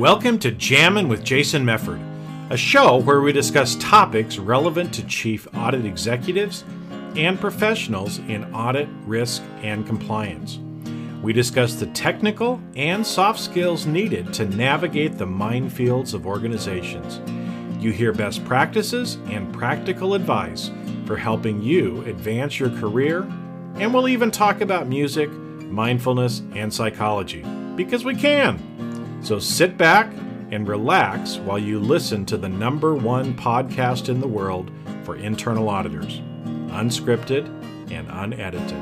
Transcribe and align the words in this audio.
Welcome 0.00 0.38
to 0.38 0.50
Jammin' 0.50 1.10
with 1.10 1.22
Jason 1.22 1.62
Mefford, 1.62 2.00
a 2.50 2.56
show 2.56 2.96
where 2.96 3.20
we 3.20 3.34
discuss 3.34 3.74
topics 3.74 4.38
relevant 4.38 4.94
to 4.94 5.06
chief 5.06 5.46
audit 5.54 5.84
executives 5.84 6.64
and 7.16 7.38
professionals 7.38 8.16
in 8.20 8.44
audit, 8.54 8.88
risk, 9.04 9.42
and 9.60 9.86
compliance. 9.86 10.58
We 11.22 11.34
discuss 11.34 11.74
the 11.74 11.84
technical 11.88 12.62
and 12.76 13.06
soft 13.06 13.40
skills 13.40 13.84
needed 13.84 14.32
to 14.32 14.46
navigate 14.46 15.18
the 15.18 15.26
minefields 15.26 16.14
of 16.14 16.26
organizations. 16.26 17.20
You 17.78 17.92
hear 17.92 18.14
best 18.14 18.42
practices 18.46 19.18
and 19.26 19.52
practical 19.52 20.14
advice 20.14 20.70
for 21.04 21.18
helping 21.18 21.60
you 21.60 22.00
advance 22.06 22.58
your 22.58 22.70
career, 22.70 23.24
and 23.74 23.92
we'll 23.92 24.08
even 24.08 24.30
talk 24.30 24.62
about 24.62 24.88
music, 24.88 25.30
mindfulness, 25.30 26.40
and 26.54 26.72
psychology 26.72 27.44
because 27.76 28.02
we 28.02 28.14
can. 28.14 28.69
So 29.22 29.38
sit 29.38 29.76
back 29.76 30.10
and 30.50 30.66
relax 30.66 31.36
while 31.36 31.58
you 31.58 31.78
listen 31.78 32.24
to 32.26 32.38
the 32.38 32.48
number 32.48 32.94
one 32.94 33.34
podcast 33.34 34.08
in 34.08 34.18
the 34.18 34.26
world 34.26 34.70
for 35.04 35.14
internal 35.16 35.68
auditors, 35.68 36.20
unscripted 36.70 37.46
and 37.92 38.08
unedited. 38.10 38.76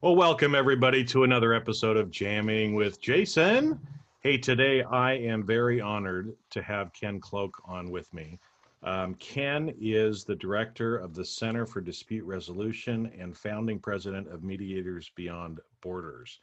Well, 0.00 0.14
welcome 0.14 0.54
everybody 0.54 1.04
to 1.06 1.24
another 1.24 1.52
episode 1.52 1.96
of 1.96 2.12
Jamming 2.12 2.74
with 2.74 3.00
Jason. 3.00 3.80
Hey, 4.20 4.38
today 4.38 4.84
I 4.84 5.14
am 5.14 5.44
very 5.44 5.80
honored 5.80 6.34
to 6.50 6.62
have 6.62 6.92
Ken 6.92 7.18
Cloke 7.18 7.60
on 7.64 7.90
with 7.90 8.12
me. 8.14 8.38
Um, 8.84 9.14
Ken 9.14 9.74
is 9.80 10.22
the 10.22 10.36
director 10.36 10.96
of 10.96 11.12
the 11.12 11.24
Center 11.24 11.66
for 11.66 11.80
Dispute 11.80 12.24
Resolution 12.24 13.10
and 13.18 13.36
founding 13.36 13.80
president 13.80 14.28
of 14.28 14.44
Mediators 14.44 15.10
Beyond 15.16 15.58
Borders. 15.80 16.38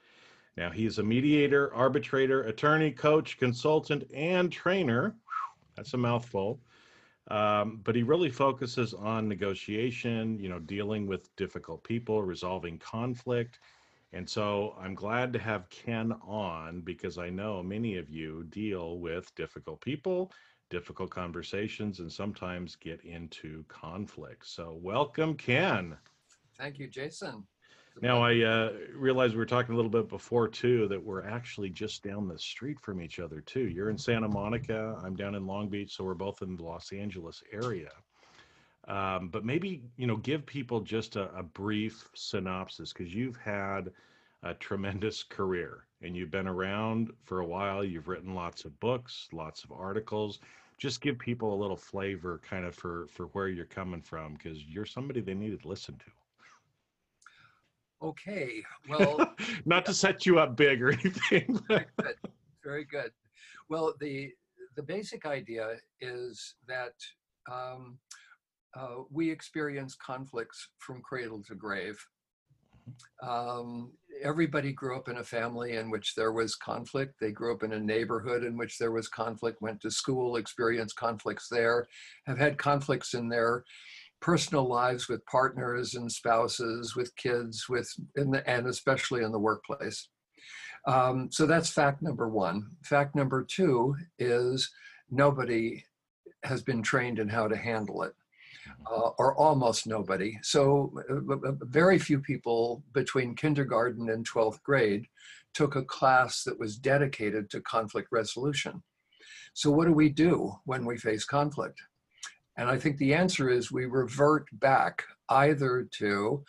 Now, 0.57 0.69
he's 0.69 0.99
a 0.99 1.03
mediator, 1.03 1.73
arbitrator, 1.73 2.43
attorney, 2.43 2.91
coach, 2.91 3.37
consultant, 3.37 4.03
and 4.13 4.51
trainer. 4.51 5.15
That's 5.75 5.93
a 5.93 5.97
mouthful. 5.97 6.61
Um, 7.29 7.81
but 7.83 7.95
he 7.95 8.03
really 8.03 8.29
focuses 8.29 8.93
on 8.93 9.27
negotiation, 9.27 10.39
you 10.39 10.47
know, 10.47 10.59
dealing 10.59 11.07
with 11.07 11.35
difficult 11.35 11.83
people, 11.83 12.21
resolving 12.23 12.77
conflict. 12.77 13.59
And 14.13 14.29
so 14.29 14.75
I'm 14.79 14.95
glad 14.95 15.33
to 15.33 15.39
have 15.39 15.69
Ken 15.69 16.13
on 16.25 16.81
because 16.81 17.17
I 17.17 17.29
know 17.29 17.61
many 17.61 17.97
of 17.97 18.09
you 18.09 18.45
deal 18.45 18.99
with 18.99 19.33
difficult 19.35 19.81
people, 19.81 20.31
difficult 20.69 21.09
conversations, 21.09 21.99
and 21.99 22.09
sometimes 22.09 22.77
get 22.77 23.03
into 23.03 23.65
conflict. 23.67 24.47
So, 24.47 24.79
welcome, 24.81 25.35
Ken. 25.35 25.97
Thank 26.57 26.79
you, 26.79 26.87
Jason. 26.87 27.45
Now 28.01 28.21
I 28.21 28.41
uh, 28.41 28.73
realize 28.93 29.31
we 29.31 29.37
were 29.37 29.45
talking 29.45 29.73
a 29.73 29.75
little 29.75 29.91
bit 29.91 30.09
before 30.09 30.49
too 30.49 30.87
that 30.89 31.01
we're 31.01 31.25
actually 31.25 31.69
just 31.69 32.03
down 32.03 32.27
the 32.27 32.37
street 32.37 32.79
from 32.79 33.01
each 33.01 33.19
other 33.19 33.39
too. 33.41 33.67
You're 33.67 33.89
in 33.89 33.97
Santa 33.97 34.27
Monica, 34.27 34.99
I'm 35.01 35.15
down 35.15 35.33
in 35.35 35.47
Long 35.47 35.69
Beach, 35.69 35.95
so 35.95 36.03
we're 36.03 36.13
both 36.13 36.41
in 36.41 36.57
the 36.57 36.63
Los 36.63 36.91
Angeles 36.91 37.41
area. 37.53 37.91
Um, 38.87 39.29
but 39.29 39.45
maybe 39.45 39.81
you 39.97 40.07
know, 40.07 40.17
give 40.17 40.45
people 40.45 40.81
just 40.81 41.15
a, 41.15 41.33
a 41.35 41.41
brief 41.41 42.09
synopsis 42.13 42.91
because 42.91 43.13
you've 43.13 43.37
had 43.37 43.91
a 44.43 44.53
tremendous 44.53 45.23
career 45.23 45.85
and 46.01 46.15
you've 46.15 46.31
been 46.31 46.47
around 46.47 47.11
for 47.23 47.39
a 47.39 47.45
while. 47.45 47.83
You've 47.83 48.09
written 48.09 48.35
lots 48.35 48.65
of 48.65 48.79
books, 48.79 49.29
lots 49.31 49.63
of 49.63 49.71
articles. 49.71 50.39
Just 50.77 50.99
give 50.99 51.17
people 51.17 51.53
a 51.53 51.61
little 51.61 51.77
flavor, 51.77 52.41
kind 52.47 52.65
of 52.65 52.75
for 52.75 53.07
for 53.07 53.27
where 53.27 53.47
you're 53.47 53.65
coming 53.65 54.01
from, 54.01 54.33
because 54.33 54.61
you're 54.65 54.85
somebody 54.85 55.21
they 55.21 55.33
need 55.33 55.59
to 55.59 55.67
listen 55.67 55.95
to. 55.95 56.11
Okay, 58.05 58.61
well, 58.87 59.33
not 59.65 59.83
to 59.87 59.93
set 59.93 60.27
you 60.27 60.37
up 60.37 60.55
big 60.55 60.79
or 60.81 60.91
anything. 60.99 61.59
very 61.67 61.85
good. 61.97 62.15
Very 62.63 62.85
good. 62.85 63.11
Well, 63.67 63.93
the 63.99 64.31
the 64.75 64.83
basic 64.83 65.25
idea 65.25 65.77
is 66.01 66.55
that 66.67 66.93
um, 67.51 67.97
uh, 68.77 69.03
we 69.09 69.31
experience 69.31 69.95
conflicts 69.95 70.69
from 70.77 71.01
cradle 71.01 71.41
to 71.47 71.55
grave. 71.55 71.97
Um, 73.23 73.93
everybody 74.21 74.71
grew 74.71 74.95
up 74.95 75.09
in 75.09 75.17
a 75.17 75.23
family 75.23 75.77
in 75.77 75.89
which 75.89 76.13
there 76.13 76.31
was 76.31 76.55
conflict. 76.55 77.15
They 77.19 77.31
grew 77.31 77.55
up 77.55 77.63
in 77.63 77.73
a 77.73 77.79
neighborhood 77.79 78.43
in 78.43 78.55
which 78.55 78.77
there 78.77 78.91
was 78.91 79.07
conflict, 79.07 79.61
went 79.61 79.81
to 79.81 79.89
school, 79.89 80.35
experienced 80.35 80.95
conflicts 80.95 81.47
there, 81.49 81.87
have 82.27 82.37
had 82.37 82.59
conflicts 82.59 83.15
in 83.15 83.29
their 83.29 83.63
personal 84.21 84.67
lives 84.67 85.07
with 85.07 85.25
partners 85.25 85.95
and 85.95 86.11
spouses, 86.11 86.95
with 86.95 87.15
kids, 87.15 87.67
with 87.69 87.89
the, 88.15 88.43
and 88.47 88.67
especially 88.67 89.23
in 89.23 89.31
the 89.31 89.39
workplace. 89.39 90.09
Um, 90.87 91.29
so 91.31 91.45
that's 91.45 91.69
fact 91.69 92.01
number 92.01 92.29
one. 92.29 92.67
Fact 92.83 93.15
number 93.15 93.43
two 93.43 93.95
is 94.19 94.69
nobody 95.09 95.83
has 96.43 96.61
been 96.61 96.83
trained 96.83 97.19
in 97.19 97.27
how 97.27 97.47
to 97.47 97.57
handle 97.57 98.03
it. 98.03 98.13
Uh, 98.91 99.09
or 99.19 99.37
almost 99.37 99.85
nobody. 99.85 100.39
So, 100.41 100.91
uh, 101.07 101.51
very 101.61 101.99
few 101.99 102.19
people 102.19 102.83
between 102.93 103.35
kindergarten 103.35 104.09
and 104.09 104.27
12th 104.27 104.61
grade 104.63 105.05
took 105.53 105.75
a 105.75 105.83
class 105.83 106.43
that 106.43 106.59
was 106.59 106.77
dedicated 106.77 107.49
to 107.51 107.61
conflict 107.61 108.07
resolution. 108.11 108.81
So, 109.53 109.69
what 109.69 109.85
do 109.85 109.93
we 109.93 110.09
do 110.09 110.51
when 110.65 110.83
we 110.83 110.97
face 110.97 111.25
conflict? 111.25 111.79
And 112.57 112.69
I 112.69 112.77
think 112.77 112.97
the 112.97 113.13
answer 113.13 113.49
is 113.49 113.71
we 113.71 113.85
revert 113.85 114.47
back 114.53 115.03
either 115.29 115.87
to 115.97 116.43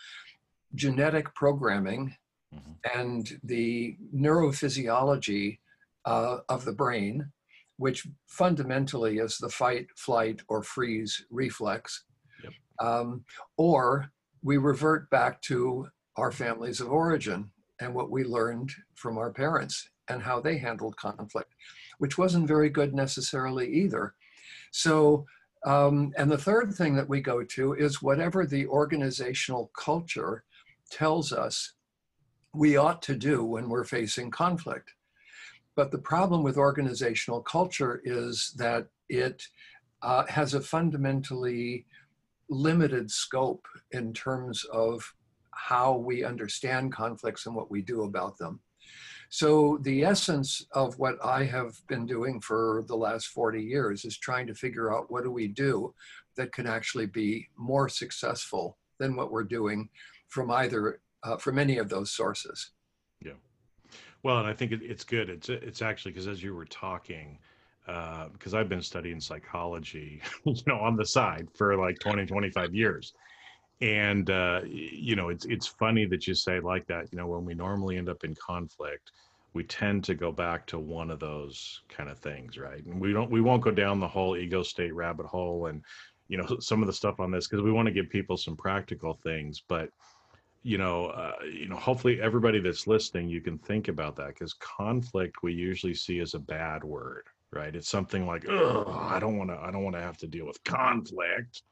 genetic 0.75 1.35
programming 1.35 2.15
mm-hmm. 2.55 2.99
and 2.99 3.29
the 3.43 3.97
neurophysiology 4.15 5.59
uh, 6.05 6.39
of 6.49 6.65
the 6.65 6.73
brain, 6.73 7.33
which 7.79 8.07
fundamentally 8.29 9.19
is 9.19 9.39
the 9.39 9.49
fight, 9.49 9.87
flight, 9.97 10.41
or 10.49 10.63
freeze 10.63 11.25
reflex, 11.31 12.05
yep. 12.43 12.53
um, 12.81 13.25
or 13.57 14.11
we 14.43 14.57
revert 14.57 15.11
back 15.11 15.43
to 15.43 15.89
our 16.17 16.31
families 16.31 16.81
of 16.81 16.91
origin 16.91 17.51
and 17.81 17.95
what 17.95 18.11
we 18.11 18.25
learned 18.25 18.73
from 18.95 19.19
our 19.19 19.31
parents 19.31 19.91
and 20.09 20.23
how 20.23 20.41
they 20.41 20.57
handled 20.57 20.97
conflict, 20.97 21.53
which 21.99 22.17
wasn't 22.17 22.47
very 22.47 22.71
good 22.71 22.95
necessarily 22.95 23.69
either. 23.69 24.15
So 24.71 25.27
um, 25.67 26.15
and 26.17 26.31
the 26.31 26.39
third 26.39 26.73
thing 26.73 26.95
that 26.95 27.09
we 27.09 27.21
go 27.21 27.43
to 27.43 27.75
is 27.75 28.01
whatever 28.01 28.47
the 28.47 28.67
organizational 28.69 29.71
culture 29.77 30.45
tells 30.91 31.33
us 31.33 31.73
we 32.55 32.77
ought 32.77 33.03
to 33.03 33.17
do 33.17 33.45
when 33.45 33.69
we're 33.69 33.85
facing 33.85 34.31
conflict. 34.31 34.93
But 35.75 35.91
the 35.91 35.99
problem 35.99 36.45
with 36.45 36.57
organizational 36.57 37.43
culture 37.43 38.01
is 38.05 38.55
that 38.57 38.87
it 39.09 39.43
uh, 40.03 40.25
has 40.29 40.55
a 40.55 40.61
fundamentally 40.61 41.85
limited 42.49 43.11
scope 43.11 43.67
in 43.91 44.15
terms 44.15 44.65
of 44.73 45.13
how 45.51 45.97
we 45.97 46.23
understand 46.23 46.93
conflicts 46.93 47.47
and 47.47 47.57
what 47.57 47.71
we 47.71 47.83
do 47.83 48.05
about 48.05 48.39
them. 48.39 48.61
So, 49.29 49.79
the 49.83 50.05
essence 50.05 50.65
of 50.73 50.99
what 50.99 51.17
I 51.25 51.45
have 51.45 51.75
been 51.89 52.07
doing 52.07 52.41
for 52.41 52.85
the 52.87 52.97
last 52.97 53.29
40 53.29 53.63
years 53.63 54.05
is 54.05 54.19
trying 54.19 54.47
to 54.47 54.55
figure 54.55 54.95
out 54.95 55.11
what 55.11 55.25
do 55.25 55.31
we 55.31 55.49
do 55.49 55.95
that 56.37 56.53
can 56.53 56.67
actually 56.67 57.07
be 57.07 57.49
more 57.57 57.89
successful 57.89 58.79
than 58.99 59.17
what 59.17 59.31
we're 59.31 59.45
doing 59.45 59.89
from 60.29 60.51
either 60.51 61.01
uh, 61.23 61.37
from 61.37 61.59
any 61.59 61.79
of 61.79 61.89
those 61.89 62.11
sources. 62.13 62.71
Yeah. 63.25 63.33
Well, 64.23 64.39
and 64.39 64.47
I 64.47 64.53
think 64.53 64.73
it, 64.73 64.81
it's 64.83 65.05
good. 65.05 65.29
It's 65.29 65.49
it's 65.49 65.83
actually 65.83 66.13
because 66.13 66.29
as 66.29 66.43
you 66.43 66.55
were 66.55 66.67
talking, 66.67 67.39
because 67.87 68.55
uh, 68.55 68.59
I've 68.59 68.69
been 68.69 68.83
studying 68.83 69.21
psychology, 69.21 70.21
you 70.45 70.55
know, 70.67 70.79
on 70.79 70.97
the 70.97 71.07
side 71.07 71.49
for 71.55 71.77
like 71.77 71.99
20, 72.01 72.27
25 72.27 72.75
years 72.75 73.13
and 73.81 74.31
uh, 74.31 74.61
you 74.65 75.17
know 75.17 75.29
it's 75.29 75.45
it's 75.47 75.67
funny 75.67 76.07
that 76.07 76.27
you 76.27 76.35
say 76.35 76.61
like 76.61 76.87
that 76.87 77.07
you 77.13 77.19
know 77.19 77.27
when 77.27 77.45
we 77.45 77.55
normally 77.55 77.97
end 77.97 78.09
up 78.09 78.25
in 78.25 78.35
conflict 78.35 79.13
we 79.53 79.65
tend 79.65 80.05
to 80.05 80.15
go 80.15 80.31
back 80.31 80.67
to 80.67 80.79
one 80.79 81.11
of 81.11 81.19
those 81.19 81.83
kind 81.89 82.09
of 82.09 82.19
things 82.19 82.59
right 82.59 82.85
and 82.87 83.01
we 83.01 83.13
don't 83.13 83.31
we 83.31 83.41
won't 83.41 83.63
go 83.63 83.71
down 83.71 84.01
the 84.01 84.09
whole 84.09 84.37
ego 84.37 84.63
state 84.63 84.95
rabbit 84.95 85.27
hole 85.27 85.67
and 85.67 85.83
you 86.29 86.37
know 86.37 86.57
some 86.61 86.81
of 86.83 86.87
the 86.87 86.93
stuff 86.93 87.21
on 87.21 87.31
this 87.31 87.47
because 87.47 87.63
we 87.63 87.73
want 87.73 87.87
to 87.87 87.93
give 87.93 88.09
people 88.09 88.37
some 88.37 88.57
practical 88.57 89.19
things 89.23 89.63
but 89.69 89.91
you 90.67 90.79
know, 90.79 91.07
uh, 91.07 91.35
you 91.45 91.69
know, 91.69 91.77
hopefully 91.77 92.21
everybody 92.21 92.59
that's 92.59 92.89
listening, 92.89 93.29
you 93.29 93.41
can 93.41 93.57
think 93.57 93.87
about 93.87 94.17
that 94.17 94.31
because 94.31 94.53
conflict 94.55 95.45
we 95.45 95.53
usually 95.53 95.95
see 95.95 96.19
as 96.19 96.35
a 96.35 96.41
bad 96.41 96.83
word, 96.83 97.23
right? 97.53 97.77
It's 97.77 97.89
something 97.89 98.27
like, 98.27 98.49
oh, 98.49 98.85
I 99.09 99.21
don't 99.21 99.39
want 99.39 99.51
to, 99.51 99.61
I 99.61 99.71
don't 99.71 99.85
want 99.85 99.95
to 99.95 100.03
have 100.03 100.17
to 100.19 100.27
deal 100.27 100.45
with 100.45 100.63
conflict. 100.65 101.63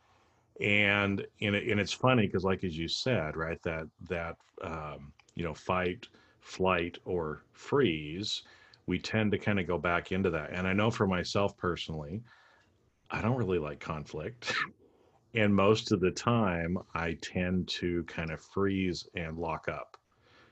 And 0.61 1.27
and, 1.41 1.55
it, 1.55 1.69
and 1.69 1.81
it's 1.81 1.93
funny 1.93 2.27
because, 2.27 2.45
like 2.45 2.65
as 2.65 2.77
you 2.79 2.89
said, 2.89 3.37
right, 3.37 3.61
that 3.63 3.89
that 4.09 4.37
um, 4.63 5.13
you 5.35 5.45
know, 5.45 5.55
fight, 5.55 6.09
flight, 6.41 6.99
or 7.05 7.45
freeze, 7.53 8.43
we 8.87 8.99
tend 8.99 9.33
to 9.33 9.39
kind 9.39 9.59
of 9.59 9.67
go 9.67 9.79
back 9.79 10.13
into 10.13 10.31
that. 10.31 10.51
And 10.53 10.67
I 10.67 10.73
know 10.73 10.91
for 10.91 11.07
myself 11.07 11.57
personally, 11.57 12.23
I 13.11 13.21
don't 13.21 13.37
really 13.37 13.59
like 13.59 13.81
conflict. 13.81 14.55
and 15.35 15.55
most 15.55 15.93
of 15.93 16.01
the 16.01 16.11
time 16.11 16.79
i 16.95 17.15
tend 17.21 17.67
to 17.69 18.03
kind 18.05 18.31
of 18.31 18.41
freeze 18.41 19.07
and 19.15 19.37
lock 19.37 19.69
up 19.69 19.97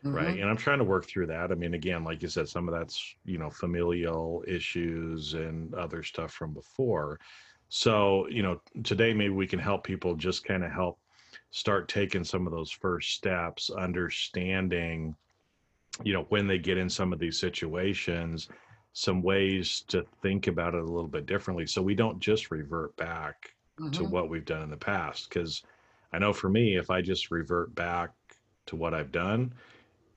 mm-hmm. 0.04 0.14
right 0.14 0.38
and 0.38 0.48
i'm 0.48 0.56
trying 0.56 0.78
to 0.78 0.84
work 0.84 1.06
through 1.06 1.26
that 1.26 1.50
i 1.50 1.54
mean 1.54 1.74
again 1.74 2.04
like 2.04 2.22
you 2.22 2.28
said 2.28 2.48
some 2.48 2.68
of 2.68 2.74
that's 2.74 3.14
you 3.24 3.38
know 3.38 3.50
familial 3.50 4.44
issues 4.46 5.34
and 5.34 5.74
other 5.74 6.02
stuff 6.02 6.32
from 6.32 6.52
before 6.52 7.18
so 7.74 8.26
you 8.28 8.42
know 8.42 8.60
today 8.82 9.14
maybe 9.14 9.32
we 9.32 9.46
can 9.46 9.58
help 9.58 9.84
people 9.84 10.14
just 10.14 10.44
kind 10.44 10.64
of 10.64 10.70
help 10.70 10.98
start 11.50 11.88
taking 11.88 12.24
some 12.24 12.46
of 12.46 12.52
those 12.52 12.70
first 12.70 13.12
steps 13.12 13.70
understanding 13.70 15.14
you 16.02 16.12
know 16.12 16.26
when 16.28 16.46
they 16.46 16.58
get 16.58 16.78
in 16.78 16.88
some 16.88 17.12
of 17.12 17.18
these 17.18 17.38
situations 17.38 18.48
some 18.92 19.22
ways 19.22 19.84
to 19.88 20.04
think 20.20 20.48
about 20.48 20.74
it 20.74 20.82
a 20.82 20.84
little 20.84 21.08
bit 21.08 21.26
differently 21.26 21.66
so 21.66 21.80
we 21.80 21.94
don't 21.94 22.20
just 22.20 22.50
revert 22.50 22.94
back 22.96 23.54
mm-hmm. 23.78 23.90
to 23.90 24.04
what 24.04 24.28
we've 24.28 24.44
done 24.44 24.62
in 24.62 24.70
the 24.70 24.76
past. 24.76 25.28
Because 25.28 25.62
I 26.12 26.18
know 26.18 26.32
for 26.32 26.48
me, 26.48 26.76
if 26.76 26.90
I 26.90 27.00
just 27.00 27.30
revert 27.30 27.74
back 27.74 28.10
to 28.66 28.76
what 28.76 28.94
I've 28.94 29.12
done, 29.12 29.52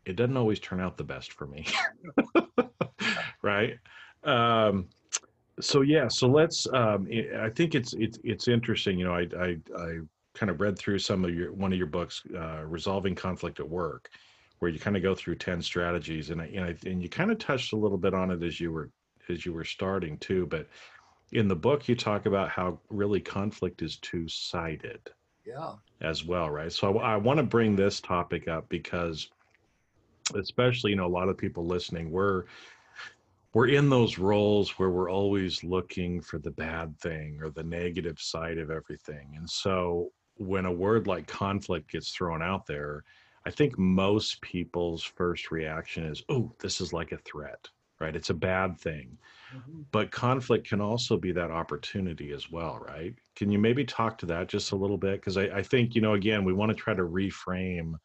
it 0.05 0.15
doesn't 0.15 0.37
always 0.37 0.59
turn 0.59 0.79
out 0.79 0.97
the 0.97 1.03
best 1.03 1.33
for 1.33 1.47
me. 1.47 1.65
right. 3.41 3.77
Um, 4.23 4.87
so 5.59 5.81
yeah, 5.81 6.07
so 6.07 6.27
let's. 6.27 6.67
Um, 6.73 7.07
I 7.39 7.49
think 7.49 7.75
it's 7.75 7.93
it's 7.93 8.19
it's 8.23 8.47
interesting. 8.47 8.99
You 8.99 9.05
know, 9.05 9.13
I 9.13 9.27
I, 9.39 9.57
I 9.77 9.99
kind 10.33 10.49
of 10.49 10.59
read 10.59 10.77
through 10.77 10.99
some 10.99 11.23
of 11.23 11.33
your 11.33 11.53
one 11.53 11.71
of 11.71 11.77
your 11.77 11.87
books, 11.87 12.23
uh, 12.35 12.63
resolving 12.65 13.15
conflict 13.15 13.59
at 13.59 13.69
work, 13.69 14.09
where 14.59 14.69
you 14.69 14.79
kind 14.79 14.97
of 14.97 15.03
go 15.03 15.15
through 15.15 15.35
ten 15.35 15.61
strategies, 15.61 16.29
and 16.29 16.41
I, 16.41 16.45
and, 16.45 16.65
I, 16.65 16.75
and 16.89 17.01
you 17.01 17.09
kind 17.09 17.31
of 17.31 17.39
touched 17.39 17.73
a 17.73 17.77
little 17.77 17.97
bit 17.97 18.13
on 18.13 18.31
it 18.31 18.43
as 18.43 18.59
you 18.59 18.71
were 18.71 18.89
as 19.29 19.45
you 19.45 19.53
were 19.53 19.63
starting 19.63 20.17
too. 20.17 20.45
But 20.45 20.67
in 21.31 21.47
the 21.47 21.55
book 21.55 21.87
you 21.87 21.95
talk 21.95 22.25
about 22.25 22.49
how 22.49 22.79
really 22.89 23.19
conflict 23.19 23.81
is 23.81 23.97
two-sided 23.97 25.01
yeah 25.45 25.73
as 26.01 26.23
well 26.23 26.49
right 26.49 26.71
so 26.71 26.97
i, 26.99 27.13
I 27.13 27.17
want 27.17 27.37
to 27.37 27.43
bring 27.43 27.75
this 27.75 27.99
topic 27.99 28.47
up 28.47 28.67
because 28.69 29.29
especially 30.35 30.91
you 30.91 30.97
know 30.97 31.05
a 31.05 31.07
lot 31.07 31.29
of 31.29 31.37
people 31.37 31.65
listening 31.65 32.11
we're 32.11 32.45
we're 33.55 33.67
in 33.69 33.89
those 33.89 34.19
roles 34.19 34.77
where 34.77 34.91
we're 34.91 35.09
always 35.09 35.63
looking 35.63 36.21
for 36.21 36.37
the 36.37 36.51
bad 36.51 36.95
thing 36.99 37.39
or 37.41 37.49
the 37.49 37.63
negative 37.63 38.19
side 38.19 38.59
of 38.59 38.69
everything 38.69 39.33
and 39.35 39.49
so 39.49 40.11
when 40.35 40.65
a 40.65 40.71
word 40.71 41.07
like 41.07 41.25
conflict 41.25 41.91
gets 41.91 42.11
thrown 42.11 42.43
out 42.43 42.67
there 42.67 43.03
i 43.45 43.49
think 43.49 43.77
most 43.79 44.39
people's 44.41 45.03
first 45.03 45.49
reaction 45.49 46.05
is 46.05 46.21
oh 46.29 46.53
this 46.59 46.79
is 46.79 46.93
like 46.93 47.11
a 47.11 47.17
threat 47.19 47.67
right 47.99 48.15
it's 48.15 48.29
a 48.29 48.33
bad 48.33 48.77
thing 48.79 49.17
Mm-hmm. 49.55 49.81
But 49.91 50.11
conflict 50.11 50.67
can 50.67 50.81
also 50.81 51.17
be 51.17 51.31
that 51.33 51.51
opportunity 51.51 52.31
as 52.31 52.51
well, 52.51 52.79
right? 52.85 53.13
Can 53.35 53.51
you 53.51 53.59
maybe 53.59 53.85
talk 53.85 54.17
to 54.19 54.25
that 54.27 54.47
just 54.47 54.71
a 54.71 54.75
little 54.75 54.97
bit? 54.97 55.19
Because 55.21 55.37
I, 55.37 55.43
I 55.43 55.63
think, 55.63 55.95
you 55.95 56.01
know, 56.01 56.13
again, 56.13 56.43
we 56.43 56.53
want 56.53 56.69
to 56.69 56.75
try 56.75 56.93
to 56.93 57.03
reframe 57.03 57.95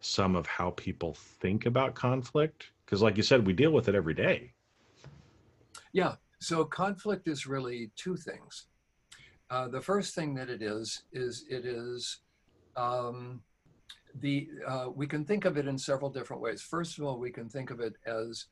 some 0.00 0.36
of 0.36 0.46
how 0.46 0.70
people 0.70 1.14
think 1.14 1.66
about 1.66 1.94
conflict. 1.94 2.70
Because, 2.84 3.02
like 3.02 3.16
you 3.16 3.22
said, 3.22 3.46
we 3.46 3.52
deal 3.52 3.72
with 3.72 3.88
it 3.88 3.94
every 3.94 4.14
day. 4.14 4.53
Yeah. 5.94 6.16
So, 6.40 6.66
conflict 6.66 7.26
is 7.26 7.46
really 7.46 7.90
two 7.96 8.16
things. 8.16 8.66
Uh, 9.48 9.68
the 9.68 9.80
first 9.80 10.14
thing 10.14 10.34
that 10.34 10.50
it 10.50 10.60
is, 10.60 11.04
is 11.12 11.46
it 11.48 11.64
is 11.64 12.18
um, 12.76 13.40
the, 14.20 14.48
uh, 14.66 14.88
we 14.94 15.06
can 15.06 15.24
think 15.24 15.46
of 15.46 15.56
it 15.56 15.66
in 15.66 15.78
several 15.78 16.10
different 16.10 16.42
ways. 16.42 16.60
First 16.60 16.98
of 16.98 17.04
all, 17.04 17.18
we 17.18 17.30
can 17.30 17.48
think 17.48 17.70
of 17.70 17.80
it 17.80 17.94
as 18.04 18.46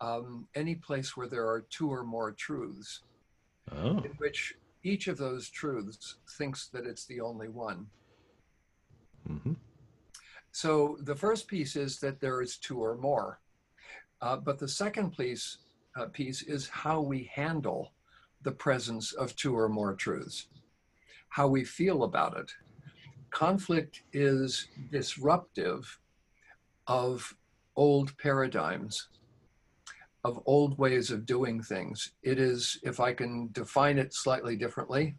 um, 0.00 0.46
any 0.54 0.74
place 0.74 1.16
where 1.16 1.28
there 1.28 1.46
are 1.46 1.64
two 1.70 1.90
or 1.90 2.04
more 2.04 2.32
truths, 2.32 3.00
oh. 3.72 3.98
in 3.98 4.10
which 4.18 4.54
each 4.82 5.08
of 5.08 5.16
those 5.16 5.48
truths 5.48 6.16
thinks 6.36 6.66
that 6.68 6.84
it's 6.84 7.06
the 7.06 7.20
only 7.20 7.48
one. 7.48 7.86
Mm-hmm. 9.30 9.52
So 10.52 10.98
the 11.00 11.14
first 11.14 11.48
piece 11.48 11.74
is 11.76 11.98
that 12.00 12.20
there 12.20 12.42
is 12.42 12.56
two 12.56 12.78
or 12.82 12.96
more. 12.96 13.40
Uh, 14.20 14.36
but 14.36 14.58
the 14.58 14.68
second 14.68 15.16
piece, 15.16 15.58
uh, 15.96 16.06
piece 16.06 16.42
is 16.42 16.68
how 16.68 17.00
we 17.00 17.30
handle 17.32 17.92
the 18.42 18.52
presence 18.52 19.12
of 19.12 19.34
two 19.36 19.56
or 19.56 19.68
more 19.68 19.94
truths, 19.94 20.48
how 21.28 21.48
we 21.48 21.64
feel 21.64 22.04
about 22.04 22.36
it. 22.36 22.50
Conflict 23.30 24.02
is 24.12 24.68
disruptive 24.90 25.98
of 26.86 27.34
old 27.76 28.16
paradigms 28.18 29.08
of 30.24 30.40
old 30.46 30.78
ways 30.78 31.10
of 31.10 31.26
doing 31.26 31.62
things. 31.62 32.12
It 32.22 32.38
is, 32.38 32.78
if 32.82 32.98
I 32.98 33.12
can 33.12 33.50
define 33.52 33.98
it 33.98 34.14
slightly 34.14 34.56
differently, 34.56 35.16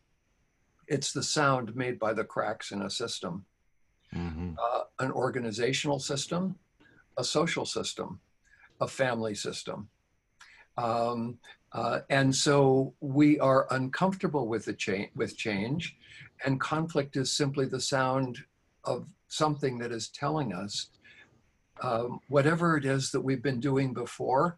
it's 0.87 1.13
the 1.13 1.23
sound 1.23 1.75
made 1.75 1.99
by 1.99 2.13
the 2.13 2.23
cracks 2.23 2.71
in 2.71 2.81
a 2.81 2.89
system, 2.89 3.45
mm-hmm. 4.13 4.53
uh, 4.57 4.81
an 4.99 5.11
organizational 5.11 5.99
system, 5.99 6.55
a 7.17 7.23
social 7.23 7.65
system, 7.65 8.19
a 8.81 8.87
family 8.87 9.35
system. 9.35 9.89
Um, 10.77 11.37
uh, 11.71 12.01
and 12.09 12.33
so 12.33 12.93
we 13.01 13.39
are 13.39 13.67
uncomfortable 13.71 14.47
with 14.47 14.65
the 14.65 14.73
change, 14.73 15.09
with 15.15 15.37
change, 15.37 15.97
and 16.45 16.59
conflict 16.59 17.15
is 17.17 17.31
simply 17.31 17.65
the 17.65 17.79
sound 17.79 18.39
of 18.83 19.07
something 19.27 19.77
that 19.79 19.91
is 19.91 20.09
telling 20.09 20.53
us 20.53 20.89
um, 21.81 22.19
whatever 22.29 22.77
it 22.77 22.85
is 22.85 23.11
that 23.11 23.21
we've 23.21 23.43
been 23.43 23.59
doing 23.59 23.93
before, 23.93 24.57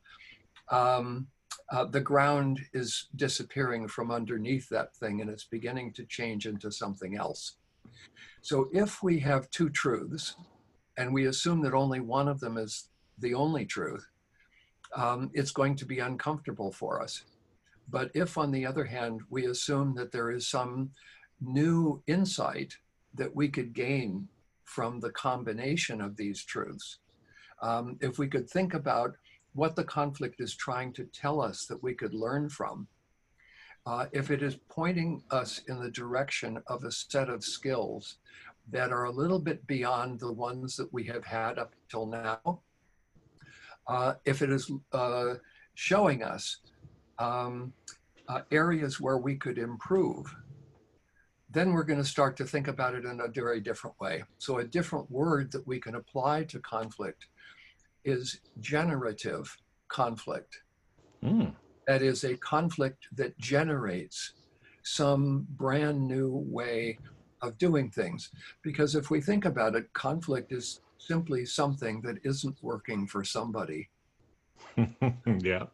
um, 0.70 1.28
uh, 1.72 1.86
the 1.86 2.02
ground 2.02 2.60
is 2.74 3.08
disappearing 3.16 3.88
from 3.88 4.12
underneath 4.12 4.70
that 4.70 4.96
thing 4.96 5.22
and 5.22 5.30
it's 5.30 5.46
beginning 5.46 5.92
to 5.94 6.06
change 6.06 6.46
into 6.46 6.72
something 6.72 7.18
else. 7.18 7.56
So 8.42 8.70
if 8.72 9.04
we 9.04 9.20
have 9.20 9.50
two 9.50 9.70
truths 9.70 10.36
and 10.98 11.14
we 11.14 11.26
assume 11.26 11.62
that 11.64 11.74
only 11.74 12.00
one 12.00 12.28
of 12.28 12.40
them 12.40 12.58
is 12.58 12.90
the 13.20 13.34
only 13.34 13.66
truth, 13.66 14.06
um, 14.98 15.30
it's 15.34 15.52
going 15.52 15.76
to 15.76 15.86
be 15.86 16.00
uncomfortable 16.00 16.72
for 16.72 17.02
us. 17.02 17.24
But 17.88 18.12
if, 18.14 18.38
on 18.38 18.52
the 18.52 18.66
other 18.66 18.84
hand, 18.84 19.22
we 19.30 19.46
assume 19.46 19.96
that 19.96 20.12
there 20.12 20.32
is 20.32 20.50
some 20.50 20.90
new 21.40 22.02
insight 22.08 22.74
that 23.14 23.34
we 23.34 23.48
could 23.48 23.74
gain 23.74 24.28
from 24.66 25.00
the 25.00 25.12
combination 25.12 26.02
of 26.02 26.18
these 26.18 26.44
truths, 26.44 27.00
um, 27.62 27.98
if 28.02 28.20
we 28.20 28.28
could 28.28 28.50
think 28.50 28.74
about 28.74 29.16
what 29.54 29.76
the 29.76 29.84
conflict 29.84 30.42
is 30.42 30.56
trying 30.56 30.92
to 30.94 31.06
tell 31.06 31.40
us 31.42 31.66
that 31.68 31.82
we 31.82 31.94
could 31.94 32.14
learn 32.14 32.50
from. 32.50 32.88
Uh, 33.86 34.08
if 34.12 34.30
it 34.30 34.44
is 34.44 34.58
pointing 34.68 35.24
us 35.32 35.62
in 35.70 35.80
the 35.80 35.92
direction 35.92 36.62
of 36.68 36.84
a 36.84 36.92
set 36.92 37.30
of 37.30 37.44
skills 37.44 38.18
that 38.70 38.92
are 38.92 39.06
a 39.06 39.12
little 39.12 39.40
bit 39.40 39.66
beyond 39.66 40.20
the 40.20 40.32
ones 40.32 40.76
that 40.76 40.92
we 40.92 41.06
have 41.06 41.24
had 41.24 41.58
up 41.58 41.74
till 41.90 42.06
now, 42.06 42.62
uh, 43.88 44.14
if 44.26 44.42
it 44.42 44.52
is 44.52 44.72
uh, 44.92 45.36
showing 45.76 46.24
us 46.24 46.58
um, 47.20 47.74
uh, 48.28 48.42
areas 48.52 49.00
where 49.00 49.18
we 49.18 49.36
could 49.36 49.58
improve, 49.58 50.34
then 51.50 51.72
we're 51.72 51.84
going 51.84 52.00
to 52.00 52.06
start 52.06 52.36
to 52.38 52.46
think 52.46 52.68
about 52.68 52.94
it 52.94 53.06
in 53.06 53.22
a 53.22 53.28
very 53.28 53.62
different 53.62 53.98
way. 54.00 54.24
So, 54.38 54.58
a 54.58 54.64
different 54.66 55.10
word 55.10 55.52
that 55.54 55.66
we 55.66 55.80
can 55.80 55.96
apply 55.96 56.44
to 56.46 56.60
conflict 56.60 57.28
is 58.04 58.42
generative 58.60 59.56
conflict. 59.88 60.62
Mm. 61.24 61.54
That 61.88 62.02
is 62.02 62.26
a 62.26 62.36
conflict 62.38 63.08
that 63.14 63.38
generates 63.40 64.34
some 64.84 65.48
brand 65.52 66.06
new 66.06 66.44
way 66.48 66.98
of 67.42 67.58
doing 67.58 67.90
things. 67.90 68.30
Because 68.62 68.96
if 68.96 69.10
we 69.10 69.22
think 69.22 69.46
about 69.46 69.76
it, 69.76 69.92
conflict 69.94 70.52
is 70.52 70.82
simply 71.08 71.46
something 71.46 72.02
that 72.02 72.18
isn't 72.24 72.58
working 72.62 73.08
for 73.08 73.24
somebody. 73.24 73.90
yeah. 75.42 75.66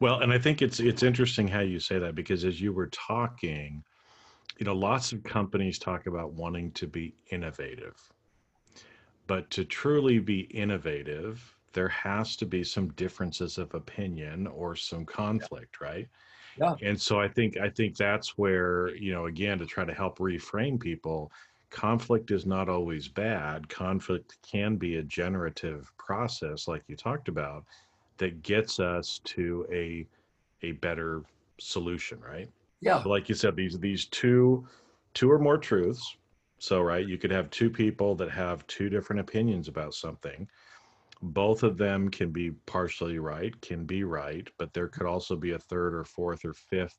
Well, 0.00 0.20
and 0.20 0.32
I 0.32 0.38
think 0.38 0.62
it's 0.62 0.80
it's 0.80 1.02
interesting 1.02 1.48
how 1.48 1.60
you 1.60 1.80
say 1.80 1.98
that 1.98 2.14
because 2.14 2.44
as 2.44 2.60
you 2.60 2.72
were 2.72 2.88
talking, 2.88 3.82
you 4.58 4.66
know, 4.66 4.74
lots 4.74 5.12
of 5.12 5.22
companies 5.22 5.78
talk 5.78 6.06
about 6.06 6.32
wanting 6.32 6.72
to 6.72 6.86
be 6.86 7.14
innovative. 7.30 7.96
But 9.26 9.50
to 9.50 9.64
truly 9.64 10.18
be 10.18 10.40
innovative, 10.40 11.54
there 11.72 11.88
has 11.88 12.36
to 12.36 12.46
be 12.46 12.62
some 12.62 12.88
differences 12.90 13.58
of 13.58 13.74
opinion 13.74 14.46
or 14.46 14.76
some 14.76 15.04
conflict, 15.04 15.76
yeah. 15.80 15.86
right? 15.86 16.08
Yeah. 16.58 16.74
And 16.82 17.00
so 17.00 17.20
I 17.20 17.28
think 17.28 17.56
I 17.56 17.68
think 17.68 17.96
that's 17.96 18.38
where, 18.38 18.94
you 18.96 19.12
know, 19.12 19.26
again 19.26 19.58
to 19.58 19.66
try 19.66 19.84
to 19.84 19.94
help 19.94 20.18
reframe 20.18 20.78
people, 20.78 21.32
conflict 21.70 22.30
is 22.30 22.46
not 22.46 22.68
always 22.68 23.08
bad. 23.08 23.68
Conflict 23.68 24.36
can 24.42 24.76
be 24.76 24.96
a 24.96 25.02
generative 25.02 25.92
process, 25.98 26.68
like 26.68 26.82
you 26.86 26.96
talked 26.96 27.28
about, 27.28 27.64
that 28.18 28.42
gets 28.42 28.80
us 28.80 29.20
to 29.24 29.66
a 29.72 30.06
a 30.62 30.72
better 30.72 31.22
solution, 31.58 32.20
right? 32.20 32.50
Yeah. 32.80 33.02
So 33.02 33.08
like 33.08 33.28
you 33.28 33.34
said, 33.34 33.56
these 33.56 33.78
these 33.78 34.06
two 34.06 34.66
two 35.14 35.30
or 35.30 35.38
more 35.38 35.58
truths. 35.58 36.16
So 36.58 36.80
right, 36.80 37.06
you 37.06 37.18
could 37.18 37.30
have 37.30 37.50
two 37.50 37.68
people 37.68 38.14
that 38.16 38.30
have 38.30 38.66
two 38.66 38.88
different 38.88 39.20
opinions 39.20 39.68
about 39.68 39.94
something. 39.94 40.48
Both 41.20 41.62
of 41.62 41.76
them 41.76 42.08
can 42.08 42.30
be 42.30 42.52
partially 42.66 43.18
right, 43.18 43.58
can 43.60 43.84
be 43.84 44.04
right, 44.04 44.48
but 44.58 44.72
there 44.72 44.88
could 44.88 45.06
also 45.06 45.36
be 45.36 45.52
a 45.52 45.58
third 45.58 45.94
or 45.94 46.04
fourth 46.04 46.44
or 46.44 46.52
fifth 46.54 46.98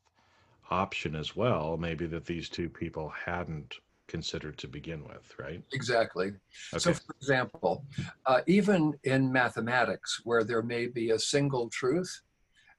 option 0.70 1.14
as 1.14 1.36
well, 1.36 1.76
maybe 1.76 2.06
that 2.06 2.26
these 2.26 2.48
two 2.48 2.68
people 2.68 3.08
hadn't 3.08 3.76
considered 4.08 4.56
to 4.58 4.68
begin 4.68 5.04
with, 5.04 5.34
right? 5.38 5.62
Exactly. 5.72 6.28
Okay. 6.72 6.78
So, 6.78 6.94
for 6.94 7.14
example, 7.20 7.84
uh, 8.26 8.40
even 8.46 8.94
in 9.04 9.32
mathematics, 9.32 10.20
where 10.24 10.44
there 10.44 10.62
may 10.62 10.86
be 10.86 11.10
a 11.10 11.18
single 11.18 11.68
truth, 11.70 12.22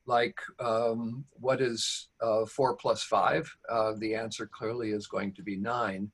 like 0.06 0.40
um, 0.60 1.26
what 1.34 1.62
is 1.62 2.10
uh, 2.22 2.46
four 2.46 2.76
plus 2.76 3.04
five, 3.04 3.54
uh, 3.70 3.94
the 3.98 4.16
answer 4.16 4.50
clearly 4.52 4.92
is 4.92 5.08
going 5.08 5.34
to 5.34 5.44
be 5.44 5.58
nine. 5.58 6.12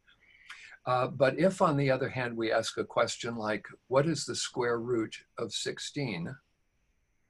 Uh, 0.85 1.07
but 1.07 1.39
if, 1.39 1.61
on 1.61 1.77
the 1.77 1.89
other 1.89 2.09
hand, 2.09 2.35
we 2.35 2.51
ask 2.51 2.77
a 2.77 2.83
question 2.83 3.35
like, 3.35 3.65
what 3.87 4.05
is 4.05 4.25
the 4.25 4.35
square 4.35 4.79
root 4.79 5.15
of 5.37 5.53
16? 5.53 6.35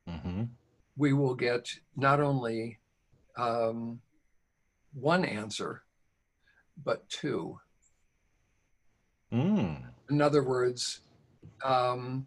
hmm 0.08 0.44
We 0.98 1.14
will 1.14 1.36
get 1.36 1.70
not 1.96 2.20
only 2.20 2.80
um, 3.38 4.00
one 4.94 5.26
answer, 5.26 5.84
but 6.84 7.08
two. 7.10 7.60
Mm. 9.34 9.82
In 10.10 10.22
other 10.22 10.44
words, 10.44 11.02
um, 11.64 12.26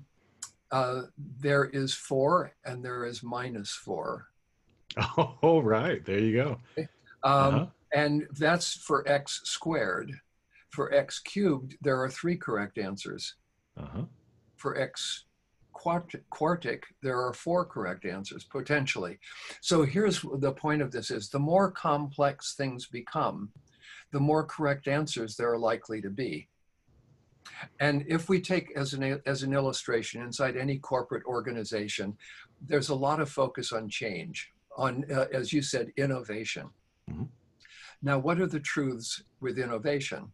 uh, 0.72 1.02
there 1.40 1.66
is 1.66 1.94
four 1.94 2.52
and 2.64 2.84
there 2.84 3.04
is 3.04 3.22
minus 3.22 3.70
four. 3.70 4.26
Oh, 5.42 5.60
right. 5.60 6.04
There 6.04 6.18
you 6.18 6.34
go. 6.42 6.60
Um, 7.22 7.54
Uh-huh. 7.54 7.66
And 7.92 8.26
that's 8.38 8.74
for 8.74 9.06
x 9.08 9.40
squared. 9.44 10.10
For 10.70 10.92
x 10.92 11.20
cubed, 11.20 11.76
there 11.80 12.00
are 12.02 12.10
three 12.10 12.36
correct 12.36 12.78
answers. 12.78 13.34
Uh-huh. 13.78 14.04
For 14.56 14.76
x 14.78 15.24
quart- 15.72 16.24
quartic, 16.32 16.82
there 17.02 17.20
are 17.20 17.32
four 17.32 17.64
correct 17.64 18.04
answers 18.04 18.44
potentially. 18.44 19.18
So 19.60 19.82
here's 19.84 20.22
the 20.38 20.52
point 20.52 20.82
of 20.82 20.90
this 20.90 21.10
is 21.10 21.28
the 21.28 21.38
more 21.38 21.70
complex 21.70 22.54
things 22.54 22.86
become, 22.86 23.50
the 24.12 24.20
more 24.20 24.44
correct 24.44 24.88
answers 24.88 25.36
there 25.36 25.52
are 25.52 25.58
likely 25.58 26.00
to 26.02 26.10
be. 26.10 26.48
And 27.80 28.04
if 28.08 28.28
we 28.28 28.40
take 28.40 28.76
as 28.76 28.94
an, 28.94 29.20
as 29.26 29.42
an 29.42 29.52
illustration 29.52 30.22
inside 30.22 30.56
any 30.56 30.78
corporate 30.78 31.24
organization, 31.24 32.16
there's 32.60 32.88
a 32.88 32.94
lot 32.94 33.20
of 33.20 33.30
focus 33.30 33.72
on 33.72 33.88
change, 33.88 34.52
on, 34.76 35.04
uh, 35.12 35.26
as 35.32 35.52
you 35.52 35.62
said, 35.62 35.92
innovation. 35.96 36.70
Mhm. 37.10 37.28
Now, 38.02 38.18
what 38.18 38.40
are 38.40 38.46
the 38.46 38.60
truths 38.60 39.22
with 39.40 39.58
innovation? 39.58 40.32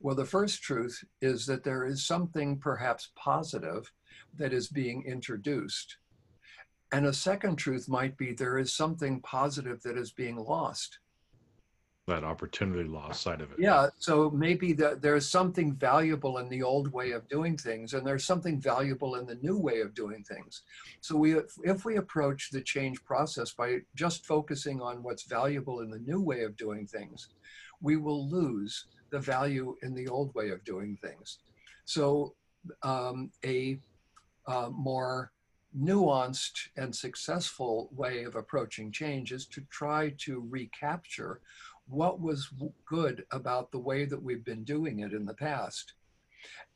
Well, 0.00 0.14
the 0.14 0.24
first 0.24 0.62
truth 0.62 1.04
is 1.20 1.44
that 1.46 1.64
there 1.64 1.84
is 1.84 2.06
something 2.06 2.58
perhaps 2.58 3.10
positive 3.16 3.92
that 4.36 4.52
is 4.52 4.68
being 4.68 5.04
introduced. 5.04 5.98
And 6.92 7.06
a 7.06 7.12
second 7.12 7.56
truth 7.56 7.88
might 7.88 8.16
be 8.16 8.32
there 8.32 8.58
is 8.58 8.74
something 8.74 9.20
positive 9.20 9.82
that 9.82 9.96
is 9.96 10.12
being 10.12 10.36
lost. 10.36 10.98
That 12.10 12.24
opportunity 12.24 12.88
loss 12.88 13.20
side 13.20 13.40
of 13.40 13.52
it. 13.52 13.58
Yeah, 13.60 13.86
so 14.00 14.30
maybe 14.30 14.72
the, 14.72 14.98
there's 15.00 15.28
something 15.28 15.74
valuable 15.74 16.38
in 16.38 16.48
the 16.48 16.60
old 16.60 16.92
way 16.92 17.12
of 17.12 17.28
doing 17.28 17.56
things, 17.56 17.94
and 17.94 18.04
there's 18.04 18.24
something 18.24 18.60
valuable 18.60 19.14
in 19.14 19.26
the 19.26 19.38
new 19.42 19.56
way 19.56 19.80
of 19.80 19.94
doing 19.94 20.24
things. 20.24 20.62
So 21.00 21.16
we, 21.16 21.36
if 21.62 21.84
we 21.84 21.98
approach 21.98 22.50
the 22.50 22.62
change 22.62 23.04
process 23.04 23.52
by 23.52 23.78
just 23.94 24.26
focusing 24.26 24.80
on 24.80 25.04
what's 25.04 25.22
valuable 25.22 25.82
in 25.82 25.88
the 25.90 26.00
new 26.00 26.20
way 26.20 26.42
of 26.42 26.56
doing 26.56 26.84
things, 26.84 27.28
we 27.80 27.96
will 27.96 28.28
lose 28.28 28.86
the 29.10 29.20
value 29.20 29.76
in 29.82 29.94
the 29.94 30.08
old 30.08 30.34
way 30.34 30.50
of 30.50 30.64
doing 30.64 30.98
things. 31.00 31.38
So 31.84 32.34
um, 32.82 33.30
a 33.44 33.78
uh, 34.48 34.70
more 34.72 35.30
nuanced 35.78 36.68
and 36.76 36.94
successful 36.94 37.88
way 37.92 38.24
of 38.24 38.34
approaching 38.34 38.90
change 38.90 39.32
is 39.32 39.46
to 39.46 39.60
try 39.70 40.12
to 40.18 40.44
recapture 40.50 41.40
what 41.90 42.20
was 42.20 42.50
good 42.86 43.24
about 43.30 43.70
the 43.70 43.78
way 43.78 44.04
that 44.04 44.22
we've 44.22 44.44
been 44.44 44.64
doing 44.64 45.00
it 45.00 45.12
in 45.12 45.24
the 45.26 45.34
past 45.34 45.94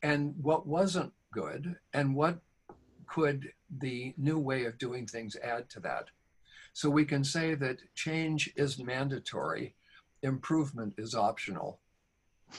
and 0.02 0.35
what 0.40 0.66
wasn't 0.66 1.12
good 1.33 1.76
and 1.92 2.14
what 2.14 2.38
could 3.06 3.52
the 3.80 4.14
new 4.16 4.38
way 4.38 4.64
of 4.64 4.78
doing 4.78 5.06
things 5.06 5.37
add 5.42 5.68
to 5.71 5.80
that 5.80 6.06
so 6.73 6.90
we 6.90 7.04
can 7.04 7.23
say 7.23 7.54
that 7.54 7.78
change 7.94 8.52
is 8.56 8.78
mandatory 8.78 9.75
improvement 10.23 10.92
is 10.99 11.14
optional 11.14 11.78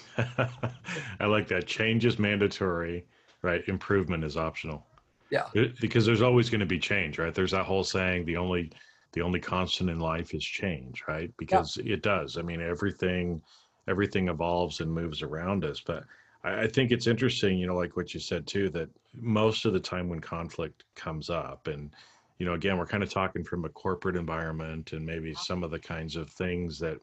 I 0.17 1.25
like 1.25 1.47
that. 1.49 1.67
Change 1.67 2.05
is 2.05 2.19
mandatory, 2.19 3.05
right? 3.41 3.67
Improvement 3.67 4.23
is 4.23 4.37
optional. 4.37 4.85
Yeah. 5.29 5.47
It- 5.53 5.79
because 5.79 6.05
there's 6.05 6.21
always 6.21 6.49
going 6.49 6.59
to 6.59 6.65
be 6.65 6.79
change, 6.79 7.17
right? 7.17 7.33
There's 7.33 7.51
that 7.51 7.65
whole 7.65 7.83
saying 7.83 8.25
the 8.25 8.37
only 8.37 8.71
the 9.15 9.21
only 9.21 9.39
constant 9.39 9.89
in 9.89 9.99
life 9.99 10.33
is 10.33 10.43
change, 10.43 11.03
right? 11.07 11.33
Because 11.37 11.77
it 11.77 12.03
does. 12.03 12.37
I 12.37 12.41
mean, 12.41 12.61
everything 12.61 13.41
everything 13.87 14.29
evolves 14.29 14.79
and 14.81 14.91
moves 14.91 15.21
around 15.21 15.63
us. 15.63 15.79
But 15.79 16.03
I, 16.43 16.63
I 16.63 16.67
think 16.67 16.91
it's 16.91 17.07
interesting, 17.07 17.57
you 17.57 17.67
know, 17.67 17.75
like 17.75 17.95
what 17.95 18.13
you 18.13 18.19
said 18.19 18.45
too, 18.45 18.69
that 18.71 18.89
most 19.13 19.65
of 19.65 19.73
the 19.73 19.79
time 19.79 20.09
when 20.09 20.19
conflict 20.19 20.83
comes 20.95 21.29
up 21.29 21.67
and 21.67 21.91
you 22.37 22.45
know, 22.45 22.53
again, 22.53 22.77
we're 22.77 22.85
kind 22.85 23.01
of 23.01 23.09
talking 23.09 23.45
from 23.45 23.63
a 23.63 23.69
corporate 23.69 24.17
environment 24.17 24.91
and 24.91 25.05
maybe 25.05 25.33
some 25.35 25.63
of 25.63 25.71
the 25.71 25.79
kinds 25.79 26.17
of 26.17 26.29
things 26.29 26.77
that 26.79 26.99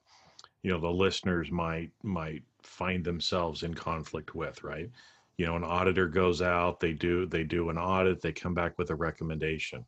you 0.63 0.71
know 0.71 0.79
the 0.79 0.89
listeners 0.89 1.51
might 1.51 1.91
might 2.03 2.43
find 2.63 3.05
themselves 3.05 3.63
in 3.63 3.75
conflict 3.75 4.35
with 4.35 4.63
right 4.63 4.91
you 5.37 5.47
know 5.47 5.57
an 5.57 5.65
auditor 5.65 6.09
goes 6.09 6.41
out 6.41 6.81
they 6.81 6.93
do 6.93 7.27
they 7.27 7.45
do 7.45 7.69
an 7.69 7.79
audit 7.79 8.21
they 8.21 8.33
come 8.33 8.55
back 8.55 8.79
with 8.79 8.91
a 8.91 8.95
recommendation 8.95 9.85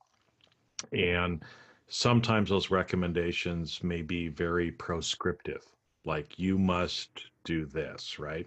and 0.92 1.42
sometimes 1.88 2.50
those 2.50 2.70
recommendations 2.70 3.82
may 3.82 4.02
be 4.02 4.28
very 4.28 4.70
proscriptive 4.70 5.66
like 6.04 6.38
you 6.38 6.58
must 6.58 7.26
do 7.44 7.66
this 7.66 8.18
right? 8.18 8.46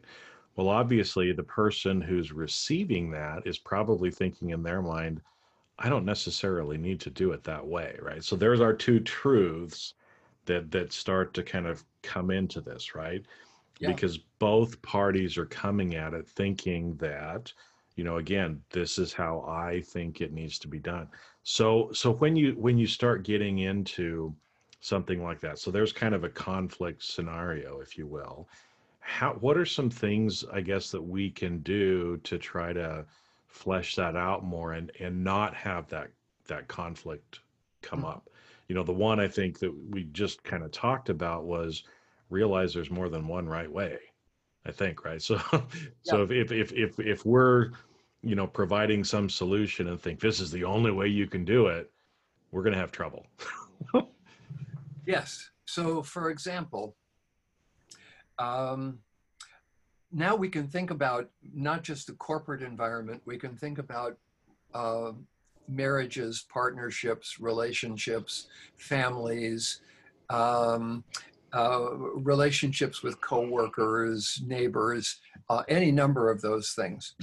Well 0.55 0.69
obviously 0.69 1.31
the 1.31 1.43
person 1.43 2.01
who's 2.01 2.31
receiving 2.31 3.11
that 3.11 3.45
is 3.45 3.57
probably 3.59 4.09
thinking 4.11 4.49
in 4.51 4.63
their 4.63 4.81
mind 4.81 5.21
i 5.79 5.87
don't 5.89 6.05
necessarily 6.05 6.77
need 6.77 6.99
to 6.99 7.11
do 7.11 7.31
it 7.31 7.43
that 7.43 7.65
way 7.65 7.97
right? 8.01 8.23
So 8.23 8.35
there's 8.35 8.61
our 8.61 8.73
two 8.73 8.99
truths 8.99 9.93
that 10.45 10.71
that 10.71 10.91
start 10.91 11.33
to 11.35 11.43
kind 11.43 11.67
of 11.67 11.83
come 12.01 12.31
into 12.31 12.61
this 12.61 12.95
right? 12.95 13.23
Yeah. 13.79 13.89
because 13.91 14.17
both 14.39 14.81
parties 14.81 15.37
are 15.37 15.45
coming 15.45 15.93
at 15.95 16.15
it 16.15 16.27
thinking 16.27 16.95
that 16.95 17.53
you 17.97 18.05
know 18.05 18.17
again 18.17 18.63
this 18.71 18.97
is 18.99 19.13
how 19.13 19.41
i 19.47 19.81
think 19.81 20.21
it 20.21 20.33
needs 20.33 20.59
to 20.59 20.69
be 20.69 20.79
done. 20.79 21.09
So 21.43 21.91
so 21.93 22.11
when 22.13 22.35
you 22.37 22.53
when 22.53 22.77
you 22.77 22.87
start 22.87 23.25
getting 23.25 23.59
into 23.59 24.35
something 24.81 25.23
like 25.23 25.41
that 25.41 25.59
so 25.59 25.71
there's 25.71 25.93
kind 25.93 26.15
of 26.15 26.23
a 26.23 26.29
conflict 26.29 27.03
scenario 27.03 27.81
if 27.81 27.97
you 27.97 28.07
will. 28.07 28.49
How 28.99 29.33
what 29.35 29.57
are 29.57 29.65
some 29.65 29.89
things 29.89 30.45
i 30.53 30.61
guess 30.61 30.91
that 30.91 31.01
we 31.01 31.31
can 31.31 31.61
do 31.63 32.17
to 32.19 32.37
try 32.37 32.73
to 32.73 33.05
flesh 33.47 33.95
that 33.95 34.15
out 34.15 34.43
more 34.43 34.73
and 34.73 34.91
and 34.99 35.23
not 35.23 35.55
have 35.55 35.87
that 35.89 36.09
that 36.47 36.67
conflict 36.67 37.41
come 37.81 38.03
Mhm. 38.03 38.09
up? 38.15 38.29
You 38.67 38.75
know 38.75 38.83
the 38.83 38.93
one 38.93 39.19
i 39.19 39.27
think 39.27 39.59
that 39.59 39.73
we 39.73 40.05
just 40.05 40.43
kind 40.43 40.63
of 40.63 40.71
talked 40.71 41.09
about 41.09 41.45
was 41.45 41.83
realize 42.29 42.73
there's 42.73 42.91
more 42.91 43.09
than 43.09 43.27
one 43.27 43.47
right 43.47 43.71
way 43.71 44.06
i 44.67 44.71
think 44.71 45.05
right? 45.05 45.21
So 45.29 45.39
so 46.03 46.23
if, 46.23 46.31
if 46.31 46.51
if 46.51 46.71
if 46.73 46.99
if 46.99 47.25
we're 47.25 47.71
you 48.21 48.35
know 48.35 48.47
providing 48.47 49.03
some 49.03 49.29
solution 49.29 49.87
and 49.87 50.01
think 50.01 50.19
this 50.19 50.39
is 50.39 50.51
the 50.51 50.63
only 50.63 50.91
way 50.91 51.07
you 51.07 51.27
can 51.27 51.45
do 51.45 51.67
it 51.67 51.91
we're 52.51 52.63
going 52.63 52.73
to 52.73 52.79
have 52.79 52.91
trouble. 52.91 53.25
Yes. 55.07 55.49
So, 55.65 56.03
for 56.03 56.29
example, 56.29 56.97
um, 58.37 58.99
now 60.11 60.35
we 60.35 60.49
can 60.49 60.67
think 60.67 60.91
about 60.91 61.29
not 61.53 61.81
just 61.81 62.07
the 62.07 62.13
corporate 62.13 62.61
environment, 62.61 63.21
we 63.25 63.37
can 63.37 63.55
think 63.55 63.77
about 63.79 64.17
uh, 64.73 65.13
marriages, 65.69 66.45
partnerships, 66.49 67.39
relationships, 67.39 68.47
families, 68.75 69.79
um, 70.29 71.05
uh, 71.53 71.95
relationships 71.95 73.03
with 73.03 73.21
coworkers, 73.21 74.41
neighbors, 74.45 75.19
uh, 75.49 75.63
any 75.67 75.91
number 75.91 76.29
of 76.29 76.41
those 76.41 76.71
things. 76.71 77.15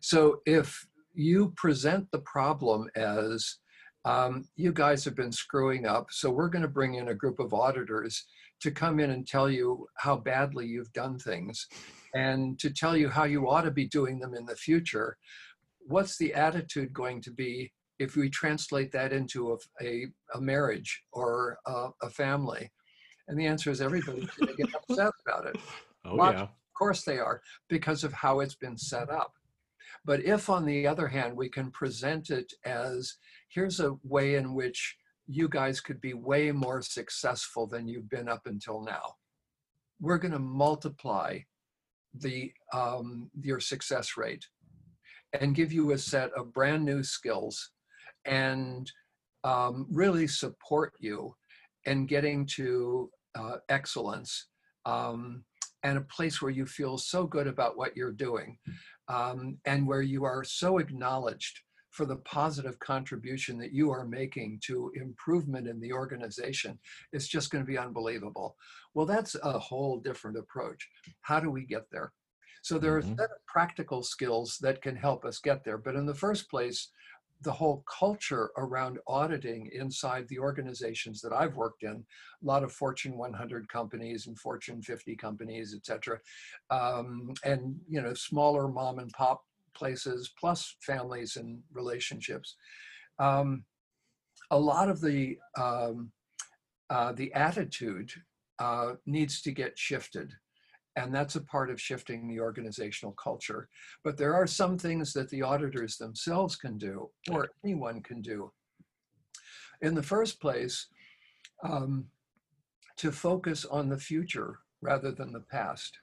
So, 0.00 0.40
if 0.46 0.86
you 1.14 1.52
present 1.56 2.10
the 2.10 2.20
problem 2.20 2.88
as 2.96 3.58
um, 4.04 4.44
you 4.56 4.72
guys 4.72 5.04
have 5.04 5.14
been 5.14 5.32
screwing 5.32 5.86
up, 5.86 6.06
so 6.10 6.30
we're 6.30 6.48
going 6.48 6.62
to 6.62 6.68
bring 6.68 6.94
in 6.94 7.08
a 7.08 7.14
group 7.14 7.38
of 7.38 7.54
auditors 7.54 8.24
to 8.62 8.70
come 8.70 9.00
in 9.00 9.10
and 9.10 9.26
tell 9.26 9.50
you 9.50 9.86
how 9.96 10.16
badly 10.16 10.66
you've 10.66 10.92
done 10.92 11.18
things 11.18 11.66
and 12.14 12.58
to 12.60 12.70
tell 12.70 12.96
you 12.96 13.08
how 13.08 13.24
you 13.24 13.48
ought 13.48 13.62
to 13.62 13.70
be 13.70 13.88
doing 13.88 14.18
them 14.18 14.34
in 14.34 14.46
the 14.46 14.56
future. 14.56 15.16
What's 15.86 16.16
the 16.16 16.32
attitude 16.34 16.92
going 16.92 17.20
to 17.22 17.30
be 17.30 17.72
if 17.98 18.16
we 18.16 18.30
translate 18.30 18.92
that 18.92 19.12
into 19.12 19.52
a, 19.52 19.84
a, 19.84 20.06
a 20.34 20.40
marriage 20.40 21.02
or 21.12 21.58
a, 21.66 21.88
a, 22.02 22.10
family? 22.10 22.70
And 23.28 23.38
the 23.38 23.46
answer 23.46 23.70
is 23.70 23.80
everybody's 23.80 24.30
going 24.38 24.56
to 24.56 24.64
get 24.64 24.74
upset 24.74 25.12
about 25.26 25.46
it. 25.46 25.56
Oh, 26.04 26.16
yeah. 26.16 26.42
Of 26.42 26.48
course 26.76 27.02
they 27.04 27.18
are, 27.18 27.40
because 27.68 28.02
of 28.02 28.12
how 28.12 28.40
it's 28.40 28.54
been 28.54 28.76
set 28.76 29.10
up. 29.10 29.32
But 30.04 30.24
if, 30.24 30.50
on 30.50 30.64
the 30.64 30.86
other 30.86 31.06
hand, 31.06 31.36
we 31.36 31.48
can 31.48 31.70
present 31.70 32.30
it 32.30 32.52
as 32.64 33.14
here's 33.48 33.78
a 33.78 33.94
way 34.02 34.34
in 34.34 34.54
which 34.54 34.96
you 35.26 35.48
guys 35.48 35.80
could 35.80 36.00
be 36.00 36.14
way 36.14 36.50
more 36.50 36.82
successful 36.82 37.66
than 37.66 37.86
you've 37.86 38.10
been 38.10 38.28
up 38.28 38.42
until 38.46 38.82
now. 38.82 39.14
We're 40.00 40.18
going 40.18 40.32
to 40.32 40.40
multiply 40.40 41.38
the 42.14 42.52
um, 42.72 43.30
your 43.40 43.60
success 43.60 44.16
rate 44.16 44.44
and 45.40 45.54
give 45.54 45.72
you 45.72 45.92
a 45.92 45.98
set 45.98 46.30
of 46.32 46.52
brand 46.52 46.84
new 46.84 47.02
skills 47.02 47.70
and 48.24 48.90
um, 49.44 49.86
really 49.90 50.26
support 50.26 50.92
you 50.98 51.34
in 51.86 52.06
getting 52.06 52.46
to 52.46 53.10
uh, 53.34 53.56
excellence 53.68 54.48
um, 54.84 55.44
and 55.82 55.98
a 55.98 56.02
place 56.02 56.40
where 56.40 56.50
you 56.50 56.66
feel 56.66 56.96
so 56.98 57.26
good 57.26 57.46
about 57.46 57.76
what 57.76 57.96
you're 57.96 58.12
doing 58.12 58.58
um, 59.08 59.58
and 59.64 59.86
where 59.86 60.02
you 60.02 60.24
are 60.24 60.44
so 60.44 60.78
acknowledged 60.78 61.60
for 61.90 62.06
the 62.06 62.16
positive 62.16 62.78
contribution 62.78 63.58
that 63.58 63.72
you 63.72 63.90
are 63.90 64.06
making 64.06 64.58
to 64.64 64.90
improvement 64.94 65.68
in 65.68 65.78
the 65.80 65.92
organization 65.92 66.78
it's 67.12 67.28
just 67.28 67.50
going 67.50 67.62
to 67.62 67.70
be 67.70 67.78
unbelievable. 67.78 68.56
Well 68.94 69.06
that's 69.06 69.36
a 69.42 69.58
whole 69.58 69.98
different 69.98 70.38
approach. 70.38 70.88
How 71.20 71.38
do 71.40 71.50
we 71.50 71.66
get 71.66 71.84
there? 71.90 72.12
So 72.62 72.78
there 72.78 72.96
are 72.96 73.02
mm-hmm. 73.02 73.20
practical 73.46 74.02
skills 74.02 74.56
that 74.60 74.80
can 74.82 74.96
help 74.96 75.24
us 75.24 75.38
get 75.38 75.64
there 75.64 75.78
but 75.78 75.96
in 75.96 76.06
the 76.06 76.14
first 76.14 76.48
place 76.48 76.90
the 77.42 77.52
whole 77.52 77.84
culture 77.88 78.50
around 78.56 78.98
auditing 79.06 79.70
inside 79.72 80.26
the 80.28 80.38
organizations 80.38 81.20
that 81.20 81.32
I've 81.32 81.56
worked 81.56 81.82
in, 81.82 81.92
a 81.92 82.46
lot 82.46 82.62
of 82.62 82.72
Fortune 82.72 83.16
100 83.16 83.68
companies 83.68 84.26
and 84.26 84.38
Fortune 84.38 84.82
50 84.82 85.16
companies, 85.16 85.74
et 85.76 85.84
cetera, 85.84 86.18
um, 86.70 87.32
and 87.44 87.76
you 87.88 88.00
know 88.00 88.14
smaller 88.14 88.68
mom 88.68 88.98
and 88.98 89.10
pop 89.12 89.42
places, 89.74 90.32
plus 90.38 90.76
families 90.80 91.36
and 91.36 91.60
relationships. 91.72 92.56
Um, 93.18 93.64
a 94.50 94.58
lot 94.58 94.88
of 94.88 95.00
the 95.00 95.38
um, 95.58 96.10
uh, 96.90 97.12
the 97.12 97.32
attitude 97.32 98.12
uh, 98.58 98.92
needs 99.06 99.40
to 99.42 99.50
get 99.50 99.78
shifted 99.78 100.32
and 100.96 101.14
that's 101.14 101.36
a 101.36 101.40
part 101.40 101.70
of 101.70 101.80
shifting 101.80 102.28
the 102.28 102.40
organizational 102.40 103.12
culture. 103.12 103.68
But 104.04 104.16
there 104.16 104.34
are 104.34 104.46
some 104.46 104.76
things 104.76 105.12
that 105.14 105.30
the 105.30 105.42
auditors 105.42 105.96
themselves 105.96 106.56
can 106.56 106.76
do, 106.76 107.10
or 107.30 107.48
anyone 107.64 108.02
can 108.02 108.20
do. 108.20 108.52
In 109.80 109.94
the 109.94 110.02
first 110.02 110.40
place, 110.40 110.86
um, 111.64 112.06
to 112.98 113.10
focus 113.10 113.64
on 113.64 113.88
the 113.88 113.98
future 113.98 114.58
rather 114.82 115.12
than 115.12 115.32
the 115.32 115.40
past. 115.40 115.98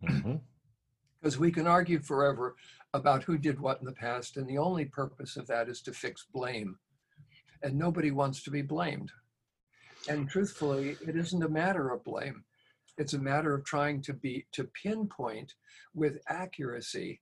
Because 0.00 0.24
mm-hmm. 0.24 1.40
we 1.40 1.52
can 1.52 1.66
argue 1.66 2.00
forever 2.00 2.56
about 2.94 3.22
who 3.22 3.36
did 3.36 3.60
what 3.60 3.80
in 3.80 3.86
the 3.86 3.92
past, 3.92 4.36
and 4.36 4.48
the 4.48 4.58
only 4.58 4.86
purpose 4.86 5.36
of 5.36 5.46
that 5.46 5.68
is 5.68 5.82
to 5.82 5.92
fix 5.92 6.26
blame. 6.32 6.76
And 7.62 7.78
nobody 7.78 8.10
wants 8.10 8.42
to 8.44 8.50
be 8.50 8.62
blamed. 8.62 9.12
And 10.08 10.28
truthfully, 10.28 10.96
it 11.06 11.16
isn't 11.16 11.44
a 11.44 11.48
matter 11.48 11.90
of 11.90 12.02
blame 12.02 12.44
it's 13.02 13.14
a 13.14 13.18
matter 13.18 13.52
of 13.52 13.64
trying 13.64 14.00
to 14.00 14.12
be 14.12 14.46
to 14.52 14.62
pinpoint 14.80 15.54
with 15.92 16.20
accuracy 16.28 17.20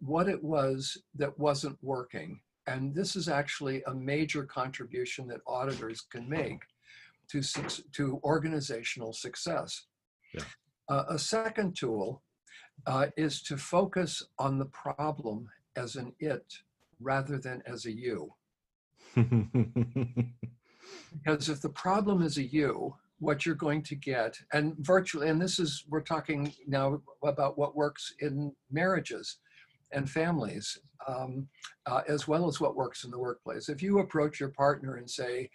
what 0.00 0.28
it 0.28 0.44
was 0.44 0.98
that 1.14 1.38
wasn't 1.38 1.78
working. 1.80 2.38
And 2.66 2.94
this 2.94 3.16
is 3.16 3.26
actually 3.26 3.82
a 3.84 3.94
major 3.94 4.44
contribution 4.44 5.26
that 5.28 5.40
auditors 5.46 6.02
can 6.12 6.28
make 6.28 6.60
to, 7.30 7.40
to 7.92 8.20
organizational 8.22 9.14
success. 9.14 9.86
Yeah. 10.34 10.44
Uh, 10.90 11.04
a 11.08 11.18
second 11.18 11.74
tool 11.74 12.22
uh, 12.86 13.06
is 13.16 13.40
to 13.44 13.56
focus 13.56 14.22
on 14.38 14.58
the 14.58 14.66
problem 14.66 15.48
as 15.76 15.96
an 15.96 16.12
it 16.20 16.44
rather 17.00 17.38
than 17.38 17.62
as 17.66 17.86
a 17.86 17.92
you. 17.92 18.30
because 21.14 21.48
if 21.48 21.62
the 21.62 21.70
problem 21.70 22.20
is 22.20 22.36
a 22.36 22.44
you, 22.44 22.94
what 23.24 23.46
you're 23.46 23.54
going 23.54 23.82
to 23.82 23.94
get 23.94 24.36
and 24.52 24.74
virtually 24.78 25.28
and 25.28 25.40
this 25.40 25.58
is 25.58 25.84
we're 25.88 26.00
talking 26.00 26.52
now 26.66 27.00
about 27.24 27.56
what 27.56 27.74
works 27.74 28.12
in 28.20 28.52
marriages 28.70 29.38
and 29.92 30.08
families 30.08 30.78
um, 31.08 31.46
uh, 31.86 32.02
as 32.06 32.28
well 32.28 32.46
as 32.46 32.60
what 32.60 32.76
works 32.76 33.04
in 33.04 33.10
the 33.10 33.18
workplace 33.18 33.68
if 33.68 33.82
you 33.82 34.00
approach 34.00 34.38
your 34.38 34.50
partner 34.50 34.96
and 34.96 35.08
say 35.08 35.48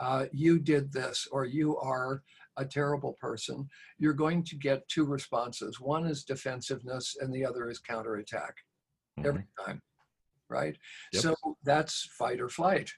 uh, 0.00 0.26
you 0.32 0.58
did 0.58 0.92
this 0.92 1.28
or 1.30 1.44
you 1.44 1.78
are 1.78 2.22
a 2.56 2.64
terrible 2.64 3.16
person 3.20 3.68
you're 3.98 4.12
going 4.12 4.42
to 4.42 4.56
get 4.56 4.86
two 4.88 5.04
responses 5.04 5.80
one 5.80 6.06
is 6.06 6.24
defensiveness 6.24 7.16
and 7.20 7.32
the 7.32 7.44
other 7.44 7.70
is 7.70 7.78
counterattack 7.78 8.56
mm-hmm. 9.18 9.28
every 9.28 9.44
time 9.64 9.80
right 10.48 10.76
yep. 11.12 11.22
so 11.22 11.34
that's 11.62 12.08
fight 12.18 12.40
or 12.40 12.48
flight 12.48 12.90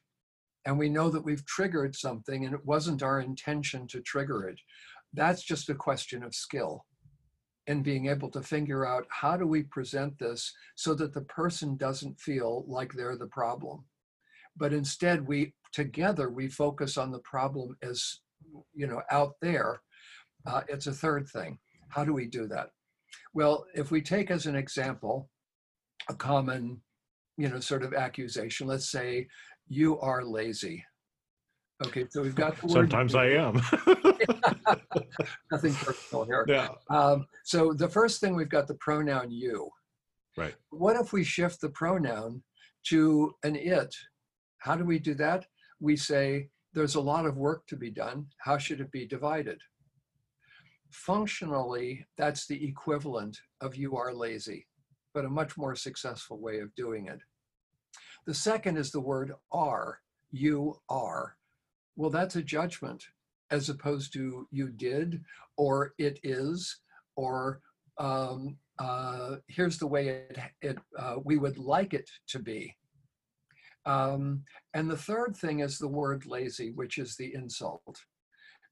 and 0.67 0.79
we 0.79 0.89
know 0.89 1.11
that 1.11 1.25
we've 1.25 1.45
triggered 1.47 1.95
something 1.95 2.45
and 2.45 2.55
it 2.55 2.65
wasn't 2.65 3.03
our 3.03 3.21
intention 3.21 3.87
to 3.89 4.01
trigger 4.01 4.49
it. 4.49 4.59
That's 5.13 5.43
just 5.43 5.69
a 5.71 5.75
question 5.75 6.23
of 6.23 6.35
skill 6.35 6.85
and 7.67 7.85
being 7.85 8.07
able 8.07 8.31
to 8.31 8.43
figure 8.43 8.87
out 8.87 9.07
how 9.09 9.37
do 9.37 9.47
we 9.47 9.63
present 9.65 10.19
this 10.19 10.53
so 10.77 10.95
that 10.95 11.15
the 11.15 11.23
person 11.23 11.77
doesn't 11.77 12.21
feel 12.21 12.65
like 12.69 12.93
they're 12.93 13.17
the 13.17 13.27
problem. 13.29 13.85
But 14.57 14.73
instead, 14.73 15.27
we 15.27 15.55
together 15.73 16.31
we 16.31 16.49
focus 16.49 16.97
on 16.97 17.11
the 17.11 17.21
problem 17.21 17.77
as 17.83 18.21
you 18.75 18.87
know 18.87 19.03
out 19.11 19.33
there. 19.41 19.81
Uh, 20.47 20.61
it's 20.69 20.87
a 20.87 20.93
third 20.93 21.29
thing. 21.29 21.59
How 21.89 22.05
do 22.05 22.13
we 22.13 22.27
do 22.27 22.47
that? 22.49 22.69
Well, 23.33 23.67
if 23.75 23.91
we 23.91 24.03
take 24.03 24.31
as 24.31 24.47
an 24.47 24.57
example 24.57 25.29
a 26.09 26.15
common, 26.15 26.83
you 27.37 27.49
know, 27.49 27.61
sort 27.61 27.83
of 27.83 27.95
accusation, 27.95 28.67
let's 28.67 28.91
say 28.91 29.27
you 29.69 29.99
are 30.01 30.25
lazy. 30.25 30.85
Okay, 31.87 32.07
so 32.09 32.23
we've 32.23 32.35
got 32.35 32.57
the 32.61 32.67
word. 32.67 32.91
Sometimes 32.91 33.15
I 33.15 33.27
am. 33.27 33.55
Nothing 35.51 35.75
personal 35.75 36.25
here. 36.25 36.45
Yeah. 36.47 36.69
Um, 36.89 37.27
so 37.45 37.73
the 37.73 37.89
first 37.89 38.21
thing 38.21 38.37
we've 38.37 38.49
got 38.49 38.69
the 38.69 38.75
pronoun 38.75 39.31
you. 39.31 39.69
Right. 40.37 40.55
What 40.71 40.97
if 40.97 41.13
we 41.13 41.25
shift 41.25 41.61
the 41.61 41.71
pronoun 41.71 42.43
to 42.87 43.33
an 43.43 43.57
it? 43.57 43.95
How 44.59 44.77
do 44.77 44.85
we 44.85 44.99
do 44.99 45.15
that? 45.15 45.47
We 45.81 45.97
say 45.97 46.49
there's 46.75 46.95
a 46.95 47.01
lot 47.01 47.27
of 47.27 47.37
work 47.37 47.67
to 47.69 47.77
be 47.77 47.91
done. 47.91 48.27
How 48.39 48.57
should 48.57 48.81
it 48.81 48.91
be 48.91 49.07
divided? 49.07 49.59
Functionally, 50.91 52.07
that's 52.17 52.47
the 52.47 52.65
equivalent 52.65 53.39
of 53.61 53.75
you 53.75 53.97
are 53.97 54.15
lazy, 54.15 54.67
but 55.13 55.25
a 55.25 55.31
much 55.31 55.57
more 55.57 55.75
successful 55.75 56.41
way 56.41 56.61
of 56.61 56.75
doing 56.77 57.09
it. 57.09 57.19
The 58.27 58.35
second 58.35 58.77
is 58.77 58.91
the 58.91 59.01
word 59.01 59.35
are, 59.53 60.01
you 60.31 60.81
are. 60.89 61.37
Well, 61.97 62.11
that's 62.11 62.37
a 62.37 62.43
judgment 62.43 63.05
as 63.51 63.69
opposed 63.69 64.13
to 64.15 64.49
you 64.51 64.71
did 64.71 65.23
or 65.57 65.95
it 65.99 66.19
is 66.23 66.81
or 67.17 67.61
um, 67.99 68.57
uh, 68.79 69.37
here's 69.49 69.79
the 69.79 69.87
way 69.87 70.09
it, 70.09 70.39
it 70.63 70.79
uh, 70.99 71.17
we 71.23 71.37
would 71.37 71.59
like 71.59 71.95
it 71.95 72.09
to 72.29 72.39
be. 72.39 72.75
Um, 73.87 74.43
and 74.73 74.91
the 74.91 74.97
third 74.97 75.37
thing 75.37 75.61
is 75.61 75.79
the 75.79 75.89
word 75.89 76.27
lazy, 76.27 76.73
which 76.73 76.99
is 76.99 77.17
the 77.17 77.33
insult. 77.35 78.01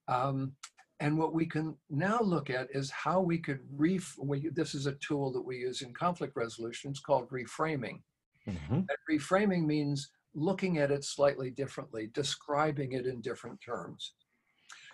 Um, 0.09 0.53
and 1.01 1.19
what 1.19 1.35
we 1.35 1.47
can 1.47 1.77
now 1.91 2.21
look 2.21 2.49
at 2.49 2.69
is 2.73 2.91
how 2.91 3.21
we 3.21 3.39
could 3.39 3.61
ref. 3.77 4.15
We, 4.19 4.49
this 4.55 4.75
is 4.75 4.87
a 4.87 4.97
tool 5.07 5.33
that 5.33 5.45
we 5.45 5.59
use 5.59 5.83
in 5.83 5.93
conflict 5.93 6.35
resolution. 6.37 6.91
It's 6.91 7.01
called 7.01 7.29
reframing. 7.31 8.01
Mm-hmm. 8.49 8.81
Reframing 9.11 9.65
means 9.67 10.11
looking 10.35 10.79
at 10.79 10.91
it 10.91 11.05
slightly 11.05 11.51
differently, 11.51 12.11
describing 12.13 12.93
it 12.93 13.07
in 13.07 13.21
different 13.21 13.61
terms. 13.61 14.13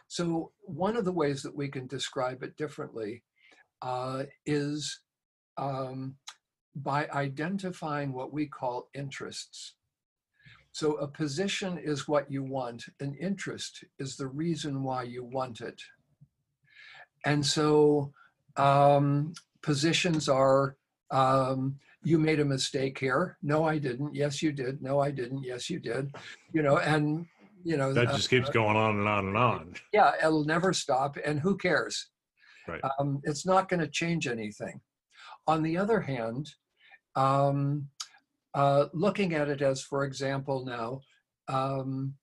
So, 0.08 0.52
one 0.62 0.96
of 0.96 1.04
the 1.04 1.12
ways 1.12 1.42
that 1.42 1.54
we 1.54 1.68
can 1.68 1.86
describe 1.86 2.42
it 2.42 2.56
differently 2.56 3.22
uh, 3.82 4.24
is 4.46 5.00
um, 5.58 6.16
by 6.74 7.08
identifying 7.12 8.12
what 8.12 8.32
we 8.32 8.46
call 8.46 8.88
interests. 8.94 9.74
So, 10.72 10.94
a 10.94 11.06
position 11.06 11.78
is 11.78 12.08
what 12.08 12.30
you 12.30 12.42
want, 12.42 12.84
an 13.00 13.14
interest 13.20 13.84
is 13.98 14.16
the 14.16 14.28
reason 14.28 14.82
why 14.82 15.02
you 15.02 15.24
want 15.24 15.60
it. 15.60 15.80
And 17.26 17.44
so, 17.44 18.12
um, 18.56 19.34
positions 19.62 20.28
are 20.28 20.76
um, 21.10 21.78
you 22.02 22.18
made 22.18 22.40
a 22.40 22.44
mistake 22.44 22.98
here. 22.98 23.36
No, 23.42 23.64
I 23.64 23.78
didn't. 23.78 24.14
Yes, 24.14 24.42
you 24.42 24.52
did. 24.52 24.82
No, 24.82 25.00
I 25.00 25.10
didn't. 25.10 25.42
Yes, 25.42 25.68
you 25.68 25.80
did. 25.80 26.14
You 26.52 26.62
know, 26.62 26.78
and 26.78 27.26
you 27.64 27.76
know 27.76 27.92
that 27.92 28.14
just 28.14 28.30
keeps 28.30 28.48
uh, 28.48 28.52
going 28.52 28.76
on 28.76 28.98
and 28.98 29.08
on 29.08 29.26
and 29.28 29.36
on. 29.36 29.74
Yeah, 29.92 30.12
it'll 30.22 30.44
never 30.44 30.72
stop. 30.72 31.16
And 31.24 31.40
who 31.40 31.56
cares? 31.56 32.10
Right. 32.66 32.80
Um, 32.98 33.20
it's 33.24 33.46
not 33.46 33.68
going 33.68 33.80
to 33.80 33.88
change 33.88 34.26
anything. 34.26 34.80
On 35.46 35.62
the 35.62 35.76
other 35.76 36.00
hand, 36.00 36.50
um, 37.16 37.88
uh, 38.54 38.86
looking 38.92 39.34
at 39.34 39.48
it 39.48 39.62
as, 39.62 39.82
for 39.82 40.04
example, 40.04 40.64
now, 40.64 41.00
um, 41.48 42.14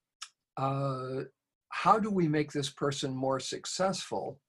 uh, 0.57 1.23
how 1.69 1.99
do 1.99 2.09
we 2.09 2.27
make 2.27 2.51
this 2.51 2.69
person 2.69 3.15
more 3.15 3.39
successful? 3.39 4.39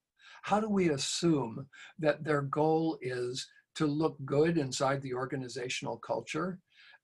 How 0.43 0.59
do 0.59 0.69
we 0.69 0.89
assume 0.89 1.67
that 1.99 2.23
their 2.23 2.43
goal 2.43 2.97
is 3.01 3.47
to 3.77 3.85
look 3.85 4.17
good 4.25 4.57
inside 4.57 5.01
the 5.01 5.13
organizational 5.13 5.97
culture, 5.97 6.59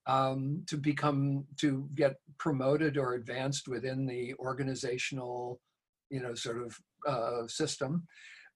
um, 0.08 0.64
to 0.68 0.76
become, 0.76 1.46
to 1.58 1.88
get 1.96 2.16
promoted 2.40 2.98
or 2.98 3.14
advanced 3.14 3.68
within 3.68 4.06
the 4.06 4.34
organizational, 4.40 5.62
you 6.10 6.22
know, 6.22 6.34
sort 6.34 6.62
of 6.66 6.78
uh, 7.08 7.48
system, 7.48 8.08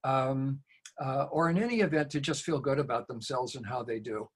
um, 0.03 0.59
uh, 0.99 1.25
or 1.31 1.49
in 1.49 1.61
any 1.61 1.81
event, 1.81 2.09
to 2.09 2.19
just 2.19 2.43
feel 2.43 2.59
good 2.59 2.79
about 2.79 3.07
themselves 3.07 3.55
and 3.55 3.65
how 3.65 3.83
they 3.83 3.99
do. 3.99 4.27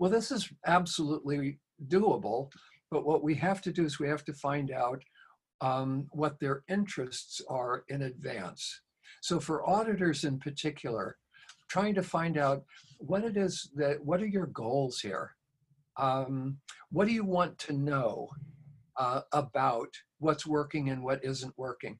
Well, 0.00 0.10
this 0.10 0.32
is 0.32 0.50
absolutely 0.66 1.60
doable, 1.86 2.50
but 2.90 3.06
what 3.06 3.22
we 3.22 3.36
have 3.36 3.62
to 3.62 3.72
do 3.72 3.84
is 3.84 4.00
we 4.00 4.08
have 4.08 4.24
to 4.24 4.32
find 4.32 4.72
out 4.72 5.02
um, 5.60 6.08
what 6.10 6.40
their 6.40 6.64
interests 6.68 7.40
are 7.48 7.84
in 7.88 8.02
advance. 8.02 8.80
So 9.20 9.38
for 9.38 9.68
auditors 9.68 10.24
in 10.24 10.38
particular, 10.38 11.16
trying 11.70 11.94
to 11.94 12.02
find 12.02 12.36
out 12.36 12.64
what 12.98 13.24
it 13.24 13.36
is 13.36 13.70
that, 13.76 14.04
what 14.04 14.20
are 14.20 14.26
your 14.26 14.46
goals 14.46 15.00
here? 15.00 15.30
Um, 15.96 16.58
what 16.90 17.06
do 17.06 17.14
you 17.14 17.24
want 17.24 17.56
to 17.58 17.72
know 17.72 18.28
uh, 18.96 19.22
about 19.32 19.88
what's 20.18 20.46
working 20.46 20.90
and 20.90 21.02
what 21.02 21.24
isn't 21.24 21.54
working? 21.56 21.98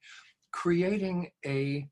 Creating 0.53 1.31
a 1.47 1.87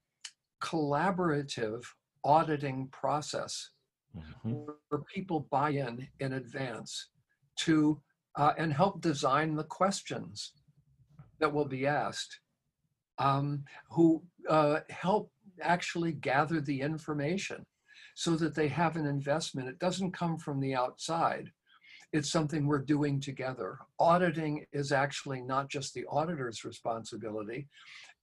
collaborative 0.62 1.85
auditing 2.25 2.88
process 2.88 3.71
mm-hmm. 4.17 4.53
where 4.53 5.03
people 5.14 5.47
buy 5.51 5.71
in 5.71 6.07
in 6.19 6.33
advance 6.35 7.11
to 7.57 8.01
uh, 8.37 8.53
and 8.59 8.73
help 8.73 9.01
design 9.01 9.55
the 9.55 9.64
questions 9.64 10.53
that 11.41 11.53
will 11.53 11.64
be 11.64 11.87
asked, 11.87 12.41
um, 13.19 13.64
who 13.91 14.23
uh, 14.49 14.81
help 14.91 15.31
actually 15.62 16.12
gather 16.12 16.61
the 16.61 16.81
information 16.81 17.64
so 18.14 18.37
that 18.37 18.55
they 18.55 18.68
have 18.68 18.97
an 18.97 19.07
investment. 19.07 19.68
It 19.68 19.79
doesn't 19.79 20.12
come 20.12 20.38
from 20.38 20.61
the 20.61 20.75
outside. 20.75 21.51
It's 22.12 22.33
something 22.33 22.66
we're 22.66 22.79
doing 22.79 23.21
together. 23.21 23.79
Auditing 24.01 24.64
is 24.73 24.92
actually 24.92 25.42
not 25.42 25.68
just 25.68 25.94
the 25.94 26.07
auditor's 26.07 26.64
responsibility. 26.64 27.68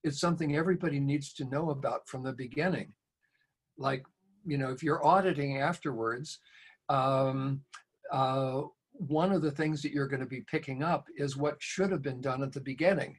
It's 0.03 0.19
something 0.19 0.55
everybody 0.55 0.99
needs 0.99 1.33
to 1.33 1.45
know 1.45 1.69
about 1.69 2.07
from 2.07 2.23
the 2.23 2.33
beginning. 2.33 2.93
Like, 3.77 4.05
you 4.45 4.57
know, 4.57 4.71
if 4.71 4.83
you're 4.83 5.05
auditing 5.05 5.59
afterwards, 5.59 6.39
um, 6.89 7.61
uh, 8.11 8.63
one 8.91 9.31
of 9.31 9.41
the 9.41 9.51
things 9.51 9.81
that 9.81 9.91
you're 9.91 10.07
going 10.07 10.19
to 10.21 10.25
be 10.25 10.41
picking 10.41 10.83
up 10.83 11.07
is 11.17 11.37
what 11.37 11.55
should 11.59 11.91
have 11.91 12.01
been 12.01 12.21
done 12.21 12.43
at 12.43 12.53
the 12.53 12.61
beginning. 12.61 13.17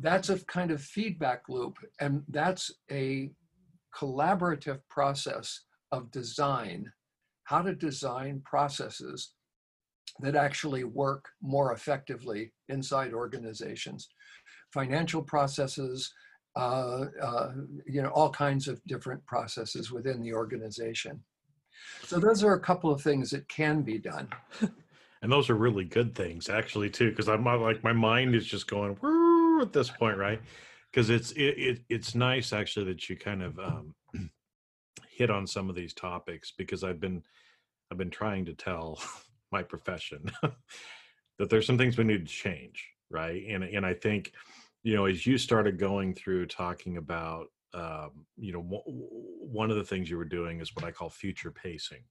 That's 0.00 0.28
a 0.28 0.44
kind 0.46 0.70
of 0.70 0.82
feedback 0.82 1.42
loop, 1.48 1.76
and 2.00 2.22
that's 2.28 2.70
a 2.90 3.30
collaborative 3.96 4.80
process 4.90 5.60
of 5.92 6.10
design, 6.10 6.90
how 7.44 7.62
to 7.62 7.74
design 7.74 8.42
processes 8.44 9.34
that 10.20 10.36
actually 10.36 10.84
work 10.84 11.28
more 11.42 11.72
effectively 11.72 12.52
inside 12.68 13.12
organizations. 13.12 14.08
Financial 14.72 15.22
processes, 15.22 16.12
uh, 16.56 17.06
uh, 17.22 17.52
you 17.86 18.02
know, 18.02 18.08
all 18.10 18.30
kinds 18.30 18.68
of 18.68 18.80
different 18.86 19.24
processes 19.26 19.90
within 19.90 20.22
the 20.22 20.32
organization. 20.32 21.20
So 22.02 22.18
those 22.18 22.44
are 22.44 22.54
a 22.54 22.60
couple 22.60 22.90
of 22.90 23.00
things 23.00 23.30
that 23.30 23.48
can 23.48 23.82
be 23.82 23.98
done. 23.98 24.28
and 25.22 25.32
those 25.32 25.50
are 25.50 25.54
really 25.54 25.84
good 25.84 26.14
things 26.14 26.48
actually 26.48 26.90
too, 26.90 27.10
because 27.10 27.28
I'm 27.28 27.44
like 27.44 27.82
my 27.82 27.92
mind 27.92 28.34
is 28.34 28.46
just 28.46 28.66
going 28.66 28.96
at 29.64 29.72
this 29.72 29.90
point, 29.90 30.18
right? 30.18 30.40
Because 30.90 31.10
it's 31.10 31.32
it, 31.32 31.58
it, 31.58 31.80
it's 31.88 32.14
nice 32.14 32.52
actually 32.52 32.86
that 32.86 33.08
you 33.08 33.16
kind 33.16 33.42
of 33.42 33.58
um, 33.58 33.94
hit 35.10 35.30
on 35.30 35.46
some 35.46 35.68
of 35.68 35.74
these 35.74 35.92
topics 35.92 36.52
because 36.56 36.84
I've 36.84 37.00
been 37.00 37.22
I've 37.90 37.98
been 37.98 38.10
trying 38.10 38.44
to 38.46 38.54
tell 38.54 39.00
my 39.52 39.62
profession 39.62 40.30
that 41.38 41.50
there's 41.50 41.66
some 41.66 41.78
things 41.78 41.98
we 41.98 42.04
need 42.04 42.26
to 42.26 42.32
change, 42.32 42.88
right? 43.10 43.44
And 43.48 43.64
and 43.64 43.84
I 43.84 43.94
think 43.94 44.32
you 44.82 44.94
know 44.94 45.06
as 45.06 45.26
you 45.26 45.38
started 45.38 45.78
going 45.78 46.14
through 46.14 46.46
talking 46.46 46.96
about 46.96 47.48
um, 47.74 48.24
you 48.36 48.52
know, 48.52 48.62
w- 48.62 48.82
one 48.86 49.70
of 49.70 49.76
the 49.76 49.84
things 49.84 50.08
you 50.08 50.16
were 50.16 50.24
doing 50.24 50.60
is 50.60 50.74
what 50.76 50.84
I 50.84 50.92
call 50.92 51.10
future 51.10 51.50
pacing, 51.50 52.04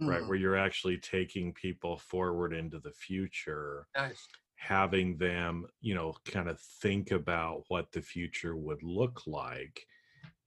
mm-hmm. 0.00 0.08
right? 0.08 0.26
Where 0.26 0.36
you're 0.36 0.56
actually 0.56 0.98
taking 0.98 1.54
people 1.54 1.96
forward 1.96 2.52
into 2.52 2.78
the 2.78 2.92
future, 2.92 3.86
nice. 3.96 4.28
Having 4.58 5.16
them, 5.16 5.66
you 5.80 5.94
know, 5.94 6.14
kind 6.24 6.48
of 6.48 6.60
think 6.60 7.12
about 7.12 7.62
what 7.68 7.90
the 7.92 8.02
future 8.02 8.56
would 8.56 8.82
look 8.82 9.22
like 9.26 9.86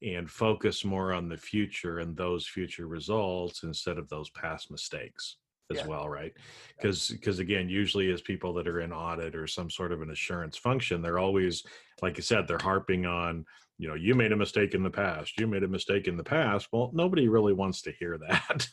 and 0.04 0.30
focus 0.30 0.84
more 0.84 1.14
on 1.14 1.30
the 1.30 1.38
future 1.38 2.00
and 2.00 2.18
those 2.18 2.48
future 2.48 2.88
results 2.88 3.64
instead 3.64 3.98
of 3.98 4.10
those 4.10 4.30
past 4.32 4.72
mistakes 4.72 5.38
as 5.70 5.78
yeah. 5.78 5.88
well 5.88 6.10
right? 6.10 6.34
Because 6.76 7.10
because 7.10 7.40
again 7.40 7.70
usually 7.70 8.12
as 8.12 8.22
people 8.22 8.54
that 8.56 8.68
are 8.68 8.82
in 8.82 8.92
audit 8.92 9.36
or 9.36 9.48
some 9.48 9.70
sort 9.70 9.92
of 9.92 10.02
an 10.02 10.12
assurance 10.12 10.58
function 10.58 11.02
they're 11.02 11.20
always 11.20 11.64
like 12.02 12.18
you 12.18 12.24
said 12.24 12.48
they're 12.48 12.58
harping 12.62 13.06
on 13.06 13.46
you 13.78 13.88
know 13.88 13.96
you 13.96 14.14
made 14.16 14.32
a 14.32 14.38
mistake 14.38 14.74
in 14.74 14.84
the 14.84 14.90
past. 14.90 15.40
You 15.40 15.48
made 15.48 15.64
a 15.64 15.68
mistake 15.68 16.08
in 16.08 16.18
the 16.18 16.24
past. 16.24 16.68
Well 16.74 16.92
nobody 16.94 17.28
really 17.28 17.54
wants 17.54 17.82
to 17.84 17.92
hear 17.92 18.18
that 18.28 18.68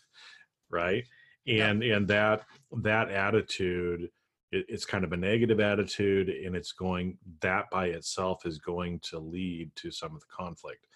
right? 0.71 1.05
And 1.47 1.83
yeah. 1.83 1.97
and 1.97 2.09
that 2.09 2.43
that 2.83 3.11
attitude 3.11 4.11
it, 4.53 4.67
it's 4.69 4.85
kind 4.85 5.05
of 5.05 5.13
a 5.13 5.17
negative 5.17 5.61
attitude 5.61 6.29
and 6.29 6.57
it's 6.57 6.73
going 6.73 7.19
that 7.41 7.67
by 7.71 7.87
itself 7.87 8.47
is 8.47 8.59
going 8.59 9.01
to 9.01 9.19
lead 9.19 9.71
to 9.77 9.91
some 9.91 10.15
of 10.15 10.21
the 10.21 10.27
conflict. 10.31 10.87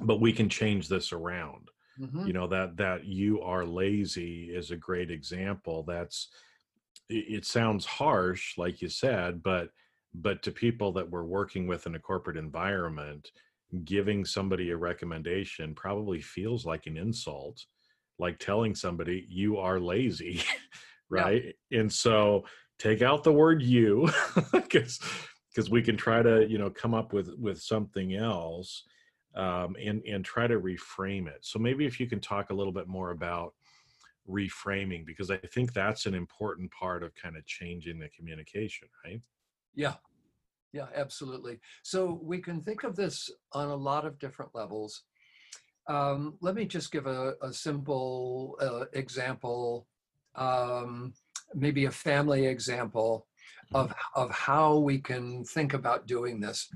But 0.00 0.20
we 0.20 0.32
can 0.32 0.48
change 0.48 0.88
this 0.88 1.12
around. 1.12 1.70
Mm-hmm. 1.98 2.26
you 2.26 2.34
know 2.34 2.46
that 2.48 2.76
that 2.76 3.06
you 3.06 3.40
are 3.40 3.64
lazy 3.64 4.50
is 4.54 4.70
a 4.70 4.76
great 4.76 5.10
example. 5.10 5.82
That's 5.82 6.28
it, 7.08 7.24
it 7.28 7.46
sounds 7.46 7.86
harsh 7.86 8.58
like 8.58 8.82
you 8.82 8.88
said 8.88 9.42
but 9.42 9.70
but 10.14 10.42
to 10.42 10.50
people 10.50 10.92
that 10.92 11.10
we're 11.10 11.24
working 11.24 11.66
with 11.66 11.86
in 11.86 11.94
a 11.94 11.98
corporate 12.00 12.36
environment 12.36 13.30
giving 13.84 14.24
somebody 14.24 14.70
a 14.70 14.76
recommendation 14.76 15.74
probably 15.74 16.20
feels 16.20 16.64
like 16.64 16.86
an 16.86 16.96
insult 16.96 17.64
like 18.18 18.38
telling 18.38 18.74
somebody 18.74 19.26
you 19.28 19.58
are 19.58 19.80
lazy 19.80 20.42
right? 21.10 21.54
And 21.72 21.92
so 21.92 22.44
take 22.78 23.02
out 23.02 23.24
the 23.24 23.32
word 23.32 23.62
you 23.62 24.10
because 24.52 25.00
because 25.50 25.70
we 25.70 25.82
can 25.82 25.96
try 25.96 26.22
to 26.22 26.46
you 26.48 26.58
know 26.58 26.70
come 26.70 26.94
up 26.94 27.12
with 27.12 27.30
with 27.38 27.60
something 27.60 28.14
else 28.14 28.84
um, 29.34 29.76
and 29.82 30.02
and 30.06 30.24
try 30.24 30.46
to 30.46 30.60
reframe 30.60 31.26
it. 31.26 31.38
So 31.42 31.58
maybe 31.58 31.86
if 31.86 32.00
you 32.00 32.06
can 32.06 32.20
talk 32.20 32.50
a 32.50 32.54
little 32.54 32.72
bit 32.72 32.88
more 32.88 33.10
about 33.10 33.54
reframing 34.28 35.06
because 35.06 35.30
i 35.30 35.36
think 35.36 35.72
that's 35.72 36.04
an 36.04 36.12
important 36.12 36.68
part 36.72 37.04
of 37.04 37.14
kind 37.14 37.36
of 37.36 37.46
changing 37.46 37.96
the 37.96 38.08
communication 38.08 38.88
right? 39.04 39.20
Yeah, 39.76 39.94
yeah, 40.72 40.86
absolutely. 40.94 41.60
So 41.82 42.20
we 42.22 42.38
can 42.38 42.62
think 42.62 42.82
of 42.82 42.96
this 42.96 43.30
on 43.52 43.68
a 43.68 43.76
lot 43.76 44.04
of 44.04 44.18
different 44.18 44.54
levels. 44.54 45.04
Um, 45.88 46.36
let 46.40 46.54
me 46.54 46.64
just 46.64 46.90
give 46.90 47.06
a, 47.06 47.34
a 47.42 47.52
simple 47.52 48.56
uh, 48.60 48.86
example, 48.92 49.86
um, 50.36 51.12
maybe 51.54 51.86
a 51.86 51.90
family 51.90 52.46
example 52.46 53.26
of, 53.74 53.92
of 54.14 54.30
how 54.30 54.76
we 54.76 54.98
can 54.98 55.44
think 55.44 55.74
about 55.74 56.06
doing 56.06 56.40
this. 56.40 56.68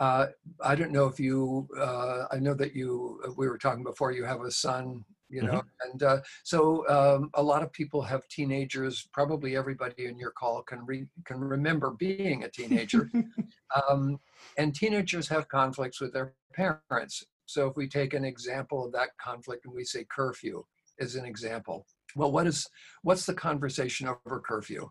Uh, 0.00 0.26
I 0.64 0.74
don't 0.74 0.92
know 0.92 1.06
if 1.06 1.18
you, 1.18 1.68
uh, 1.78 2.24
I 2.30 2.38
know 2.38 2.54
that 2.54 2.74
you, 2.74 3.20
we 3.36 3.48
were 3.48 3.58
talking 3.58 3.84
before, 3.84 4.12
you 4.12 4.24
have 4.24 4.42
a 4.42 4.50
son 4.50 5.04
you 5.28 5.42
know 5.42 5.52
mm-hmm. 5.52 5.90
and 5.90 6.02
uh, 6.02 6.20
so 6.42 6.88
um, 6.88 7.30
a 7.34 7.42
lot 7.42 7.62
of 7.62 7.72
people 7.72 8.02
have 8.02 8.26
teenagers 8.28 9.08
probably 9.12 9.56
everybody 9.56 10.06
in 10.06 10.18
your 10.18 10.30
call 10.30 10.62
can 10.62 10.84
re- 10.86 11.06
can 11.24 11.38
remember 11.38 11.90
being 11.90 12.44
a 12.44 12.48
teenager 12.48 13.10
um, 13.90 14.18
and 14.56 14.74
teenagers 14.74 15.28
have 15.28 15.48
conflicts 15.48 16.00
with 16.00 16.12
their 16.12 16.34
parents 16.54 17.24
so 17.46 17.68
if 17.68 17.76
we 17.76 17.86
take 17.86 18.14
an 18.14 18.24
example 18.24 18.84
of 18.84 18.92
that 18.92 19.10
conflict 19.22 19.64
and 19.64 19.74
we 19.74 19.84
say 19.84 20.04
curfew 20.10 20.64
as 21.00 21.14
an 21.14 21.24
example 21.24 21.86
well 22.16 22.32
what 22.32 22.46
is 22.46 22.68
what's 23.02 23.26
the 23.26 23.34
conversation 23.34 24.08
over 24.08 24.40
curfew 24.40 24.88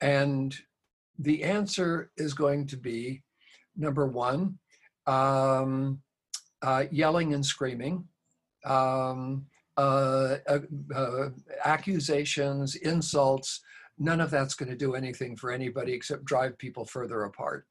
and 0.00 0.56
the 1.18 1.44
answer 1.44 2.10
is 2.16 2.34
going 2.34 2.66
to 2.66 2.76
be 2.76 3.22
number 3.76 4.06
one 4.06 4.58
um, 5.06 6.00
uh, 6.62 6.84
yelling 6.90 7.34
and 7.34 7.44
screaming 7.44 8.04
um, 8.64 9.46
uh, 9.76 10.36
uh, 10.48 10.58
uh, 10.94 11.28
accusations, 11.64 12.76
insults. 12.76 13.60
None 13.98 14.20
of 14.20 14.30
that's 14.30 14.54
going 14.54 14.70
to 14.70 14.76
do 14.76 14.94
anything 14.94 15.36
for 15.36 15.50
anybody 15.50 15.92
except 15.92 16.24
drive 16.24 16.56
people 16.58 16.84
further 16.84 17.24
apart. 17.24 17.66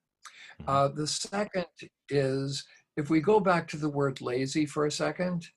Mhm. 0.62 0.66
Uh, 0.68 0.88
the 0.90 1.08
second 1.08 1.66
is 2.10 2.66
if 2.98 3.10
we 3.10 3.22
go 3.22 3.40
back 3.40 3.68
to 3.70 3.78
the 3.78 3.90
word 3.90 4.22
lazy 4.22 4.66
for 4.66 4.86
a 4.86 4.92
second, 4.92 5.48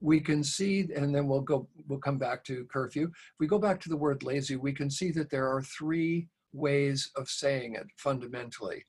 we 0.00 0.20
can 0.20 0.44
see, 0.44 0.88
and 0.94 1.14
then 1.14 1.26
we'll 1.28 1.40
go, 1.40 1.68
we'll 1.88 1.98
come 1.98 2.18
back 2.18 2.44
to 2.44 2.66
curfew. 2.72 3.04
If 3.04 3.34
we 3.40 3.46
go 3.46 3.58
back 3.58 3.80
to 3.80 3.88
the 3.88 3.96
word 3.96 4.22
lazy, 4.22 4.56
we 4.56 4.72
can 4.72 4.90
see 4.90 5.10
that 5.12 5.30
there 5.30 5.48
are 5.48 5.62
three 5.62 6.28
ways 6.52 7.10
of 7.16 7.28
saying 7.28 7.74
it 7.74 7.86
fundamentally. 7.96 8.84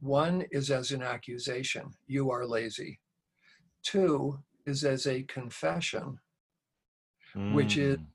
One 0.00 0.44
is 0.50 0.70
as 0.70 0.92
an 0.92 1.02
accusation, 1.02 1.90
you 2.06 2.30
are 2.30 2.46
lazy. 2.46 3.00
Two 3.82 4.38
is 4.66 4.84
as 4.84 5.06
a 5.06 5.22
confession, 5.24 6.18
which 7.52 7.76
is 7.76 7.98
Mm. 7.98 8.06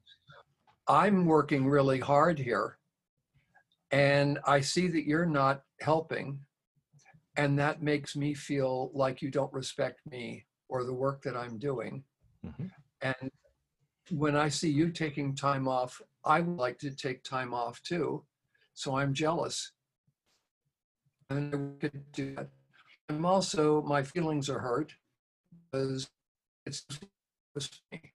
I'm 0.88 1.26
working 1.26 1.68
really 1.68 2.00
hard 2.00 2.38
here 2.38 2.78
and 3.92 4.40
I 4.46 4.62
see 4.62 4.88
that 4.90 5.06
you're 5.08 5.26
not 5.26 5.64
helping. 5.82 6.40
And 7.38 7.58
that 7.60 7.82
makes 7.82 8.16
me 8.16 8.34
feel 8.34 8.92
like 8.94 9.22
you 9.22 9.32
don't 9.32 9.52
respect 9.54 10.00
me 10.06 10.46
or 10.70 10.84
the 10.84 10.94
work 10.94 11.22
that 11.24 11.36
I'm 11.36 11.58
doing. 11.58 12.04
Mhm. 12.46 12.72
And 13.02 13.32
when 14.12 14.36
I 14.36 14.50
see 14.50 14.70
you 14.70 14.92
taking 14.92 15.36
time 15.36 15.68
off, 15.68 16.02
I 16.24 16.42
would 16.42 16.58
like 16.58 16.78
to 16.80 16.92
take 16.92 17.24
time 17.24 17.54
off 17.54 17.82
too. 17.84 18.26
So 18.74 18.96
I'm 18.98 19.14
jealous. 19.14 19.72
And 21.30 21.54
I 21.56 21.88
could 21.88 22.12
do 22.12 22.36
that. 22.36 22.50
I'm 23.10 23.26
also, 23.26 23.82
my 23.84 24.04
feelings 24.04 24.50
are 24.50 24.60
hurt 24.60 24.94
because 25.72 26.10
it's 26.66 26.86
it's 27.56 27.82
me. 27.92 28.14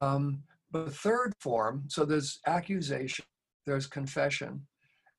Um, 0.00 0.42
but 0.70 0.86
the 0.86 0.90
third 0.90 1.32
form, 1.40 1.84
so 1.88 2.04
there's 2.04 2.40
accusation, 2.46 3.24
there's 3.66 3.86
confession, 3.86 4.66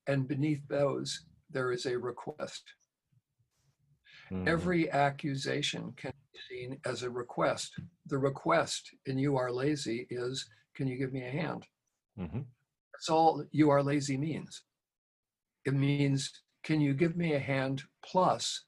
and 0.07 0.27
beneath 0.27 0.65
those, 0.67 1.25
there 1.49 1.71
is 1.71 1.85
a 1.85 1.97
request. 1.97 2.63
Mm. 4.31 4.47
Every 4.47 4.89
accusation 4.91 5.93
can 5.97 6.13
be 6.31 6.39
seen 6.49 6.79
as 6.85 7.03
a 7.03 7.09
request. 7.09 7.73
The 8.07 8.17
request 8.17 8.89
in 9.05 9.17
You 9.17 9.35
Are 9.37 9.51
Lazy 9.51 10.07
is, 10.09 10.47
Can 10.73 10.87
you 10.87 10.97
give 10.97 11.11
me 11.11 11.23
a 11.23 11.29
hand? 11.29 11.67
Mhm. 12.17 12.45
That's 12.93 13.09
all 13.09 13.45
You 13.51 13.69
Are 13.71 13.83
Lazy 13.83 14.17
means. 14.17 14.63
It 15.65 15.73
means, 15.73 16.31
Can 16.63 16.79
you 16.79 16.93
give 16.93 17.17
me 17.17 17.33
a 17.33 17.39
hand? 17.39 17.83
Plus, 18.05 18.65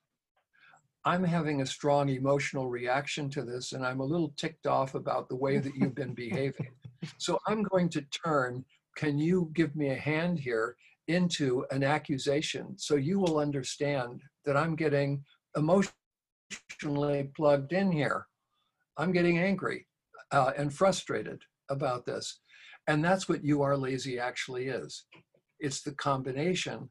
I'm 1.05 1.23
having 1.23 1.61
a 1.61 1.65
strong 1.65 2.09
emotional 2.09 2.69
reaction 2.69 3.29
to 3.31 3.43
this, 3.43 3.73
and 3.73 3.85
I'm 3.85 3.99
a 3.99 4.05
little 4.05 4.33
ticked 4.37 4.67
off 4.67 4.95
about 4.95 5.29
the 5.29 5.35
way 5.35 5.59
that 5.59 5.75
you've 5.75 5.95
been 5.95 6.13
behaving. 6.13 6.73
So 7.17 7.39
I'm 7.47 7.63
going 7.63 7.89
to 7.89 8.01
turn, 8.03 8.65
Can 8.95 9.17
you 9.17 9.49
give 9.53 9.75
me 9.75 9.89
a 9.89 9.95
hand 9.95 10.39
here? 10.39 10.75
into 11.07 11.65
an 11.69 11.83
accusation. 11.83 12.77
So 12.77 12.95
you 12.95 13.19
will 13.19 13.37
understand 13.37 14.23
that 14.45 14.55
I'm 14.55 14.73
getting 14.73 15.21
emotionally 15.55 17.31
plugged 17.35 17.73
in 17.73 17.91
here. 17.91 18.27
I'm 18.97 19.11
getting 19.11 19.39
angry 19.39 19.87
uh, 20.31 20.51
and 20.57 20.73
frustrated 20.73 21.41
about 21.69 22.05
this. 22.05 22.39
And 22.87 23.03
that's 23.03 23.29
what 23.29 23.43
you 23.43 23.61
are 23.61 23.77
lazy 23.77 24.19
actually 24.19 24.67
is. 24.67 25.05
It's 25.59 25.81
the 25.81 25.93
combination 25.93 26.89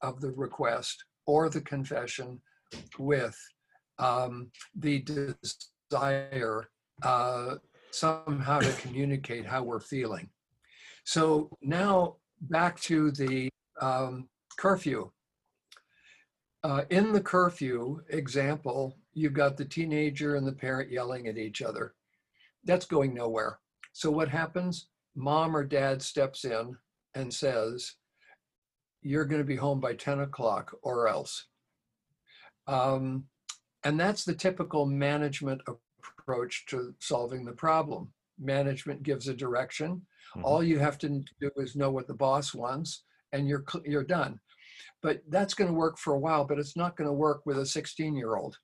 of 0.00 0.20
the 0.20 0.32
request 0.32 1.04
or 1.26 1.48
the 1.48 1.60
confession 1.60 2.40
with 2.98 3.36
um, 3.98 4.50
the 4.74 5.04
desire 5.90 6.68
uh, 7.02 7.54
somehow 7.90 8.60
to 8.60 8.72
communicate 8.80 9.46
how 9.46 9.62
we're 9.62 9.80
feeling. 9.80 10.28
So 11.04 11.50
now 11.62 12.16
back 12.40 12.80
to 12.82 13.10
the 13.10 13.48
um, 13.80 14.28
curfew. 14.58 15.10
Uh, 16.64 16.82
in 16.88 17.12
the 17.12 17.20
curfew 17.20 18.00
example, 18.08 18.96
you've 19.12 19.34
got 19.34 19.56
the 19.58 19.64
teenager 19.66 20.36
and 20.36 20.46
the 20.46 20.52
parent 20.52 20.90
yelling 20.90 21.28
at 21.28 21.36
each 21.36 21.60
other. 21.60 21.92
That's 22.64 22.86
going 22.86 23.12
nowhere. 23.12 23.58
So 23.92 24.10
what 24.10 24.30
happens? 24.30 24.88
Mom 25.14 25.54
or 25.54 25.62
dad 25.62 26.00
steps 26.00 26.46
in 26.46 26.74
and 27.14 27.32
says, 27.32 27.96
You're 29.02 29.26
going 29.26 29.42
to 29.42 29.46
be 29.46 29.56
home 29.56 29.78
by 29.78 29.94
10 29.94 30.20
o'clock 30.20 30.74
or 30.82 31.06
else. 31.06 31.48
Um, 32.66 33.26
and 33.84 34.00
that's 34.00 34.24
the 34.24 34.34
typical 34.34 34.86
management 34.86 35.60
approach 35.68 36.64
to 36.68 36.94
solving 36.98 37.44
the 37.44 37.52
problem. 37.52 38.10
Management 38.40 39.02
gives 39.02 39.28
a 39.28 39.34
direction. 39.34 40.06
Mhm. 40.34 40.44
All 40.44 40.62
you 40.62 40.78
have 40.78 40.96
to 41.00 41.22
do 41.40 41.50
is 41.58 41.76
know 41.76 41.90
what 41.90 42.06
the 42.06 42.14
boss 42.14 42.54
wants, 42.54 43.04
and 43.32 43.46
you're 43.46 43.64
you're 43.84 44.02
done. 44.02 44.40
But 45.04 45.20
that's 45.28 45.52
going 45.52 45.68
to 45.68 45.78
work 45.78 45.98
for 45.98 46.14
a 46.14 46.18
while, 46.18 46.46
but 46.46 46.58
it's 46.58 46.78
not 46.78 46.96
going 46.96 47.06
to 47.06 47.12
work 47.12 47.42
with 47.44 47.58
a 47.58 47.66
16 47.66 48.16
year 48.16 48.36
old. 48.36 48.56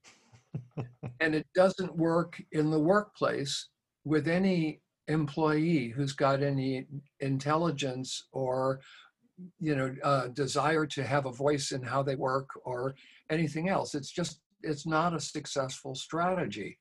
and 1.20 1.34
it 1.34 1.46
doesn't 1.54 1.94
work 1.94 2.42
in 2.52 2.70
the 2.70 2.80
workplace 2.80 3.68
with 4.04 4.26
any 4.26 4.80
employee 5.06 5.88
who's 5.88 6.14
got 6.14 6.42
any 6.42 6.86
intelligence 7.20 8.28
or 8.32 8.80
you 9.58 9.74
know 9.74 9.94
uh, 10.02 10.28
desire 10.28 10.86
to 10.86 11.04
have 11.04 11.26
a 11.26 11.32
voice 11.32 11.72
in 11.72 11.82
how 11.82 12.02
they 12.02 12.14
work 12.16 12.48
or 12.64 12.94
anything 13.30 13.68
else 13.68 13.94
it's 13.94 14.10
just 14.10 14.40
it's 14.62 14.86
not 14.86 15.14
a 15.14 15.20
successful 15.20 15.94
strategy 15.94 16.78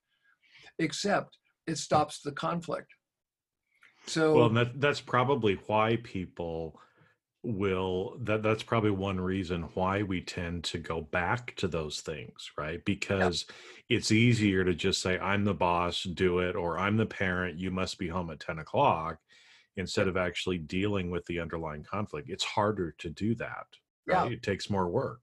except 0.78 1.38
it 1.68 1.78
stops 1.78 2.22
the 2.22 2.32
conflict 2.34 2.92
so 4.06 4.36
well 4.36 4.50
that 4.50 4.80
that's 4.80 5.02
probably 5.02 5.58
why 5.68 5.98
people 6.04 6.80
will 7.44 8.18
that 8.22 8.44
that's 8.44 8.64
probably 8.64 8.92
one 8.92 9.20
reason 9.20 9.64
why 9.74 10.04
we 10.04 10.20
tend 10.20 10.62
to 10.62 10.78
go 10.78 11.00
back 11.00 11.56
to 11.56 11.68
those 11.70 12.02
things 12.02 12.52
right? 12.58 12.84
Because 12.84 13.46
it's 13.88 14.12
easier 14.12 14.66
to 14.66 14.74
just 14.76 15.02
say 15.02 15.18
i'm 15.20 15.46
the 15.46 15.54
boss 15.54 16.04
do 16.04 16.40
it 16.40 16.56
or 16.58 16.78
i'm 16.78 16.98
the 16.98 17.06
parent 17.06 17.58
you 17.58 17.72
must 17.72 17.98
be 17.98 18.10
home 18.10 18.30
at 18.30 18.42
10 18.42 18.60
o'clock 18.60 19.18
instead 19.80 20.08
of 20.08 20.18
actually 20.18 20.58
dealing 20.58 21.10
with 21.10 21.26
the 21.26 21.40
underlying 21.40 21.84
conflict. 21.84 22.30
It's 22.30 22.44
harder 22.44 22.94
to 23.00 23.10
do 23.10 23.34
that 23.36 23.66
Yeah. 24.06 24.24
right? 24.24 24.34
It 24.34 24.44
takes 24.44 24.70
more 24.70 24.90
work. 24.90 25.22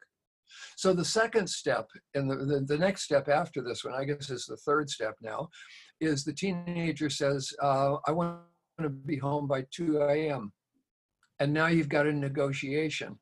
So 0.77 0.93
the 0.95 1.05
second 1.05 1.49
step, 1.49 1.89
and 2.15 2.31
the, 2.31 2.37
the, 2.37 2.61
the 2.61 2.79
next 2.79 3.03
step 3.03 3.29
after 3.29 3.63
this 3.63 3.85
one, 3.85 3.95
I 3.95 4.05
guess 4.05 4.31
is 4.31 4.47
the 4.47 4.57
third 4.57 4.89
step 4.89 5.15
now, 5.21 5.49
is 6.01 6.25
the 6.25 6.33
teenager 6.33 7.11
says, 7.11 7.53
uh, 7.63 7.97
I 8.07 8.13
want 8.13 8.39
to 8.81 8.89
be 8.89 9.17
home 9.17 9.47
by 9.47 9.67
2 9.73 9.99
a.m. 9.99 10.53
And 11.39 11.53
now 11.53 11.67
you've 11.67 11.89
got 11.89 12.07
a 12.07 12.13
negotiation. 12.13 13.19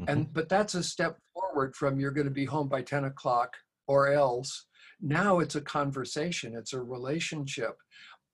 Mhm. 0.00 0.04
And 0.08 0.32
but 0.32 0.48
that's 0.48 0.74
a 0.74 0.82
step 0.82 1.18
forward 1.32 1.74
from 1.76 2.00
you're 2.00 2.10
going 2.10 2.26
to 2.26 2.32
be 2.32 2.44
home 2.44 2.68
by 2.68 2.82
10 2.82 3.04
o'clock 3.04 3.56
or 3.86 4.12
else. 4.12 4.66
Now 5.00 5.40
it's 5.40 5.54
a 5.54 5.60
conversation, 5.60 6.56
it's 6.56 6.72
a 6.72 6.82
relationship. 6.82 7.76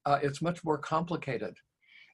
Uh, 0.06 0.18
it's 0.22 0.40
much 0.40 0.64
more 0.64 0.78
complicated. 0.78 1.54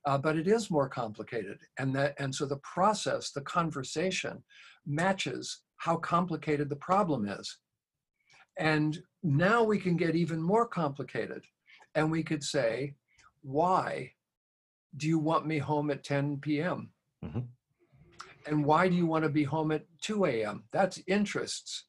Uh, 0.04 0.18
but 0.18 0.36
it 0.36 0.46
is 0.46 0.70
more 0.70 0.88
complicated. 0.88 1.58
And 1.78 1.94
that 1.96 2.14
and 2.18 2.34
so 2.34 2.46
the 2.46 2.58
process, 2.58 3.30
the 3.30 3.42
conversation 3.42 4.42
matches 4.86 5.62
how 5.78 5.96
complicated 5.96 6.68
the 6.68 6.76
problem 6.76 7.26
is. 7.28 7.58
And 8.58 9.02
now 9.22 9.62
we 9.62 9.78
can 9.78 9.96
get 9.96 10.14
even 10.14 10.40
more 10.40 10.66
complicated. 10.66 11.44
And 11.94 12.10
we 12.10 12.22
could 12.22 12.42
say, 12.42 12.94
why 13.42 14.12
do 14.96 15.06
you 15.06 15.18
want 15.18 15.46
me 15.46 15.58
home 15.58 15.90
at 15.90 16.04
10 16.04 16.38
p.m.? 16.38 16.90
Mhm. 17.26 17.48
And 18.46 18.64
why 18.64 18.88
do 18.88 18.94
you 18.94 19.06
want 19.06 19.24
to 19.24 19.30
be 19.30 19.44
home 19.44 19.72
at 19.72 19.84
2 20.02 20.26
a.m.? 20.26 20.64
That's 20.72 21.00
interests. 21.06 21.86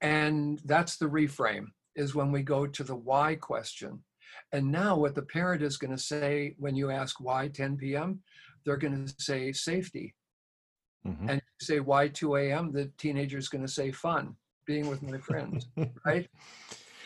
And 0.00 0.60
that's 0.64 0.96
the 0.96 1.06
reframe, 1.06 1.66
is 1.96 2.14
when 2.14 2.30
we 2.30 2.42
go 2.42 2.66
to 2.66 2.84
the 2.84 2.94
why 2.94 3.34
question. 3.36 4.04
And 4.52 4.70
now, 4.70 4.96
what 4.96 5.14
the 5.14 5.22
parent 5.22 5.62
is 5.62 5.76
going 5.76 5.96
to 5.96 6.02
say 6.02 6.54
when 6.58 6.76
you 6.76 6.90
ask 6.90 7.20
why 7.20 7.48
10 7.48 7.76
p.m., 7.76 8.22
they're 8.64 8.76
going 8.76 9.06
to 9.06 9.14
say 9.18 9.52
safety. 9.52 10.14
Mhm. 11.06 11.30
And 11.30 11.40
you 11.40 11.64
say 11.66 11.80
why 11.80 12.08
2 12.08 12.36
a.m., 12.36 12.72
the 12.72 12.86
teenager 12.98 13.38
is 13.38 13.48
going 13.48 13.66
to 13.66 13.72
say 13.72 13.90
fun, 13.92 14.36
being 14.66 14.88
with 14.88 15.02
my 15.02 15.18
friends, 15.18 15.68
right? 16.04 16.28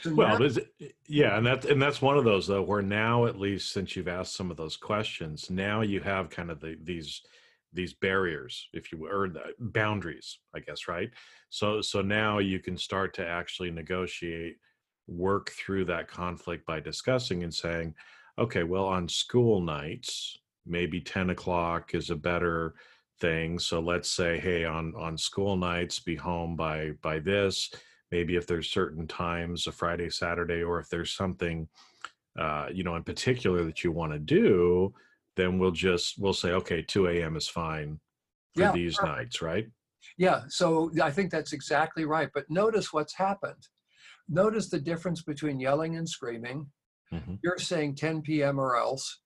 So 0.02 0.14
Well, 0.14 0.38
now- 0.38 0.44
eh, 0.44 0.60
eh, 0.80 0.88
yeah, 1.08 1.36
and 1.36 1.46
that's 1.46 1.66
and 1.66 1.80
that's 1.80 2.00
one 2.02 2.16
of 2.18 2.24
those 2.24 2.46
though, 2.46 2.62
where 2.62 2.82
now 2.82 3.26
at 3.26 3.38
least 3.38 3.72
since 3.72 3.96
you've 3.96 4.08
asked 4.08 4.34
some 4.34 4.50
of 4.50 4.56
those 4.56 4.76
questions, 4.76 5.50
now 5.50 5.82
you 5.82 6.00
have 6.00 6.30
kind 6.30 6.50
of 6.50 6.60
the, 6.60 6.76
these 6.82 7.22
these 7.72 7.94
barriers, 7.94 8.68
if 8.72 8.90
you 8.90 9.06
or 9.06 9.28
the 9.28 9.54
boundaries, 9.58 10.38
I 10.54 10.60
guess, 10.60 10.88
right? 10.88 11.10
So 11.50 11.80
so 11.80 12.02
now 12.02 12.38
you 12.38 12.58
can 12.60 12.76
start 12.76 13.14
to 13.14 13.26
actually 13.26 13.70
negotiate, 13.70 14.56
work 15.06 15.50
through 15.50 15.84
that 15.86 16.08
conflict 16.08 16.66
by 16.66 16.80
discussing 16.80 17.42
and 17.44 17.52
saying, 17.54 17.94
okay, 18.38 18.62
well, 18.64 18.86
on 18.86 19.08
school 19.08 19.60
nights, 19.60 20.36
maybe 20.66 21.00
ten 21.00 21.30
o'clock 21.30 21.94
is 21.94 22.10
a 22.10 22.16
better 22.16 22.74
thing. 23.20 23.58
So 23.58 23.80
let's 23.80 24.10
say, 24.10 24.38
hey, 24.38 24.64
on 24.64 24.94
on 24.96 25.18
school 25.18 25.56
nights, 25.56 26.00
be 26.00 26.16
home 26.16 26.56
by 26.56 26.92
by 27.02 27.18
this 27.18 27.70
maybe 28.10 28.36
if 28.36 28.46
there's 28.46 28.70
certain 28.70 29.06
times 29.06 29.66
a 29.66 29.72
friday 29.72 30.10
saturday 30.10 30.62
or 30.62 30.78
if 30.78 30.88
there's 30.88 31.12
something 31.12 31.68
uh, 32.38 32.68
you 32.72 32.84
know, 32.84 32.96
in 32.96 33.02
particular 33.02 33.64
that 33.64 33.82
you 33.82 33.92
want 33.92 34.12
to 34.12 34.18
do, 34.18 34.94
then 35.36 35.58
we'll 35.58 35.70
just 35.70 36.18
we'll 36.18 36.32
say, 36.32 36.50
okay, 36.52 36.82
2 36.82 37.08
a.m. 37.08 37.36
is 37.36 37.48
fine 37.48 37.98
for 38.54 38.62
Yeah, 38.62 38.72
these 38.72 38.96
perfect. 38.96 39.16
nights, 39.18 39.42
right? 39.42 39.66
Yeah, 40.16 40.42
so 40.48 40.90
I 41.02 41.10
think 41.10 41.30
that's 41.30 41.52
exactly 41.52 42.04
right. 42.04 42.30
But 42.32 42.48
notice 42.48 42.92
what's 42.92 43.14
happened. 43.14 43.68
Notice 44.28 44.68
the 44.68 44.80
difference 44.80 45.22
between 45.22 45.60
yelling 45.60 45.96
and 45.96 46.08
screaming. 46.08 46.70
Mhm. 47.12 47.38
You're 47.42 47.58
saying 47.58 47.96
10 47.96 48.22
p.m. 48.22 48.58
or 48.58 48.76
else. 48.76 49.20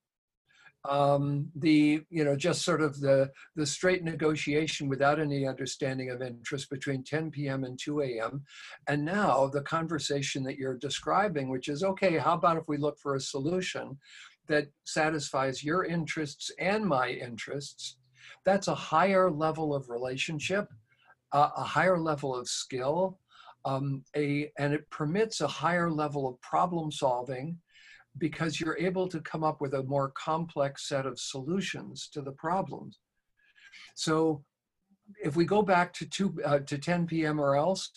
Um, 0.87 1.51
the 1.57 2.03
you 2.11 2.25
know 2.25 2.37
just 2.37 2.63
sort 2.63 2.83
of 2.83 3.01
the 3.01 3.31
the 3.57 3.65
straight 3.65 4.05
negotiation 4.05 4.89
without 4.89 5.19
any 5.19 5.47
understanding 5.47 6.11
of 6.11 6.21
interest 6.21 6.69
between 6.69 7.03
10 7.03 7.31
p.m. 7.31 7.65
and 7.65 7.79
2 7.79 8.03
a.m. 8.03 8.43
And 8.87 9.05
now 9.05 9.47
the 9.47 9.63
conversation 9.63 10.43
that 10.45 10.59
you're 10.59 10.77
describing, 10.77 11.49
which 11.49 11.69
is 11.69 11.83
okay, 11.83 12.19
how 12.19 12.35
about 12.35 12.59
if 12.59 12.69
we 12.69 12.77
look 12.77 12.99
for 12.99 13.15
a 13.15 13.21
solution 13.21 13.99
that 14.47 14.67
satisfies 14.85 15.65
your 15.65 15.85
interests 15.85 16.51
and 16.59 16.85
my 16.85 17.09
interests? 17.09 17.97
That's 18.45 18.69
a 18.69 18.75
higher 18.75 19.31
level 19.31 19.75
of 19.75 19.89
relationship 19.89 20.69
uh, 21.35 21.51
a 21.57 21.65
higher 21.65 21.99
level 21.99 22.35
of 22.35 22.49
skill, 22.49 23.19
um, 23.65 24.05
a, 24.17 24.51
and 24.59 24.73
it 24.73 24.89
permits 24.89 25.41
a 25.41 25.49
higher 25.49 25.91
level 25.91 26.29
of 26.29 26.41
problem 26.41 26.93
solving 26.93 27.59
because 28.19 28.61
you're 28.61 28.79
able 28.79 29.09
to 29.09 29.21
come 29.21 29.43
up 29.43 29.61
with 29.61 29.75
a 29.75 29.83
more 29.83 30.11
complex 30.11 30.89
set 30.89 31.07
of 31.07 31.19
solutions 31.19 32.09
to 32.13 32.23
the 32.23 32.33
problems. 32.33 32.99
So 33.95 34.45
if 35.23 35.37
we 35.37 35.45
go 35.45 35.63
back 35.63 35.93
to, 35.95 36.07
two, 36.07 36.35
uh, 36.45 36.61
to 36.61 36.79
10 36.79 37.07
p.m. 37.07 37.41
or 37.41 37.57
else, 37.57 37.91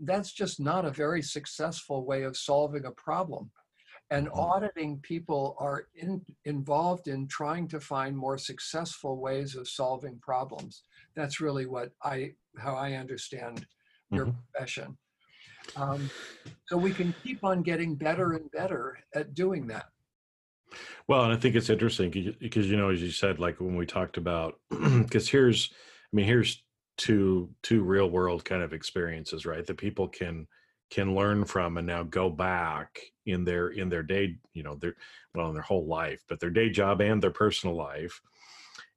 that's 0.00 0.32
just 0.32 0.60
not 0.60 0.84
a 0.84 0.90
very 0.90 1.22
successful 1.22 2.04
way 2.06 2.22
of 2.22 2.36
solving 2.36 2.84
a 2.84 2.92
problem. 2.92 3.50
And 4.10 4.28
Mhm. 4.28 4.38
auditing 4.38 5.00
people 5.00 5.54
are 5.58 5.88
in, 5.94 6.24
involved 6.44 7.08
in 7.08 7.28
trying 7.28 7.68
to 7.68 7.80
find 7.80 8.16
more 8.16 8.38
successful 8.38 9.20
ways 9.20 9.54
of 9.54 9.68
solving 9.68 10.18
problems. 10.20 10.82
That's 11.14 11.40
really 11.40 11.66
what 11.66 11.92
I, 12.02 12.34
how 12.56 12.74
I 12.74 12.94
understand 12.94 13.66
your 14.10 14.26
Mhm. 14.26 14.36
profession. 14.52 14.98
Um, 15.76 16.10
so 16.66 16.76
we 16.76 16.92
can 16.92 17.14
keep 17.22 17.44
on 17.44 17.62
getting 17.62 17.94
better 17.94 18.32
and 18.32 18.50
better 18.50 18.98
at 19.14 19.34
doing 19.34 19.66
that. 19.68 19.86
Well, 21.06 21.24
and 21.24 21.32
I 21.32 21.36
think 21.36 21.54
it's 21.54 21.70
interesting 21.70 22.10
because- 22.10 22.68
you 22.68 22.76
know, 22.76 22.90
as 22.90 23.02
you 23.02 23.10
said, 23.10 23.38
like 23.38 23.60
when 23.60 23.76
we 23.76 23.86
talked 23.86 24.16
about, 24.16 24.60
because 24.70 25.28
here's, 25.28 25.70
I 26.12 26.16
mean, 26.16 26.26
here's 26.26 26.62
two 26.96 27.48
two 27.62 27.82
real 27.82 28.10
world 28.10 28.44
kind 28.44 28.62
of 28.62 28.72
experiences, 28.72 29.46
right? 29.46 29.64
That 29.64 29.78
people 29.78 30.08
can 30.08 30.46
can 30.90 31.14
learn 31.14 31.44
from 31.44 31.76
and 31.76 31.86
now 31.86 32.02
go 32.02 32.28
back 32.28 32.98
in 33.26 33.44
their 33.44 33.68
in 33.68 33.88
their 33.88 34.02
day, 34.02 34.36
you 34.52 34.62
know, 34.62 34.74
their 34.74 34.96
well, 35.34 35.48
in 35.48 35.54
their 35.54 35.62
whole 35.62 35.86
life, 35.86 36.24
but 36.28 36.40
their 36.40 36.50
day 36.50 36.70
job 36.70 37.00
and 37.00 37.22
their 37.22 37.30
personal 37.30 37.76
life, 37.76 38.20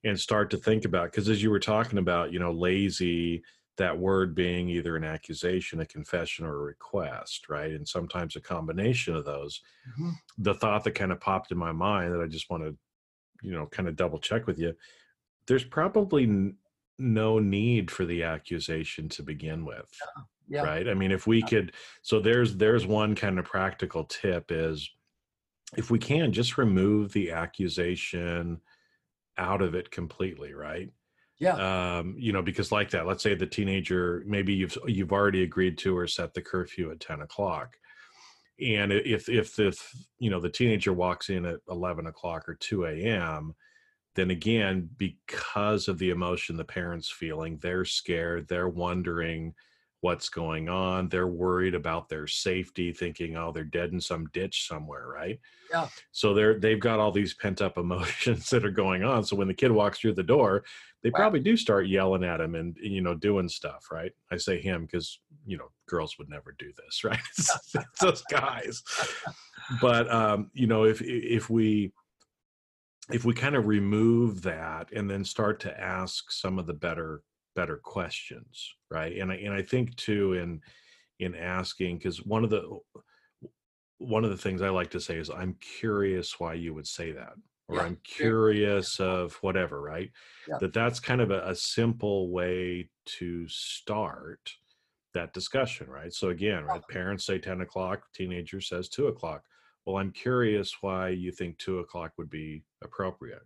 and 0.04 0.20
start 0.20 0.50
to 0.50 0.58
think 0.58 0.84
about 0.86 1.12
because 1.12 1.30
as 1.30 1.44
you 1.44 1.52
were 1.52 1.60
talking 1.60 2.00
about, 2.00 2.34
you 2.34 2.40
know, 2.40 2.52
lazy. 2.52 3.44
That 3.78 3.98
word 4.00 4.36
being 4.36 4.70
either 4.70 4.96
an 4.98 5.04
accusation, 5.04 5.80
a 5.80 5.86
confession, 5.86 6.46
or 6.46 6.56
a 6.56 6.60
request, 6.64 7.50
right? 7.50 7.72
And 7.72 7.88
sometimes 7.88 8.36
a 8.36 8.42
combination 8.42 9.16
of 9.16 9.26
those 9.26 9.62
Mhm. 9.86 10.22
the 10.38 10.54
thought 10.54 10.84
that 10.86 10.92
kind 10.92 11.12
of 11.12 11.20
popped 11.20 11.52
in 11.52 11.58
my 11.58 11.72
mind 11.72 12.14
that 12.14 12.22
I 12.22 12.28
just 12.28 12.50
want 12.50 12.64
to, 12.64 12.78
you 13.44 13.52
know, 13.52 13.68
kind 13.68 13.90
of 13.90 13.96
double 13.96 14.20
check 14.20 14.48
with 14.48 14.60
you. 14.60 14.76
There's 15.48 15.66
probably 15.66 16.24
n- 16.24 16.58
no 17.00 17.40
need 17.40 17.92
for 17.92 18.06
the 18.06 18.24
accusation 18.24 19.10
to 19.10 19.24
begin 19.24 19.66
with, 19.66 20.12
Yeah. 20.48 20.64
right? 20.64 20.88
I 20.90 20.94
mean, 20.96 21.12
if 21.12 21.28
we 21.28 21.44
could, 21.44 21.74
so 22.04 22.20
there's 22.20 22.58
there's 22.58 22.88
one 22.88 23.16
kind 23.16 23.40
of 23.40 23.46
practical 23.46 24.06
tip 24.06 24.52
is 24.52 24.90
if 25.78 25.92
we 25.92 26.00
can 26.00 26.34
just 26.34 26.58
remove 26.58 27.14
the 27.14 27.32
accusation 27.32 28.62
out 29.38 29.62
of 29.62 29.76
it 29.76 29.92
completely, 29.92 30.54
right? 30.54 30.92
Yeah. 31.42 31.98
um, 31.98 32.16
you 32.20 32.32
know, 32.32 32.44
because 32.44 32.72
like 32.72 32.92
that, 32.92 33.08
let's 33.08 33.24
say 33.24 33.34
the 33.34 33.48
teenager, 33.48 34.24
maybe 34.28 34.54
you've 34.54 34.78
you've 34.86 35.12
already 35.12 35.42
agreed 35.42 35.78
to 35.80 35.98
or 35.98 36.06
set 36.06 36.36
the 36.36 36.42
curfew 36.42 36.92
at 36.92 37.00
ten 37.00 37.22
o'clock, 37.22 37.78
and 38.64 38.92
if 38.94 39.28
if 39.28 39.56
the 39.56 39.76
you 40.20 40.30
know 40.30 40.40
the 40.40 40.50
teenager 40.52 40.94
walks 40.94 41.30
in 41.32 41.46
at 41.46 41.60
eleven 41.68 42.06
o'clock 42.06 42.48
or 42.48 42.54
two 42.54 42.86
a.m., 42.86 43.56
then 44.16 44.30
again, 44.30 44.88
because 44.98 45.88
of 45.88 45.98
the 45.98 46.12
emotion 46.12 46.58
the 46.58 46.64
parents 46.66 47.10
feeling, 47.12 47.58
they're 47.58 47.86
scared, 47.86 48.48
they're 48.48 48.70
wondering 48.70 49.56
what's 50.02 50.30
going 50.30 50.68
on, 50.68 51.08
they're 51.10 51.28
worried 51.28 51.76
about 51.76 52.10
their 52.10 52.28
safety, 52.28 52.92
thinking, 52.92 53.38
oh, 53.38 53.52
they're 53.52 53.64
dead 53.64 53.92
in 53.92 54.02
some 54.02 54.26
ditch 54.34 54.68
somewhere, 54.68 55.08
right? 55.08 55.40
Yeah. 55.72 55.88
So 56.12 56.34
they're 56.34 56.60
they've 56.60 56.80
got 56.80 57.00
all 57.00 57.12
these 57.12 57.34
pent 57.34 57.62
up 57.62 57.78
emotions 57.78 58.50
that 58.50 58.66
are 58.66 58.72
going 58.72 59.04
on. 59.04 59.24
So 59.24 59.36
when 59.36 59.48
the 59.48 59.54
kid 59.54 59.72
walks 59.72 60.00
through 60.00 60.16
the 60.16 60.24
door, 60.24 60.64
they 61.04 61.10
Wow. 61.10 61.18
probably 61.20 61.40
do 61.40 61.56
start 61.58 61.88
yelling 61.88 62.24
at 62.24 62.42
him 62.42 62.56
and 62.56 62.76
you 62.82 63.02
know 63.02 63.16
doing 63.16 63.48
stuff, 63.48 63.88
right? 63.92 64.12
I 64.32 64.38
say 64.38 64.60
him 64.60 64.86
because 64.86 65.20
you 65.46 65.58
know 65.58 65.72
girls 65.88 66.18
would 66.18 66.30
never 66.30 66.56
do 66.60 66.72
this, 66.84 67.04
right? 67.06 67.20
it's, 67.38 67.76
it's 67.76 68.00
those 68.02 68.24
guys. 68.24 68.84
But 69.82 70.12
um, 70.12 70.50
you 70.54 70.68
know, 70.68 70.84
if 70.86 71.02
if 71.02 71.50
we 71.50 71.94
if 73.12 73.26
we 73.26 73.34
kind 73.34 73.56
of 73.56 73.68
remove 73.68 74.42
that 74.44 74.92
and 74.94 75.10
then 75.10 75.24
start 75.26 75.60
to 75.62 75.80
ask 75.82 76.32
some 76.32 76.58
of 76.60 76.66
the 76.66 76.74
better 76.74 77.22
better 77.56 77.78
questions, 77.78 78.74
right? 78.90 79.16
And 79.18 79.32
I 79.32 79.36
and 79.36 79.54
I 79.54 79.62
think 79.62 79.96
too 79.96 80.34
in 80.34 80.62
in 81.20 81.36
asking 81.36 81.98
because 81.98 82.26
one 82.26 82.44
of 82.44 82.50
the 82.50 82.80
one 83.98 84.24
of 84.24 84.32
the 84.32 84.38
things 84.38 84.62
I 84.62 84.70
like 84.70 84.90
to 84.92 85.00
say 85.00 85.18
is 85.18 85.30
I'm 85.30 85.56
curious 85.80 86.40
why 86.40 86.56
you 86.56 86.74
would 86.74 86.88
say 86.88 87.12
that 87.12 87.34
or 87.68 87.78
Yeah, 87.78 87.84
I'm 87.84 87.98
curious 88.04 89.00
of 89.00 89.34
whatever, 89.42 89.82
right? 89.82 90.12
Yeah. 90.48 90.58
That 90.60 90.74
that's 90.74 91.00
kind 91.00 91.22
of 91.22 91.32
a, 91.32 91.48
a 91.50 91.56
simple 91.56 92.32
way 92.32 92.90
to 93.18 93.48
start 93.48 94.52
that 95.14 95.34
discussion, 95.34 95.88
right? 95.90 96.14
So 96.14 96.30
again, 96.30 96.66
right? 96.66 96.82
Parents 96.90 97.26
say 97.26 97.38
10 97.38 97.62
o'clock, 97.62 98.04
teenager 98.14 98.62
says 98.62 98.90
two 98.90 99.08
o'clock. 99.08 99.44
Well, 99.86 99.98
I'm 99.98 100.12
curious 100.12 100.76
why 100.82 101.10
you 101.10 101.32
think 101.32 101.58
two 101.58 101.80
o'clock 101.80 102.14
would 102.18 102.30
be 102.30 102.64
appropriate. 102.84 103.42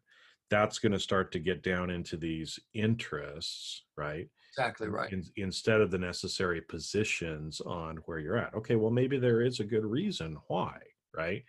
That's 0.49 0.79
going 0.79 0.91
to 0.91 0.99
start 0.99 1.31
to 1.31 1.39
get 1.39 1.63
down 1.63 1.89
into 1.89 2.17
these 2.17 2.59
interests, 2.73 3.83
right? 3.97 4.27
Exactly 4.51 4.87
right. 4.87 5.11
in, 5.11 5.23
instead 5.35 5.81
of 5.81 5.91
the 5.91 5.97
necessary 5.97 6.61
positions 6.61 7.61
on 7.61 7.97
where 8.05 8.19
you're 8.19 8.37
at. 8.37 8.53
Okay, 8.53 8.75
well, 8.75 8.91
maybe 8.91 9.17
there 9.17 9.41
is 9.41 9.59
a 9.59 9.65
good 9.65 9.83
reason 9.83 10.37
why, 10.47 10.77
right? 11.15 11.43